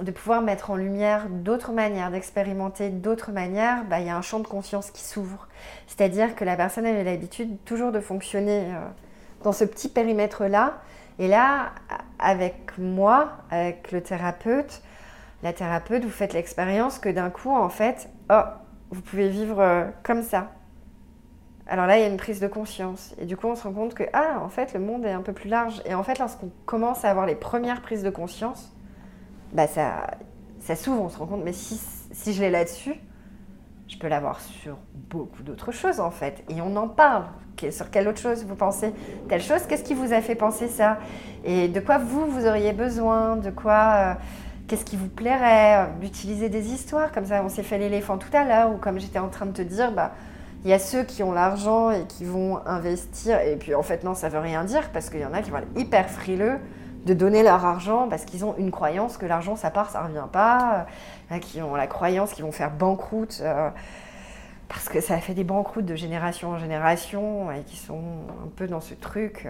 de 0.00 0.10
pouvoir 0.10 0.40
mettre 0.40 0.70
en 0.70 0.76
lumière 0.76 1.28
d'autres 1.28 1.72
manières, 1.72 2.10
d'expérimenter 2.10 2.88
d'autres 2.88 3.30
manières, 3.30 3.84
bah, 3.84 4.00
il 4.00 4.06
y 4.06 4.10
a 4.10 4.16
un 4.16 4.22
champ 4.22 4.40
de 4.40 4.46
conscience 4.46 4.90
qui 4.90 5.04
s'ouvre. 5.04 5.48
C'est-à-dire 5.86 6.34
que 6.34 6.44
la 6.44 6.56
personne 6.56 6.86
avait 6.86 7.04
l'habitude 7.04 7.62
toujours 7.64 7.92
de 7.92 8.00
fonctionner 8.00 8.62
euh, 8.62 8.80
dans 9.44 9.52
ce 9.52 9.64
petit 9.64 9.88
périmètre-là. 9.88 10.78
Et 11.18 11.28
là, 11.28 11.72
avec 12.18 12.72
moi, 12.78 13.32
avec 13.50 13.92
le 13.92 14.00
thérapeute, 14.00 14.82
la 15.42 15.52
thérapeute, 15.52 16.04
vous 16.04 16.10
faites 16.10 16.32
l'expérience 16.32 16.98
que 16.98 17.10
d'un 17.10 17.28
coup, 17.28 17.54
en 17.54 17.68
fait, 17.68 18.08
oh, 18.30 18.40
vous 18.90 19.02
pouvez 19.02 19.28
vivre 19.28 19.60
euh, 19.60 19.84
comme 20.02 20.22
ça, 20.22 20.52
alors 21.66 21.86
là, 21.86 21.96
il 21.98 22.02
y 22.02 22.04
a 22.04 22.08
une 22.08 22.16
prise 22.16 22.40
de 22.40 22.48
conscience. 22.48 23.14
Et 23.18 23.24
du 23.24 23.36
coup, 23.36 23.46
on 23.46 23.54
se 23.54 23.62
rend 23.62 23.72
compte 23.72 23.94
que, 23.94 24.04
ah, 24.12 24.40
en 24.42 24.48
fait, 24.48 24.74
le 24.74 24.80
monde 24.80 25.04
est 25.04 25.12
un 25.12 25.22
peu 25.22 25.32
plus 25.32 25.48
large. 25.48 25.80
Et 25.84 25.94
en 25.94 26.02
fait, 26.02 26.18
lorsqu'on 26.18 26.50
commence 26.66 27.04
à 27.04 27.10
avoir 27.10 27.26
les 27.26 27.34
premières 27.34 27.82
prises 27.82 28.02
de 28.02 28.10
conscience, 28.10 28.72
bah 29.52 29.66
ça, 29.66 30.08
ça 30.60 30.76
s'ouvre. 30.76 31.02
On 31.02 31.08
se 31.08 31.18
rend 31.18 31.26
compte, 31.26 31.44
mais 31.44 31.52
si, 31.52 31.80
si 32.10 32.32
je 32.32 32.40
l'ai 32.40 32.50
là-dessus, 32.50 32.94
je 33.88 33.96
peux 33.98 34.08
l'avoir 34.08 34.40
sur 34.40 34.76
beaucoup 35.10 35.42
d'autres 35.42 35.72
choses, 35.72 36.00
en 36.00 36.10
fait. 36.10 36.44
Et 36.48 36.60
on 36.60 36.74
en 36.76 36.88
parle. 36.88 37.24
Sur 37.70 37.90
quelle 37.90 38.08
autre 38.08 38.18
chose 38.18 38.44
vous 38.44 38.56
pensez? 38.56 38.92
Telle 39.28 39.40
chose, 39.40 39.62
qu'est-ce 39.68 39.84
qui 39.84 39.94
vous 39.94 40.12
a 40.12 40.20
fait 40.20 40.34
penser 40.34 40.66
ça? 40.66 40.98
Et 41.44 41.68
de 41.68 41.78
quoi 41.78 41.98
vous, 41.98 42.26
vous 42.26 42.46
auriez 42.46 42.72
besoin? 42.72 43.36
De 43.36 43.50
quoi... 43.50 43.94
Euh, 43.96 44.14
qu'est-ce 44.66 44.84
qui 44.84 44.96
vous 44.96 45.08
plairait? 45.08 45.88
D'utiliser 46.00 46.48
des 46.48 46.72
histoires, 46.72 47.12
comme 47.12 47.26
ça 47.26 47.40
on 47.44 47.48
s'est 47.48 47.62
fait 47.62 47.78
l'éléphant 47.78 48.18
tout 48.18 48.34
à 48.36 48.42
l'heure, 48.44 48.72
ou 48.72 48.78
comme 48.78 48.98
j'étais 48.98 49.20
en 49.20 49.28
train 49.28 49.46
de 49.46 49.52
te 49.52 49.62
dire, 49.62 49.92
bah, 49.92 50.12
il 50.64 50.70
y 50.70 50.72
a 50.72 50.78
ceux 50.78 51.02
qui 51.02 51.22
ont 51.22 51.32
l'argent 51.32 51.90
et 51.90 52.04
qui 52.06 52.24
vont 52.24 52.60
investir, 52.66 53.40
et 53.40 53.56
puis 53.56 53.74
en 53.74 53.82
fait 53.82 54.04
non, 54.04 54.14
ça 54.14 54.28
veut 54.28 54.38
rien 54.38 54.64
dire, 54.64 54.90
parce 54.92 55.10
qu'il 55.10 55.20
y 55.20 55.24
en 55.24 55.34
a 55.34 55.42
qui 55.42 55.50
vont 55.50 55.58
être 55.58 55.78
hyper 55.78 56.08
frileux 56.08 56.58
de 57.04 57.14
donner 57.14 57.42
leur 57.42 57.64
argent 57.64 58.06
parce 58.08 58.24
qu'ils 58.24 58.44
ont 58.44 58.54
une 58.58 58.70
croyance 58.70 59.16
que 59.16 59.26
l'argent 59.26 59.56
ça 59.56 59.70
part, 59.70 59.90
ça 59.90 60.02
revient 60.02 60.26
pas, 60.30 60.86
qui 61.40 61.60
ont 61.62 61.74
la 61.74 61.86
croyance 61.86 62.32
qu'ils 62.32 62.44
vont 62.44 62.52
faire 62.52 62.70
banqueroute 62.70 63.40
euh, 63.42 63.70
parce 64.68 64.88
que 64.88 65.00
ça 65.00 65.18
fait 65.18 65.34
des 65.34 65.44
banqueroutes 65.44 65.84
de 65.84 65.96
génération 65.96 66.50
en 66.50 66.58
génération 66.58 67.50
et 67.50 67.62
qui 67.62 67.76
sont 67.76 68.02
un 68.44 68.48
peu 68.54 68.66
dans 68.66 68.80
ce 68.80 68.94
truc. 68.94 69.48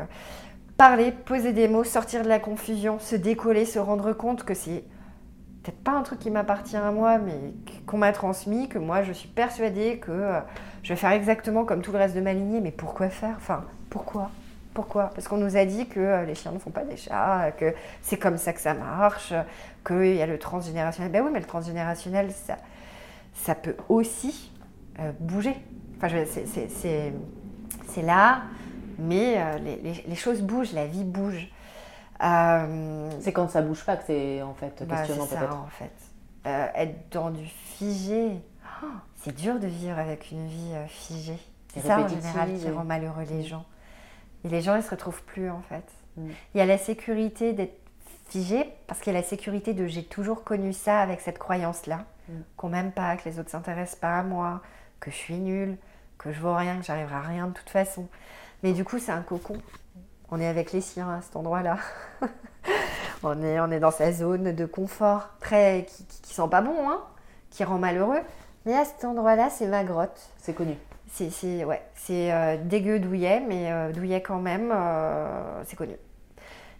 Parler, 0.76 1.12
poser 1.12 1.52
des 1.52 1.68
mots, 1.68 1.84
sortir 1.84 2.22
de 2.22 2.28
la 2.28 2.38
confusion, 2.38 2.98
se 2.98 3.14
décoller, 3.14 3.66
se 3.66 3.78
rendre 3.78 4.12
compte 4.12 4.44
que 4.44 4.54
c'est 4.54 4.84
peut-être 5.62 5.82
pas 5.82 5.92
un 5.92 6.02
truc 6.02 6.18
qui 6.18 6.30
m'appartient 6.30 6.76
à 6.76 6.90
moi, 6.90 7.18
mais 7.18 7.34
qu'on 7.86 7.98
m'a 7.98 8.12
transmis, 8.12 8.68
que 8.68 8.78
moi 8.78 9.02
je 9.02 9.12
suis 9.12 9.28
persuadée 9.28 9.98
que 9.98 10.10
euh, 10.10 10.40
je 10.82 10.90
vais 10.90 10.96
faire 10.96 11.12
exactement 11.12 11.64
comme 11.64 11.82
tout 11.82 11.92
le 11.92 11.98
reste 11.98 12.14
de 12.16 12.20
ma 12.20 12.32
lignée, 12.32 12.60
mais 12.60 12.72
pourquoi 12.72 13.08
faire? 13.08 13.34
Enfin, 13.36 13.64
pourquoi? 13.90 14.30
Pourquoi? 14.74 15.10
Parce 15.14 15.28
qu'on 15.28 15.36
nous 15.36 15.56
a 15.56 15.64
dit 15.64 15.86
que 15.86 16.00
euh, 16.00 16.24
les 16.24 16.34
chiens 16.34 16.50
ne 16.52 16.58
font 16.58 16.70
pas 16.70 16.84
des 16.84 16.96
chats, 16.96 17.52
que 17.58 17.74
c'est 18.00 18.16
comme 18.16 18.38
ça 18.38 18.52
que 18.52 18.60
ça 18.60 18.74
marche, 18.74 19.32
qu'il 19.86 20.16
y 20.16 20.22
a 20.22 20.26
le 20.26 20.38
transgénérationnel. 20.38 21.12
Ben 21.12 21.22
oui, 21.22 21.30
mais 21.32 21.40
le 21.40 21.46
transgénérationnel, 21.46 22.30
ça, 22.32 22.56
ça 23.34 23.54
peut 23.54 23.76
aussi 23.88 24.50
euh, 24.98 25.12
bouger. 25.20 25.54
Enfin, 25.98 26.08
c'est- 26.34 28.02
là, 28.02 28.42
mais 28.98 29.38
les 30.08 30.14
choses 30.16 30.40
bougent, 30.42 30.72
la 30.72 30.86
vie 30.86 31.04
bouge. 31.04 31.48
Euh, 32.22 33.10
C'est 33.20 33.32
quand 33.32 33.48
ça 33.48 33.62
bouge 33.62 33.84
pas 33.84 33.96
que 33.96 34.04
c'est 34.06 34.42
en 34.42 34.54
fait 34.54 34.82
bah, 34.86 34.98
questionnant 34.98 35.26
c'est 35.26 35.34
ça, 35.34 35.40
peut-être. 35.40 35.56
en 35.56 35.66
fait. 35.66 35.92
Euh, 36.46 36.66
être 36.74 37.10
dans 37.12 37.30
du 37.30 37.46
figé, 37.46 38.32
oh, 38.82 38.86
c'est 39.16 39.34
dur 39.34 39.58
de 39.60 39.66
vivre 39.66 39.98
avec 39.98 40.30
une 40.30 40.46
vie 40.46 40.72
euh, 40.74 40.86
figée. 40.86 41.38
C'est 41.72 41.80
ça 41.80 42.00
en 42.00 42.08
général 42.08 42.52
qui 42.54 42.70
rend 42.70 42.84
malheureux 42.84 43.24
les 43.28 43.42
gens. 43.44 43.64
Et 44.44 44.48
les 44.48 44.60
gens, 44.60 44.76
ils 44.76 44.82
se 44.82 44.90
retrouvent 44.90 45.22
plus 45.22 45.50
en 45.50 45.62
fait. 45.62 45.84
Mm. 46.16 46.28
Il 46.54 46.58
y 46.58 46.60
a 46.60 46.66
la 46.66 46.78
sécurité 46.78 47.52
d'être 47.52 47.78
figé 48.28 48.66
parce 48.86 49.00
qu'il 49.00 49.12
y 49.12 49.16
a 49.16 49.20
la 49.20 49.26
sécurité 49.26 49.72
de 49.72 49.86
j'ai 49.86 50.04
toujours 50.04 50.42
connu 50.44 50.72
ça 50.72 51.00
avec 51.00 51.20
cette 51.20 51.38
croyance-là, 51.38 52.04
Mm. 52.28 52.32
qu'on 52.56 52.68
m'aime 52.68 52.92
pas, 52.92 53.16
que 53.16 53.28
les 53.28 53.38
autres 53.40 53.50
s'intéressent 53.50 53.98
pas 53.98 54.18
à 54.20 54.22
moi, 54.22 54.60
que 55.00 55.10
je 55.10 55.16
suis 55.16 55.34
nulle, 55.38 55.76
que 56.18 56.30
je 56.32 56.40
vaux 56.40 56.54
rien, 56.54 56.78
que 56.78 56.84
j'arriverai 56.84 57.14
à 57.16 57.20
rien 57.20 57.46
de 57.48 57.52
toute 57.52 57.70
façon. 57.70 58.06
Mais 58.62 58.72
du 58.72 58.84
coup, 58.84 58.98
c'est 59.00 59.10
un 59.12 59.22
cocon. 59.22 59.58
On 60.34 60.40
est 60.40 60.46
avec 60.46 60.72
les 60.72 60.80
siens 60.80 61.10
à 61.10 61.20
cet 61.20 61.36
endroit-là. 61.36 61.76
on, 63.22 63.42
est, 63.42 63.60
on 63.60 63.70
est 63.70 63.80
dans 63.80 63.90
sa 63.90 64.12
zone 64.12 64.54
de 64.54 64.64
confort, 64.64 65.28
très, 65.40 65.84
qui, 65.86 66.06
qui, 66.06 66.22
qui 66.22 66.32
sent 66.34 66.48
pas 66.50 66.62
bon, 66.62 66.88
hein, 66.88 67.02
qui 67.50 67.64
rend 67.64 67.76
malheureux. 67.76 68.20
Mais 68.64 68.74
à 68.74 68.86
cet 68.86 69.04
endroit-là, 69.04 69.50
c'est 69.50 69.66
ma 69.66 69.84
grotte. 69.84 70.18
C'est 70.38 70.54
connu. 70.54 70.74
C'est 71.12 71.28
c'est- 71.28 71.64
ouais, 71.66 71.82
c'est 71.94 72.32
euh, 72.32 72.56
dégueu 72.56 72.98
douillet, 72.98 73.42
mais 73.46 73.70
euh, 73.70 73.92
douillet 73.92 74.22
quand 74.22 74.40
même, 74.40 74.72
euh, 74.74 75.62
c'est 75.66 75.76
connu. 75.76 75.96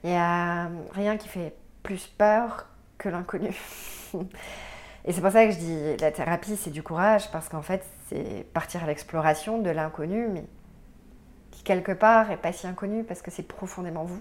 Il 0.03 0.09
n'y 0.09 0.17
a 0.17 0.69
rien 0.93 1.19
qui 1.19 1.29
fait 1.29 1.55
plus 1.83 2.07
peur 2.07 2.69
que 2.97 3.11
l'inconnu. 3.11 3.55
Et 5.05 5.13
c'est 5.13 5.21
pour 5.21 5.31
ça 5.33 5.45
que 5.45 5.51
je 5.51 5.59
dis 5.59 5.97
la 5.99 6.11
thérapie, 6.11 6.57
c'est 6.57 6.71
du 6.71 6.83
courage, 6.83 7.31
parce 7.33 7.51
qu'en 7.51 7.61
fait, 7.61 7.85
c'est 8.09 8.47
partir 8.55 8.83
à 8.85 8.87
l'exploration 8.87 9.59
de 9.59 9.69
l'inconnu, 9.69 10.29
mais 10.33 10.45
qui 11.65 11.73
quelque 11.73 11.93
part 11.93 12.31
est 12.31 12.37
pas 12.37 12.53
si 12.53 12.67
inconnu 12.67 13.05
parce 13.05 13.23
que 13.23 13.31
c'est 13.31 13.43
profondément 13.43 14.05
vous. 14.05 14.21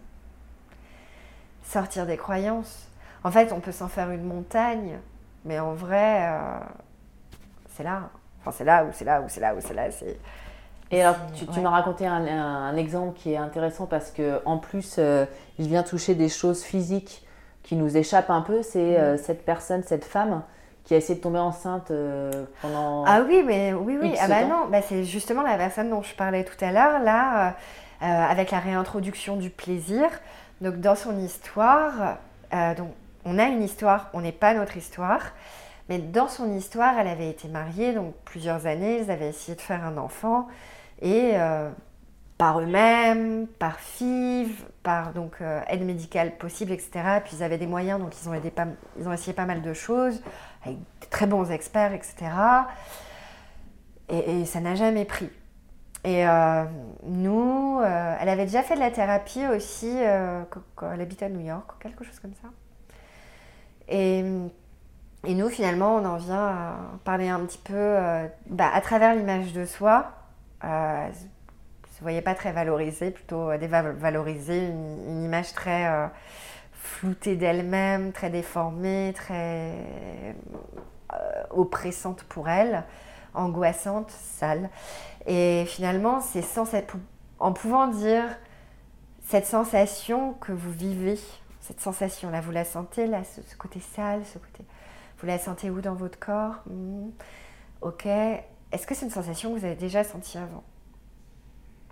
Sortir 1.63 2.05
des 2.05 2.17
croyances. 2.17 2.87
En 3.23 3.31
fait, 3.31 3.51
on 3.53 3.59
peut 3.59 3.71
s'en 3.71 3.87
faire 3.87 4.09
une 4.11 4.23
montagne, 4.23 4.99
mais 5.45 5.59
en 5.59 5.73
vrai, 5.73 6.27
euh, 6.29 6.59
c'est 7.75 7.83
là. 7.83 8.09
Enfin, 8.41 8.51
c'est 8.51 8.63
là, 8.63 8.83
ou 8.85 8.89
c'est 8.91 9.05
là, 9.05 9.21
ou 9.21 9.25
c'est 9.29 9.39
là, 9.39 9.55
ou 9.55 9.61
c'est 9.61 9.73
là. 9.73 9.91
C'est... 9.91 10.17
Et 10.89 11.01
alors, 11.03 11.15
tu, 11.33 11.45
tu 11.45 11.51
ouais. 11.57 11.61
m'as 11.61 11.69
raconté 11.69 12.05
un, 12.07 12.25
un- 12.25 12.65
un 12.67 12.75
exemple 12.77 13.13
qui 13.17 13.33
est 13.33 13.37
intéressant 13.37 13.85
parce 13.85 14.11
que 14.11 14.41
en 14.45 14.57
plus, 14.57 14.95
euh, 14.97 15.25
il 15.59 15.67
vient 15.67 15.83
toucher 15.83 16.15
des 16.15 16.29
choses 16.29 16.63
physiques 16.63 17.25
qui 17.63 17.75
nous 17.75 17.95
échappent 17.95 18.31
un 18.31 18.41
peu. 18.41 18.63
C'est 18.63 18.97
Mm. 18.97 19.01
euh, 19.01 19.17
cette 19.17 19.45
personne, 19.45 19.83
cette 19.83 20.05
femme 20.05 20.43
qui 20.83 20.93
a 20.93 20.97
essayé 20.97 21.15
de 21.15 21.21
tomber 21.23 21.39
enceinte 21.39 21.91
euh, 21.91 22.45
pendant. 22.61 23.03
Ah 23.05 23.21
oui, 23.27 23.43
mais 23.45 23.73
oui, 23.73 23.97
oui. 24.01 24.09
X 24.09 24.19
Ah 24.21 24.27
bah 24.27 24.41
temps. 24.41 24.47
non, 24.47 24.67
bah 24.69 24.81
c'est 24.81 25.03
justement 25.03 25.41
la 25.43 25.57
personne 25.57 25.89
dont 25.89 26.01
je 26.01 26.13
parlais 26.15 26.43
tout 26.43 26.63
à 26.63 26.71
l'heure, 26.71 26.99
là, 26.99 27.47
euh, 27.47 27.51
euh, 28.03 28.05
avec 28.05 28.51
la 28.51 28.59
réintroduction 28.59 29.35
du 29.37 29.49
plaisir. 29.49 30.09
Donc, 30.61 30.75
dans 30.79 30.95
son 30.95 31.17
histoire, 31.19 32.17
euh, 32.53 32.75
donc, 32.75 32.89
on 33.25 33.37
a 33.39 33.45
une 33.45 33.61
histoire, 33.63 34.09
on 34.13 34.21
n'est 34.21 34.31
pas 34.31 34.53
notre 34.53 34.77
histoire. 34.77 35.21
Mais 35.89 35.97
dans 35.97 36.27
son 36.27 36.55
histoire, 36.55 36.97
elle 36.99 37.07
avait 37.07 37.29
été 37.29 37.47
mariée, 37.47 37.93
donc 37.93 38.13
plusieurs 38.25 38.65
années, 38.65 38.99
ils 39.03 39.11
avaient 39.11 39.29
essayé 39.29 39.55
de 39.55 39.61
faire 39.61 39.83
un 39.83 39.97
enfant. 39.97 40.47
Et 41.01 41.31
euh, 41.35 41.69
par 42.41 42.59
eux-mêmes, 42.59 43.45
par 43.45 43.79
FIV, 43.79 44.65
par 44.81 45.13
donc, 45.13 45.35
euh, 45.41 45.61
aide 45.67 45.85
médicale 45.85 46.39
possible, 46.39 46.71
etc. 46.71 47.19
Puis 47.23 47.35
ils 47.35 47.43
avaient 47.43 47.59
des 47.59 47.67
moyens, 47.67 47.99
donc 47.99 48.19
ils 48.19 48.27
ont, 48.27 48.31
pas, 48.49 48.65
ils 48.99 49.13
essayé 49.13 49.33
pas 49.33 49.45
mal 49.45 49.61
de 49.61 49.73
choses, 49.75 50.23
avec 50.65 50.79
de 50.79 51.05
très 51.11 51.27
bons 51.27 51.51
experts, 51.51 51.93
etc. 51.93 52.15
Et, 54.09 54.43
ça 54.45 54.59
n'a 54.59 54.73
jamais 54.73 55.05
pris. 55.05 55.29
Et 56.03 56.27
euh, 56.27 56.63
nous, 57.03 57.79
euh, 57.79 58.15
elle 58.19 58.29
avait 58.29 58.45
déjà 58.45 58.63
fait 58.63 58.73
de 58.73 58.79
la 58.79 58.89
thérapie 58.89 59.45
aussi 59.45 59.95
quand, 60.49 60.91
elle 60.93 61.01
habitait 61.01 61.25
à 61.25 61.29
New 61.29 61.45
York, 61.45 61.69
quelque 61.79 62.03
chose 62.03 62.19
comme 62.19 62.33
ça. 62.41 62.47
Et, 63.87 64.23
nous, 65.27 65.49
finalement, 65.49 65.97
on 65.97 66.05
en 66.05 66.17
vient 66.17 66.47
à 66.47 66.75
parler 67.03 67.29
un 67.29 67.41
petit 67.41 67.59
peu 67.59 67.97
bah, 68.47 68.71
à 68.73 68.81
travers 68.81 69.13
l'image 69.13 69.53
de 69.53 69.63
soi. 69.63 70.13
Se 72.01 72.03
voyait 72.03 72.23
pas 72.23 72.33
très 72.33 72.51
valorisée, 72.51 73.11
plutôt 73.11 73.51
euh, 73.51 73.59
dévalorisée, 73.59 74.69
une, 74.69 75.21
image 75.23 75.53
très 75.53 75.85
euh, 75.85 76.07
floutée 76.73 77.35
d'elle-même, 77.35 78.11
très 78.11 78.31
déformée, 78.31 79.13
très 79.15 79.75
euh, 81.13 81.43
oppressante 81.51 82.23
pour 82.23 82.49
elle, 82.49 82.85
angoissante, 83.35 84.09
sale. 84.09 84.71
Et 85.27 85.65
finalement, 85.67 86.21
c'est 86.21 86.43
en 87.37 87.53
pouvant 87.53 87.85
dire 87.85 88.23
cette 89.27 89.45
sensation 89.45 90.33
que 90.33 90.53
vous 90.53 90.71
vivez, 90.71 91.19
cette 91.59 91.81
sensation-là, 91.81 92.41
vous 92.41 92.49
la 92.49 92.65
sentez 92.65 93.05
là, 93.05 93.23
ce, 93.23 93.43
ce 93.43 93.55
côté 93.55 93.79
sale, 93.79 94.25
ce 94.25 94.39
côté. 94.39 94.65
Vous 95.19 95.27
la 95.27 95.37
sentez 95.37 95.69
où 95.69 95.81
dans 95.81 95.93
votre 95.93 96.17
corps? 96.17 96.63
Hmm. 96.65 97.11
Ok. 97.81 98.07
Est-ce 98.07 98.87
que 98.87 98.95
c'est 98.95 99.05
une 99.05 99.11
sensation 99.11 99.53
que 99.53 99.59
vous 99.59 99.65
avez 99.65 99.75
déjà 99.75 100.03
sentie 100.03 100.39
avant? 100.39 100.63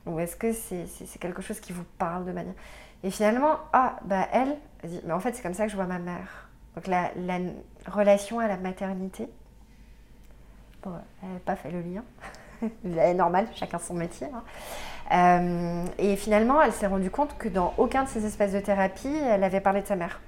Ou 0.05 0.19
est-ce 0.19 0.35
que 0.35 0.53
c'est 0.53 0.85
c'est 0.87 1.19
quelque 1.19 1.41
chose 1.41 1.59
qui 1.59 1.73
vous 1.73 1.83
parle 1.97 2.25
de 2.25 2.31
manière. 2.31 2.53
Et 3.03 3.11
finalement, 3.11 3.57
ah, 3.73 3.97
bah 4.05 4.27
elle, 4.33 4.57
elle 4.83 4.89
dit, 4.89 5.01
mais 5.05 5.13
en 5.13 5.19
fait, 5.19 5.33
c'est 5.35 5.41
comme 5.41 5.53
ça 5.53 5.65
que 5.65 5.71
je 5.71 5.75
vois 5.75 5.85
ma 5.85 5.99
mère. 5.99 6.49
Donc 6.75 6.87
la, 6.87 7.11
la 7.15 7.37
relation 7.87 8.39
à 8.39 8.47
la 8.47 8.57
maternité. 8.57 9.29
Bon, 10.83 10.91
elle 11.23 11.29
n'a 11.33 11.39
pas 11.39 11.55
fait 11.55 11.71
le 11.71 11.81
lien. 11.81 12.03
C'est 12.83 13.13
normal, 13.13 13.47
chacun 13.55 13.79
son 13.79 13.93
métier. 13.93 14.27
hein. 14.33 14.43
Euh, 15.11 15.85
et 15.97 16.15
finalement, 16.15 16.61
elle 16.61 16.71
s'est 16.73 16.87
rendue 16.87 17.09
compte 17.09 17.37
que 17.37 17.49
dans 17.49 17.73
aucun 17.77 18.03
de 18.03 18.09
ces 18.09 18.25
espaces 18.25 18.51
de 18.51 18.59
thérapie, 18.59 19.07
elle 19.07 19.43
avait 19.43 19.61
parlé 19.61 19.81
de 19.81 19.87
sa 19.87 19.95
mère. 19.95 20.21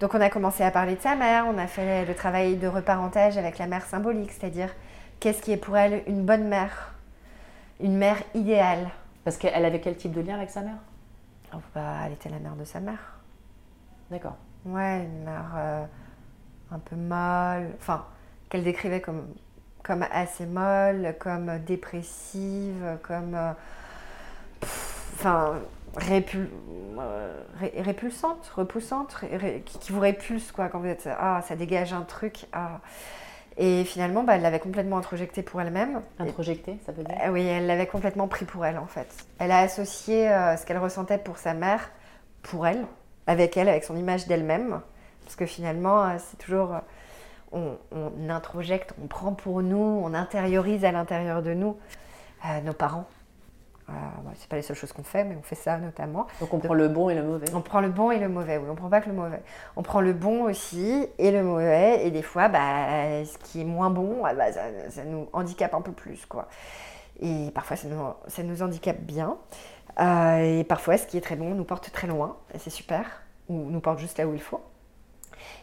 Donc 0.00 0.14
on 0.14 0.20
a 0.20 0.28
commencé 0.30 0.62
à 0.62 0.70
parler 0.70 0.96
de 0.96 1.00
sa 1.00 1.14
mère, 1.16 1.46
on 1.48 1.58
a 1.58 1.66
fait 1.66 2.04
le 2.04 2.14
travail 2.14 2.56
de 2.56 2.66
reparentage 2.66 3.38
avec 3.38 3.58
la 3.58 3.66
mère 3.66 3.84
symbolique, 3.86 4.30
c'est-à-dire 4.32 4.70
qu'est-ce 5.20 5.40
qui 5.40 5.52
est 5.52 5.56
pour 5.56 5.76
elle 5.76 6.02
une 6.06 6.24
bonne 6.24 6.48
mère, 6.48 6.94
une 7.80 7.96
mère 7.96 8.22
idéale. 8.34 8.88
Parce 9.24 9.36
qu'elle 9.36 9.64
avait 9.64 9.80
quel 9.80 9.96
type 9.96 10.12
de 10.12 10.20
lien 10.20 10.36
avec 10.36 10.50
sa 10.50 10.60
mère? 10.62 10.78
Oh, 11.54 11.58
bah, 11.74 11.94
elle 12.06 12.12
était 12.12 12.28
la 12.28 12.38
mère 12.38 12.54
de 12.56 12.64
sa 12.64 12.80
mère. 12.80 13.18
D'accord. 14.10 14.36
Ouais, 14.64 15.04
une 15.04 15.24
mère 15.24 15.52
euh, 15.56 15.84
un 16.70 16.78
peu 16.78 16.96
molle, 16.96 17.70
enfin, 17.80 18.04
qu'elle 18.48 18.64
décrivait 18.64 19.00
comme, 19.00 19.26
comme 19.82 20.04
assez 20.12 20.46
molle, 20.46 21.14
comme 21.18 21.58
dépressive, 21.66 22.98
comme. 23.02 23.34
euh, 23.34 23.52
pff, 24.60 24.92
Enfin, 25.18 25.54
répul- 25.96 26.50
euh, 26.98 27.42
ré- 27.58 27.72
répulsante, 27.78 28.46
repoussante, 28.54 29.12
ré- 29.14 29.36
ré- 29.36 29.62
qui, 29.64 29.78
qui 29.78 29.92
vous 29.92 30.00
répulse, 30.00 30.52
quoi, 30.52 30.68
quand 30.68 30.78
vous 30.78 30.86
êtes. 30.86 31.08
Ah, 31.18 31.40
ça 31.48 31.56
dégage 31.56 31.92
un 31.94 32.02
truc. 32.02 32.46
ah. 32.52 32.80
Et 33.58 33.84
finalement, 33.84 34.22
bah, 34.22 34.36
elle 34.36 34.42
l'avait 34.42 34.58
complètement 34.60 34.98
introjecté 34.98 35.42
pour 35.42 35.60
elle-même. 35.62 36.02
Introjecté, 36.18 36.78
ça 36.84 36.92
veut 36.92 37.04
dire 37.04 37.16
euh, 37.24 37.30
Oui, 37.30 37.42
elle 37.46 37.66
l'avait 37.66 37.86
complètement 37.86 38.28
pris 38.28 38.44
pour 38.44 38.66
elle 38.66 38.76
en 38.78 38.86
fait. 38.86 39.08
Elle 39.38 39.50
a 39.50 39.60
associé 39.60 40.28
euh, 40.30 40.56
ce 40.56 40.66
qu'elle 40.66 40.78
ressentait 40.78 41.16
pour 41.18 41.38
sa 41.38 41.54
mère, 41.54 41.90
pour 42.42 42.66
elle, 42.66 42.84
avec 43.26 43.56
elle, 43.56 43.68
avec 43.68 43.84
son 43.84 43.96
image 43.96 44.26
d'elle-même. 44.26 44.80
Parce 45.24 45.36
que 45.36 45.46
finalement, 45.46 46.04
euh, 46.04 46.16
c'est 46.18 46.36
toujours. 46.36 46.74
euh, 46.74 46.78
on, 47.52 47.78
on 47.92 48.28
introjecte, 48.28 48.92
on 49.02 49.06
prend 49.06 49.32
pour 49.32 49.62
nous, 49.62 49.78
on 50.04 50.12
intériorise 50.14 50.84
à 50.84 50.92
l'intérieur 50.92 51.42
de 51.42 51.54
nous 51.54 51.76
nos 52.64 52.72
parents. 52.74 53.06
Euh, 53.88 53.92
bon, 54.24 54.30
c'est 54.34 54.48
pas 54.48 54.56
les 54.56 54.62
seules 54.62 54.76
choses 54.76 54.92
qu'on 54.92 55.04
fait, 55.04 55.24
mais 55.24 55.36
on 55.36 55.42
fait 55.42 55.54
ça 55.54 55.78
notamment. 55.78 56.26
Donc 56.40 56.52
on 56.52 56.58
prend 56.58 56.74
le 56.74 56.88
bon 56.88 57.08
et 57.08 57.14
le 57.14 57.22
mauvais. 57.22 57.46
On 57.54 57.60
prend 57.60 57.80
le 57.80 57.88
bon 57.88 58.10
et 58.10 58.18
le 58.18 58.28
mauvais, 58.28 58.58
oui, 58.58 58.66
on 58.68 58.74
prend 58.74 58.88
pas 58.88 59.00
que 59.00 59.08
le 59.08 59.14
mauvais. 59.14 59.42
On 59.76 59.82
prend 59.82 60.00
le 60.00 60.12
bon 60.12 60.44
aussi 60.44 61.06
et 61.18 61.30
le 61.30 61.42
mauvais, 61.42 62.04
et 62.06 62.10
des 62.10 62.22
fois, 62.22 62.48
bah, 62.48 63.24
ce 63.24 63.38
qui 63.38 63.60
est 63.60 63.64
moins 63.64 63.90
bon, 63.90 64.24
ah 64.24 64.34
bah, 64.34 64.52
ça, 64.52 64.62
ça 64.90 65.04
nous 65.04 65.28
handicape 65.32 65.74
un 65.74 65.82
peu 65.82 65.92
plus, 65.92 66.26
quoi. 66.26 66.48
Et 67.20 67.50
parfois, 67.54 67.76
ça 67.76 67.88
nous, 67.88 68.02
ça 68.26 68.42
nous 68.42 68.62
handicape 68.62 69.00
bien. 69.00 69.36
Euh, 70.00 70.60
et 70.60 70.64
parfois, 70.64 70.98
ce 70.98 71.06
qui 71.06 71.16
est 71.16 71.22
très 71.22 71.36
bon 71.36 71.54
nous 71.54 71.64
porte 71.64 71.90
très 71.92 72.06
loin, 72.06 72.36
et 72.54 72.58
c'est 72.58 72.70
super, 72.70 73.22
ou 73.48 73.54
nous 73.54 73.80
porte 73.80 73.98
juste 73.98 74.18
là 74.18 74.26
où 74.26 74.34
il 74.34 74.42
faut. 74.42 74.60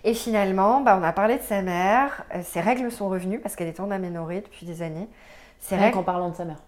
Et 0.03 0.13
finalement, 0.13 0.81
bah, 0.81 0.97
on 0.99 1.03
a 1.03 1.11
parlé 1.11 1.37
de 1.37 1.43
sa 1.43 1.61
mère. 1.61 2.23
Euh, 2.33 2.41
ses 2.43 2.61
règles 2.61 2.91
sont 2.91 3.09
revenues 3.09 3.39
parce 3.39 3.55
qu'elle 3.55 3.67
était 3.67 3.81
en 3.81 3.91
aménorrhée 3.91 4.41
depuis 4.41 4.65
des 4.65 4.81
années. 4.81 5.07
Rien 5.69 5.79
règles, 5.79 5.93
qu'en 5.93 6.03
parlant 6.03 6.29
de 6.29 6.35
sa 6.35 6.45
mère. 6.45 6.61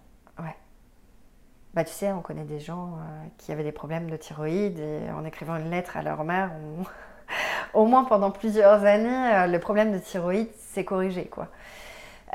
Bah, 1.76 1.84
tu 1.84 1.92
sais, 1.92 2.10
on 2.12 2.22
connaît 2.22 2.44
des 2.44 2.60
gens 2.60 2.94
euh, 2.98 3.26
qui 3.38 3.52
avaient 3.52 3.64
des 3.64 3.72
problèmes 3.72 4.10
de 4.10 4.16
thyroïde 4.16 4.78
et 4.80 5.10
en 5.12 5.26
écrivant 5.26 5.56
une 5.56 5.70
lettre 5.70 5.98
à 5.98 6.02
leur 6.02 6.24
mère, 6.24 6.50
au 7.74 7.86
moins 7.86 8.04
pendant 8.04 8.30
plusieurs 8.30 8.84
années, 8.84 9.34
euh, 9.34 9.46
le 9.46 9.60
problème 9.60 9.92
de 9.92 9.98
thyroïde 9.98 10.48
s'est 10.58 10.84
corrigé, 10.84 11.26
quoi. 11.26 11.48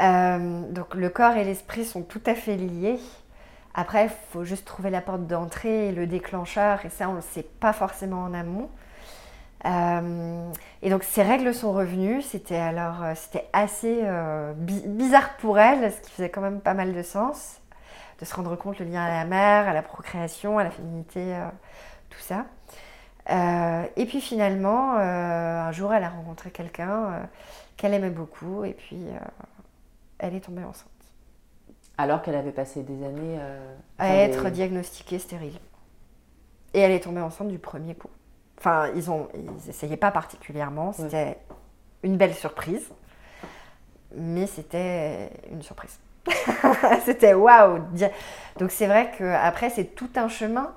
Euh, 0.02 0.72
donc 0.72 0.96
le 0.96 1.10
corps 1.10 1.36
et 1.38 1.44
l'esprit 1.44 1.86
sont 1.86 2.04
tout 2.04 2.22
à 2.28 2.36
fait 2.36 2.58
liés. 2.58 3.00
Après, 3.76 4.06
il 4.06 4.12
faut 4.32 4.44
juste 4.46 4.66
trouver 4.66 4.92
la 4.92 5.02
porte 5.02 5.28
d'entrée 5.28 5.90
et 5.90 5.94
le 5.94 6.08
déclencheur, 6.08 6.86
et 6.86 6.90
ça, 6.90 7.10
on 7.10 7.14
ne 7.14 7.18
le 7.18 7.24
sait 7.24 7.44
pas 7.44 7.74
forcément 7.74 8.24
en 8.24 8.34
amont. 8.34 8.70
Et 10.82 10.90
donc 10.90 11.04
ces 11.04 11.22
règles 11.24 11.54
sont 11.54 11.72
revenues. 11.74 12.22
C'était 12.22 12.58
alors 12.58 13.04
c'était 13.16 13.48
assez 13.54 14.04
bi- 14.56 14.84
bizarre 14.88 15.36
pour 15.38 15.60
elle, 15.60 15.92
ce 15.92 16.02
qui 16.02 16.12
faisait 16.12 16.30
quand 16.30 16.42
même 16.42 16.62
pas 16.62 16.74
mal 16.74 16.94
de 16.94 17.04
sens, 17.04 17.61
de 18.22 18.26
se 18.26 18.36
rendre 18.36 18.56
compte 18.56 18.78
le 18.80 18.86
lien 18.86 19.04
à 19.04 19.10
la 19.10 19.26
mère, 19.26 19.68
à 19.68 19.74
la 19.74 19.82
procréation, 19.82 20.60
à 20.60 20.64
la 20.64 20.70
féminité, 20.72 21.36
euh, 21.36 21.48
tout 22.10 22.20
ça. 22.20 22.46
Euh, 23.32 23.84
et 23.96 24.06
puis 24.06 24.22
finalement, 24.22 24.96
euh, 24.98 25.60
un 25.62 25.72
jour, 25.72 25.92
elle 25.94 26.04
a 26.04 26.10
rencontré 26.10 26.52
quelqu'un 26.52 27.28
qu'elle 27.78 27.94
aimait 27.96 28.10
beaucoup, 28.12 28.64
et 28.64 28.74
puis 28.74 29.06
elle 30.20 30.36
est 30.36 30.42
tombée 30.42 30.64
enceinte. 30.64 30.88
Alors 31.98 32.22
qu'elle 32.22 32.36
avait 32.36 32.52
passé 32.52 32.84
des 32.84 33.04
années 33.06 33.40
À 33.98 34.16
être 34.16 34.46
des- 34.46 34.52
diagnostiquée 34.52 35.20
stérile. 35.20 35.60
Et 36.74 36.80
elle 36.80 36.92
est 36.92 37.02
tombée 37.02 37.22
enceinte 37.22 37.48
du 37.50 37.60
premier 37.60 37.96
coup. 37.96 38.10
Enfin, 38.60 38.90
ils 38.96 39.10
ont, 39.10 39.28
ils 39.36 39.70
essayaient 39.70 39.98
pas 39.98 40.12
particulièrement. 40.12 40.94
C'était 40.94 41.38
une 42.04 42.18
belle 42.18 42.34
surprise, 42.36 42.88
mais 44.16 44.46
c'était 44.48 45.32
une 45.52 45.62
surprise. 45.64 46.00
c'était 47.06 47.34
waouh. 47.34 47.80
Donc 48.60 48.72
c'est 48.72 48.88
vrai 48.88 49.12
que 49.18 49.24
après 49.24 49.70
c'est 49.70 49.96
tout 49.96 50.10
un 50.16 50.28
chemin. 50.28 50.72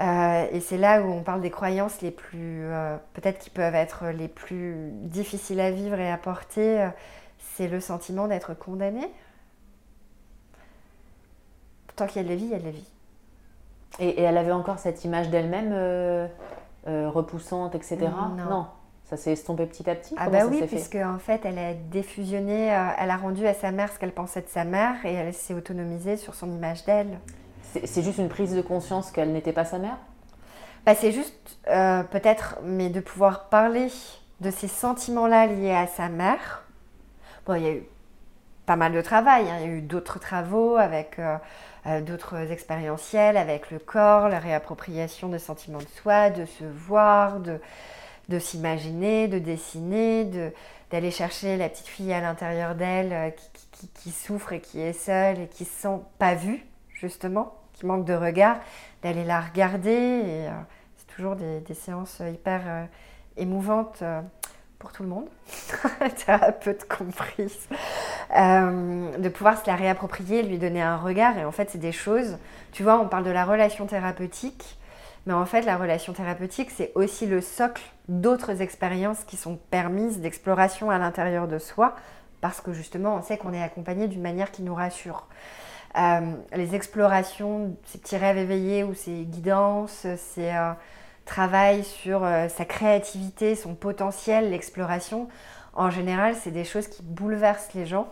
Euh, 0.00 0.46
et 0.52 0.60
c'est 0.60 0.78
là 0.78 1.02
où 1.02 1.10
on 1.12 1.22
parle 1.22 1.40
des 1.42 1.50
croyances 1.50 2.02
les 2.02 2.12
plus, 2.12 2.64
euh, 2.66 2.96
peut-être 3.14 3.38
qui 3.40 3.50
peuvent 3.50 3.74
être 3.74 4.06
les 4.08 4.28
plus 4.28 4.90
difficiles 4.92 5.60
à 5.60 5.70
vivre 5.72 5.98
et 6.00 6.10
à 6.10 6.16
porter. 6.18 6.82
euh, 6.82 6.88
C'est 7.56 7.68
le 7.68 7.80
sentiment 7.80 8.28
d'être 8.28 8.54
condamné. 8.54 9.02
Tant 11.96 12.06
qu'il 12.06 12.22
y 12.22 12.24
a 12.24 12.24
de 12.24 12.28
la 12.30 12.36
vie, 12.36 12.44
il 12.44 12.50
y 12.50 12.54
a 12.54 12.58
de 12.58 12.64
la 12.64 12.70
vie. 12.70 12.88
Et, 13.98 14.08
et 14.08 14.22
elle 14.22 14.36
avait 14.38 14.52
encore 14.52 14.78
cette 14.78 15.04
image 15.04 15.30
d'elle-même 15.30 15.72
repoussante, 16.86 17.74
etc. 17.74 17.98
Non. 18.48 18.66
Ça 19.08 19.16
s'est 19.16 19.32
estompé 19.32 19.64
petit 19.64 19.88
à 19.88 19.94
petit? 19.94 20.14
Ah 20.18 20.28
bah 20.28 20.40
ça 20.40 20.46
oui, 20.48 20.58
s'est 20.58 20.66
fait? 20.66 20.76
puisque 20.76 20.96
en 20.96 21.18
fait, 21.18 21.40
elle 21.44 21.58
a 21.58 21.72
défusionné, 21.72 22.74
euh, 22.74 22.88
elle 22.98 23.10
a 23.10 23.16
rendu 23.16 23.46
à 23.46 23.54
sa 23.54 23.70
mère 23.70 23.90
ce 23.90 23.98
qu'elle 23.98 24.12
pensait 24.12 24.42
de 24.42 24.48
sa 24.48 24.64
mère 24.64 24.96
et 25.06 25.14
elle 25.14 25.32
s'est 25.32 25.54
autonomisée 25.54 26.18
sur 26.18 26.34
son 26.34 26.52
image 26.52 26.84
d'elle. 26.84 27.18
C'est 27.84 28.02
juste 28.02 28.18
une 28.18 28.28
prise 28.28 28.54
de 28.54 28.60
conscience 28.60 29.10
qu'elle 29.10 29.32
n'était 29.32 29.54
pas 29.54 29.64
sa 29.64 29.78
mère? 29.78 29.96
Bah, 30.84 30.94
c'est 30.94 31.12
juste 31.12 31.58
euh, 31.68 32.02
peut-être, 32.02 32.58
mais 32.62 32.90
de 32.90 33.00
pouvoir 33.00 33.48
parler 33.48 33.88
de 34.40 34.50
ces 34.50 34.68
sentiments-là 34.68 35.46
liés 35.46 35.74
à 35.74 35.86
sa 35.86 36.10
mère. 36.10 36.64
Bon, 37.46 37.54
il 37.54 37.62
y 37.62 37.66
a 37.66 37.72
eu 37.72 37.82
pas 38.66 38.76
mal 38.76 38.92
de 38.92 39.00
travail, 39.00 39.48
hein. 39.48 39.56
il 39.62 39.66
y 39.66 39.70
a 39.70 39.74
eu 39.74 39.80
d'autres 39.80 40.18
travaux 40.18 40.76
avec 40.76 41.18
euh, 41.18 42.00
d'autres 42.02 42.36
expérientiels, 42.52 43.38
avec 43.38 43.70
le 43.70 43.78
corps, 43.78 44.28
la 44.28 44.38
réappropriation 44.38 45.28
des 45.28 45.38
sentiments 45.38 45.78
de 45.78 45.88
soi, 46.02 46.28
de 46.28 46.44
se 46.44 46.64
voir, 46.64 47.40
de, 47.40 47.58
de 48.28 48.38
s'imaginer, 48.38 49.28
de 49.28 49.38
dessiner, 49.38 50.24
de, 50.24 50.52
d'aller 50.90 51.10
chercher 51.10 51.56
la 51.56 51.68
petite 51.68 51.86
fille 51.86 52.12
à 52.12 52.20
l'intérieur 52.20 52.74
d'elle 52.74 53.12
euh, 53.12 53.30
qui, 53.72 53.88
qui- 53.88 54.10
souffre 54.10 54.52
et 54.52 54.60
qui 54.60 54.80
est 54.80 54.92
seule 54.92 55.40
et 55.40 55.48
qui 55.48 55.64
se 55.64 55.82
sent 55.82 55.98
pas 56.18 56.34
vue, 56.34 56.64
justement, 56.94 57.54
qui 57.74 57.86
manque 57.86 58.04
de 58.04 58.14
regard, 58.14 58.58
d'aller 59.02 59.24
la 59.24 59.40
regarder. 59.40 60.22
Euh, 60.24 60.50
c'est 60.96 61.14
toujours 61.14 61.36
des, 61.36 61.60
des 61.60 61.74
séances 61.74 62.20
hyper 62.20 62.62
euh, 62.66 62.84
émouvantes 63.36 64.02
pour 64.78 64.92
tout 64.92 65.02
le 65.02 65.08
monde, 65.08 65.26
thérapeute 66.26 66.86
comprise, 66.88 67.68
de 68.30 69.28
pouvoir 69.28 69.60
se 69.60 69.66
la 69.66 69.74
réapproprier, 69.76 70.42
lui 70.42 70.58
donner 70.58 70.82
un 70.82 70.96
regard. 70.96 71.36
Et 71.38 71.44
en 71.44 71.52
fait, 71.52 71.70
c'est 71.70 71.78
des 71.78 71.92
choses, 71.92 72.38
tu 72.72 72.82
vois, 72.82 72.98
on 73.00 73.08
parle 73.08 73.24
de 73.24 73.30
la 73.30 73.44
relation 73.44 73.86
thérapeutique, 73.86 74.78
mais 75.26 75.34
en 75.34 75.44
fait, 75.46 75.62
la 75.62 75.76
relation 75.76 76.12
thérapeutique, 76.12 76.70
c'est 76.70 76.92
aussi 76.94 77.26
le 77.26 77.40
socle 77.40 77.82
d'autres 78.08 78.62
expériences 78.62 79.24
qui 79.24 79.36
sont 79.36 79.56
permises 79.70 80.20
d'exploration 80.20 80.90
à 80.90 80.98
l'intérieur 80.98 81.48
de 81.48 81.58
soi, 81.58 81.94
parce 82.40 82.60
que 82.60 82.72
justement, 82.72 83.16
on 83.16 83.22
sait 83.22 83.36
qu'on 83.36 83.52
est 83.52 83.62
accompagné 83.62 84.08
d'une 84.08 84.22
manière 84.22 84.50
qui 84.50 84.62
nous 84.62 84.74
rassure. 84.74 85.26
Euh, 85.96 86.32
les 86.54 86.74
explorations, 86.74 87.76
ces 87.84 87.98
petits 87.98 88.16
rêves 88.16 88.38
éveillés 88.38 88.84
ou 88.84 88.94
ces 88.94 89.24
guidances, 89.24 90.06
ces 90.16 90.50
euh, 90.50 90.72
travail 91.24 91.84
sur 91.84 92.24
euh, 92.24 92.48
sa 92.48 92.64
créativité, 92.64 93.54
son 93.54 93.74
potentiel, 93.74 94.50
l'exploration, 94.50 95.28
en 95.74 95.90
général, 95.90 96.34
c'est 96.34 96.50
des 96.50 96.64
choses 96.64 96.88
qui 96.88 97.02
bouleversent 97.02 97.74
les 97.74 97.86
gens 97.86 98.08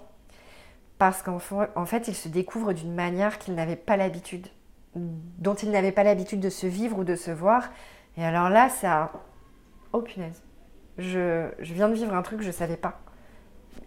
parce 0.99 1.23
qu'en 1.23 1.39
fa- 1.39 1.71
en 1.77 1.85
fait, 1.85 2.09
ils 2.09 2.15
se 2.15 2.29
découvrent 2.29 2.73
d'une 2.73 2.95
manière 2.95 3.39
qu'ils 3.39 3.55
n'avaient 3.55 3.77
pas 3.77 3.97
l'habitude, 3.97 4.49
dont 4.97 5.55
ils 5.55 5.71
n'avaient 5.71 5.93
pas 5.93 6.05
l'habitude 6.05 6.41
de 6.41 6.51
se 6.51 6.67
vivre 6.67 6.99
ou 6.99 7.05
de 7.05 7.15
se 7.15 7.31
voir. 7.31 7.71
Et 8.17 8.25
alors 8.25 8.49
là, 8.49 8.69
ça... 8.69 9.13
Oh 9.93 10.01
punaise. 10.01 10.43
Je, 10.99 11.49
je 11.61 11.75
viens 11.75 11.89
de 11.89 11.95
vivre 11.95 12.15
un 12.15 12.23
truc 12.23 12.39
que 12.39 12.45
je 12.45 12.49
ne 12.49 12.55
savais 12.55 12.77
pas. 12.77 13.01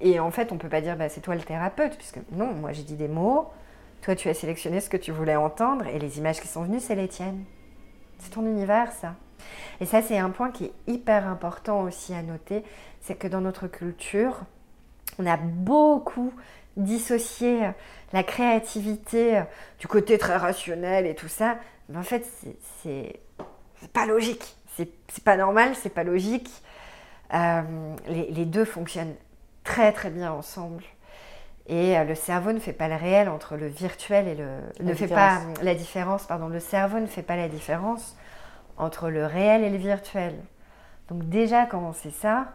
Et 0.01 0.19
en 0.19 0.31
fait, 0.31 0.51
on 0.51 0.55
ne 0.55 0.59
peut 0.59 0.69
pas 0.69 0.81
dire, 0.81 0.95
bah, 0.95 1.09
c'est 1.09 1.21
toi 1.21 1.35
le 1.35 1.41
thérapeute, 1.41 1.97
puisque 1.97 2.19
non, 2.31 2.53
moi 2.53 2.71
j'ai 2.71 2.83
dit 2.83 2.95
des 2.95 3.07
mots, 3.07 3.49
toi 4.01 4.15
tu 4.15 4.29
as 4.29 4.33
sélectionné 4.33 4.79
ce 4.79 4.89
que 4.89 4.97
tu 4.97 5.11
voulais 5.11 5.35
entendre, 5.35 5.87
et 5.87 5.99
les 5.99 6.19
images 6.19 6.39
qui 6.39 6.47
sont 6.47 6.63
venues, 6.63 6.79
c'est 6.79 6.95
les 6.95 7.07
tiennes. 7.07 7.43
C'est 8.19 8.31
ton 8.31 8.45
univers, 8.45 8.91
ça. 8.91 9.15
Et 9.81 9.85
ça, 9.85 10.01
c'est 10.01 10.17
un 10.17 10.29
point 10.29 10.51
qui 10.51 10.65
est 10.65 10.73
hyper 10.87 11.27
important 11.27 11.81
aussi 11.81 12.13
à 12.13 12.21
noter, 12.21 12.63
c'est 13.01 13.15
que 13.15 13.27
dans 13.27 13.41
notre 13.41 13.67
culture, 13.67 14.41
on 15.17 15.25
a 15.25 15.37
beaucoup 15.37 16.33
dissocié 16.77 17.71
la 18.13 18.23
créativité 18.23 19.41
du 19.79 19.87
côté 19.87 20.17
très 20.17 20.35
rationnel 20.37 21.05
et 21.05 21.15
tout 21.15 21.27
ça. 21.27 21.57
Mais 21.89 21.97
en 21.97 22.03
fait, 22.03 22.25
c'est- 22.83 23.19
pas 23.93 24.05
logique. 24.05 24.55
C'est 24.75 25.23
pas 25.23 25.35
normal, 25.37 25.75
c'est 25.75 25.89
pas 25.89 26.03
logique. 26.03 26.49
Euh, 27.33 27.61
les, 28.07 28.31
les 28.31 28.45
deux 28.45 28.65
fonctionnent 28.65 29.15
très 29.63 29.91
très 29.91 30.09
bien 30.09 30.31
ensemble. 30.31 30.83
Et 31.67 31.97
euh, 31.97 32.03
le 32.03 32.15
cerveau 32.15 32.51
ne 32.51 32.59
fait 32.59 32.73
pas 32.73 32.87
le 32.87 32.95
réel 32.95 33.29
entre 33.29 33.55
le 33.55 33.67
virtuel 33.67 34.27
et 34.27 34.35
le. 34.35 34.47
ne 34.79 34.93
fait 34.95 35.07
pas 35.07 35.35
différence. 35.37 35.61
la 35.63 35.75
différence, 35.75 36.23
pardon. 36.25 36.47
Le 36.47 36.59
cerveau 36.59 36.99
ne 36.99 37.05
fait 37.07 37.21
pas 37.21 37.35
la 37.35 37.47
différence 37.47 38.15
entre 38.77 39.09
le 39.09 39.25
réel 39.25 39.63
et 39.63 39.69
le 39.69 39.77
virtuel. 39.77 40.33
Donc, 41.09 41.27
déjà, 41.29 41.65
quand 41.65 41.79
on 41.79 41.93
sait 41.93 42.11
ça, 42.11 42.53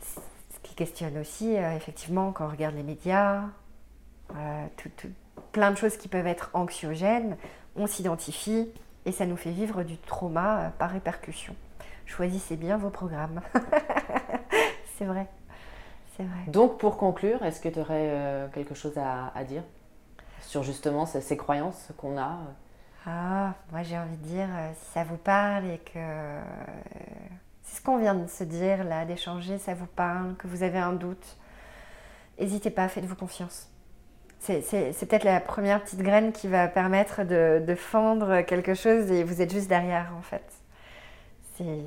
ce 0.00 0.61
qui 0.72 0.76
questionne 0.76 1.18
aussi, 1.18 1.56
euh, 1.58 1.76
effectivement, 1.76 2.32
quand 2.32 2.46
on 2.46 2.48
regarde 2.48 2.74
les 2.74 2.82
médias, 2.82 3.42
euh, 4.34 4.66
tout- 4.78 4.88
tout- 4.96 5.10
plein 5.52 5.70
de 5.70 5.76
choses 5.76 5.98
qui 5.98 6.08
peuvent 6.08 6.26
être 6.26 6.50
anxiogènes, 6.54 7.36
on 7.76 7.86
s'identifie 7.86 8.70
et 9.04 9.12
ça 9.12 9.26
nous 9.26 9.36
fait 9.36 9.50
vivre 9.50 9.82
du 9.82 9.98
trauma 9.98 10.60
euh, 10.60 10.68
par 10.78 10.90
répercussion. 10.90 11.54
Choisissez 12.06 12.56
bien 12.56 12.78
vos 12.78 12.88
programmes. 12.88 13.42
c'est 14.96 15.04
vrai. 15.04 15.26
C'est 16.16 16.22
vrai. 16.22 16.44
Donc, 16.48 16.78
pour 16.78 16.96
conclure, 16.96 17.42
est-ce 17.44 17.60
que 17.60 17.68
tu 17.68 17.78
aurais 17.80 18.48
quelque 18.54 18.74
chose 18.74 18.96
à, 18.98 19.30
à 19.34 19.44
dire 19.44 19.62
sur 20.40 20.62
justement 20.62 21.04
ces, 21.06 21.20
ces 21.20 21.36
croyances 21.36 21.88
qu'on 21.96 22.18
a 22.18 22.38
Ah, 23.06 23.54
moi 23.70 23.82
j'ai 23.82 23.96
envie 23.98 24.16
de 24.18 24.24
dire, 24.24 24.48
si 24.74 24.90
ça 24.92 25.04
vous 25.04 25.16
parle 25.16 25.64
et 25.66 25.78
que 25.78 25.98
ce 27.72 27.80
qu'on 27.80 27.96
vient 27.96 28.14
de 28.14 28.28
se 28.28 28.44
dire 28.44 28.84
là, 28.84 29.06
d'échanger, 29.06 29.56
ça 29.56 29.72
vous 29.74 29.86
parle, 29.86 30.36
que 30.36 30.46
vous 30.46 30.62
avez 30.62 30.78
un 30.78 30.92
doute, 30.92 31.38
n'hésitez 32.38 32.70
pas, 32.70 32.86
faites-vous 32.88 33.16
confiance. 33.16 33.70
C'est 34.40 34.60
peut-être 35.08 35.24
la 35.24 35.40
première 35.40 35.82
petite 35.82 36.02
graine 36.02 36.32
qui 36.32 36.48
va 36.48 36.68
permettre 36.68 37.22
de, 37.22 37.74
fendre 37.76 38.42
quelque 38.42 38.74
chose 38.74 39.10
et 39.10 39.22
vous 39.24 39.40
êtes 39.40 39.52
juste 39.52 39.68
derrière 39.68 40.12
en 40.18 40.22
fait. 40.22 40.44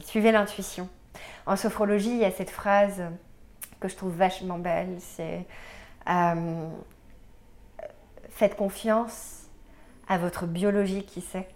Suivez 0.06 0.32
l'intuition. 0.32 0.90
En 1.46 1.56
sophrologie, 1.56 2.12
il 2.12 2.20
y 2.20 2.26
a 2.26 2.32
cette 2.32 2.50
phrase 2.50 3.04
que 3.80 3.88
je 3.88 3.96
trouve 3.96 4.16
vachement 4.16 4.58
belle, 4.58 4.96
c'est 5.00 5.46
euh, 6.10 6.70
faites 8.30 8.56
confiance 8.56 9.50
à 10.08 10.18
votre 10.18 10.46
biologie 10.48 11.04
qui 11.04 11.22
sait, 11.22 11.48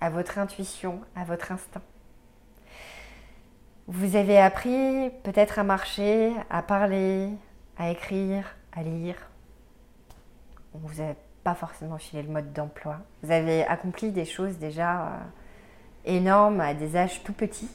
à 0.00 0.08
votre 0.08 0.38
intuition, 0.38 1.00
à 1.14 1.24
votre 1.24 1.52
instinct. 1.52 1.82
Vous 3.88 4.16
avez 4.16 4.38
appris 4.38 5.10
peut-être 5.22 5.60
à 5.60 5.62
marcher, 5.62 6.32
à 6.50 6.60
parler, 6.62 7.28
à 7.78 7.90
écrire, 7.90 8.56
à 8.72 8.82
lire. 8.82 9.16
on 10.74 10.78
vous 10.78 11.00
a 11.00 11.14
pas 11.44 11.54
forcément 11.54 11.96
filé 11.96 12.22
le 12.22 12.28
mode 12.28 12.52
d'emploi. 12.52 12.98
Vous 13.22 13.30
avez 13.30 13.64
accompli 13.64 14.10
des 14.10 14.24
choses 14.24 14.58
déjà 14.58 15.06
euh, 15.06 15.18
énormes 16.04 16.60
à 16.60 16.74
des 16.74 16.96
âges 16.96 17.22
tout 17.22 17.32
petits. 17.32 17.70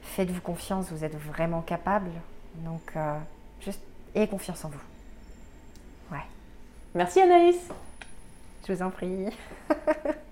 Faites-vous 0.00 0.40
confiance, 0.40 0.90
vous 0.90 1.04
êtes 1.04 1.16
vraiment 1.16 1.60
capable. 1.60 2.10
Donc, 2.64 2.92
euh, 2.96 3.18
juste 3.60 3.82
ayez 4.14 4.26
confiance 4.26 4.64
en 4.64 4.70
vous. 4.70 4.80
Ouais. 6.10 6.24
Merci 6.94 7.20
Anaïs. 7.20 7.68
Je 8.66 8.72
vous 8.72 8.82
en 8.82 8.88
prie. 8.88 9.26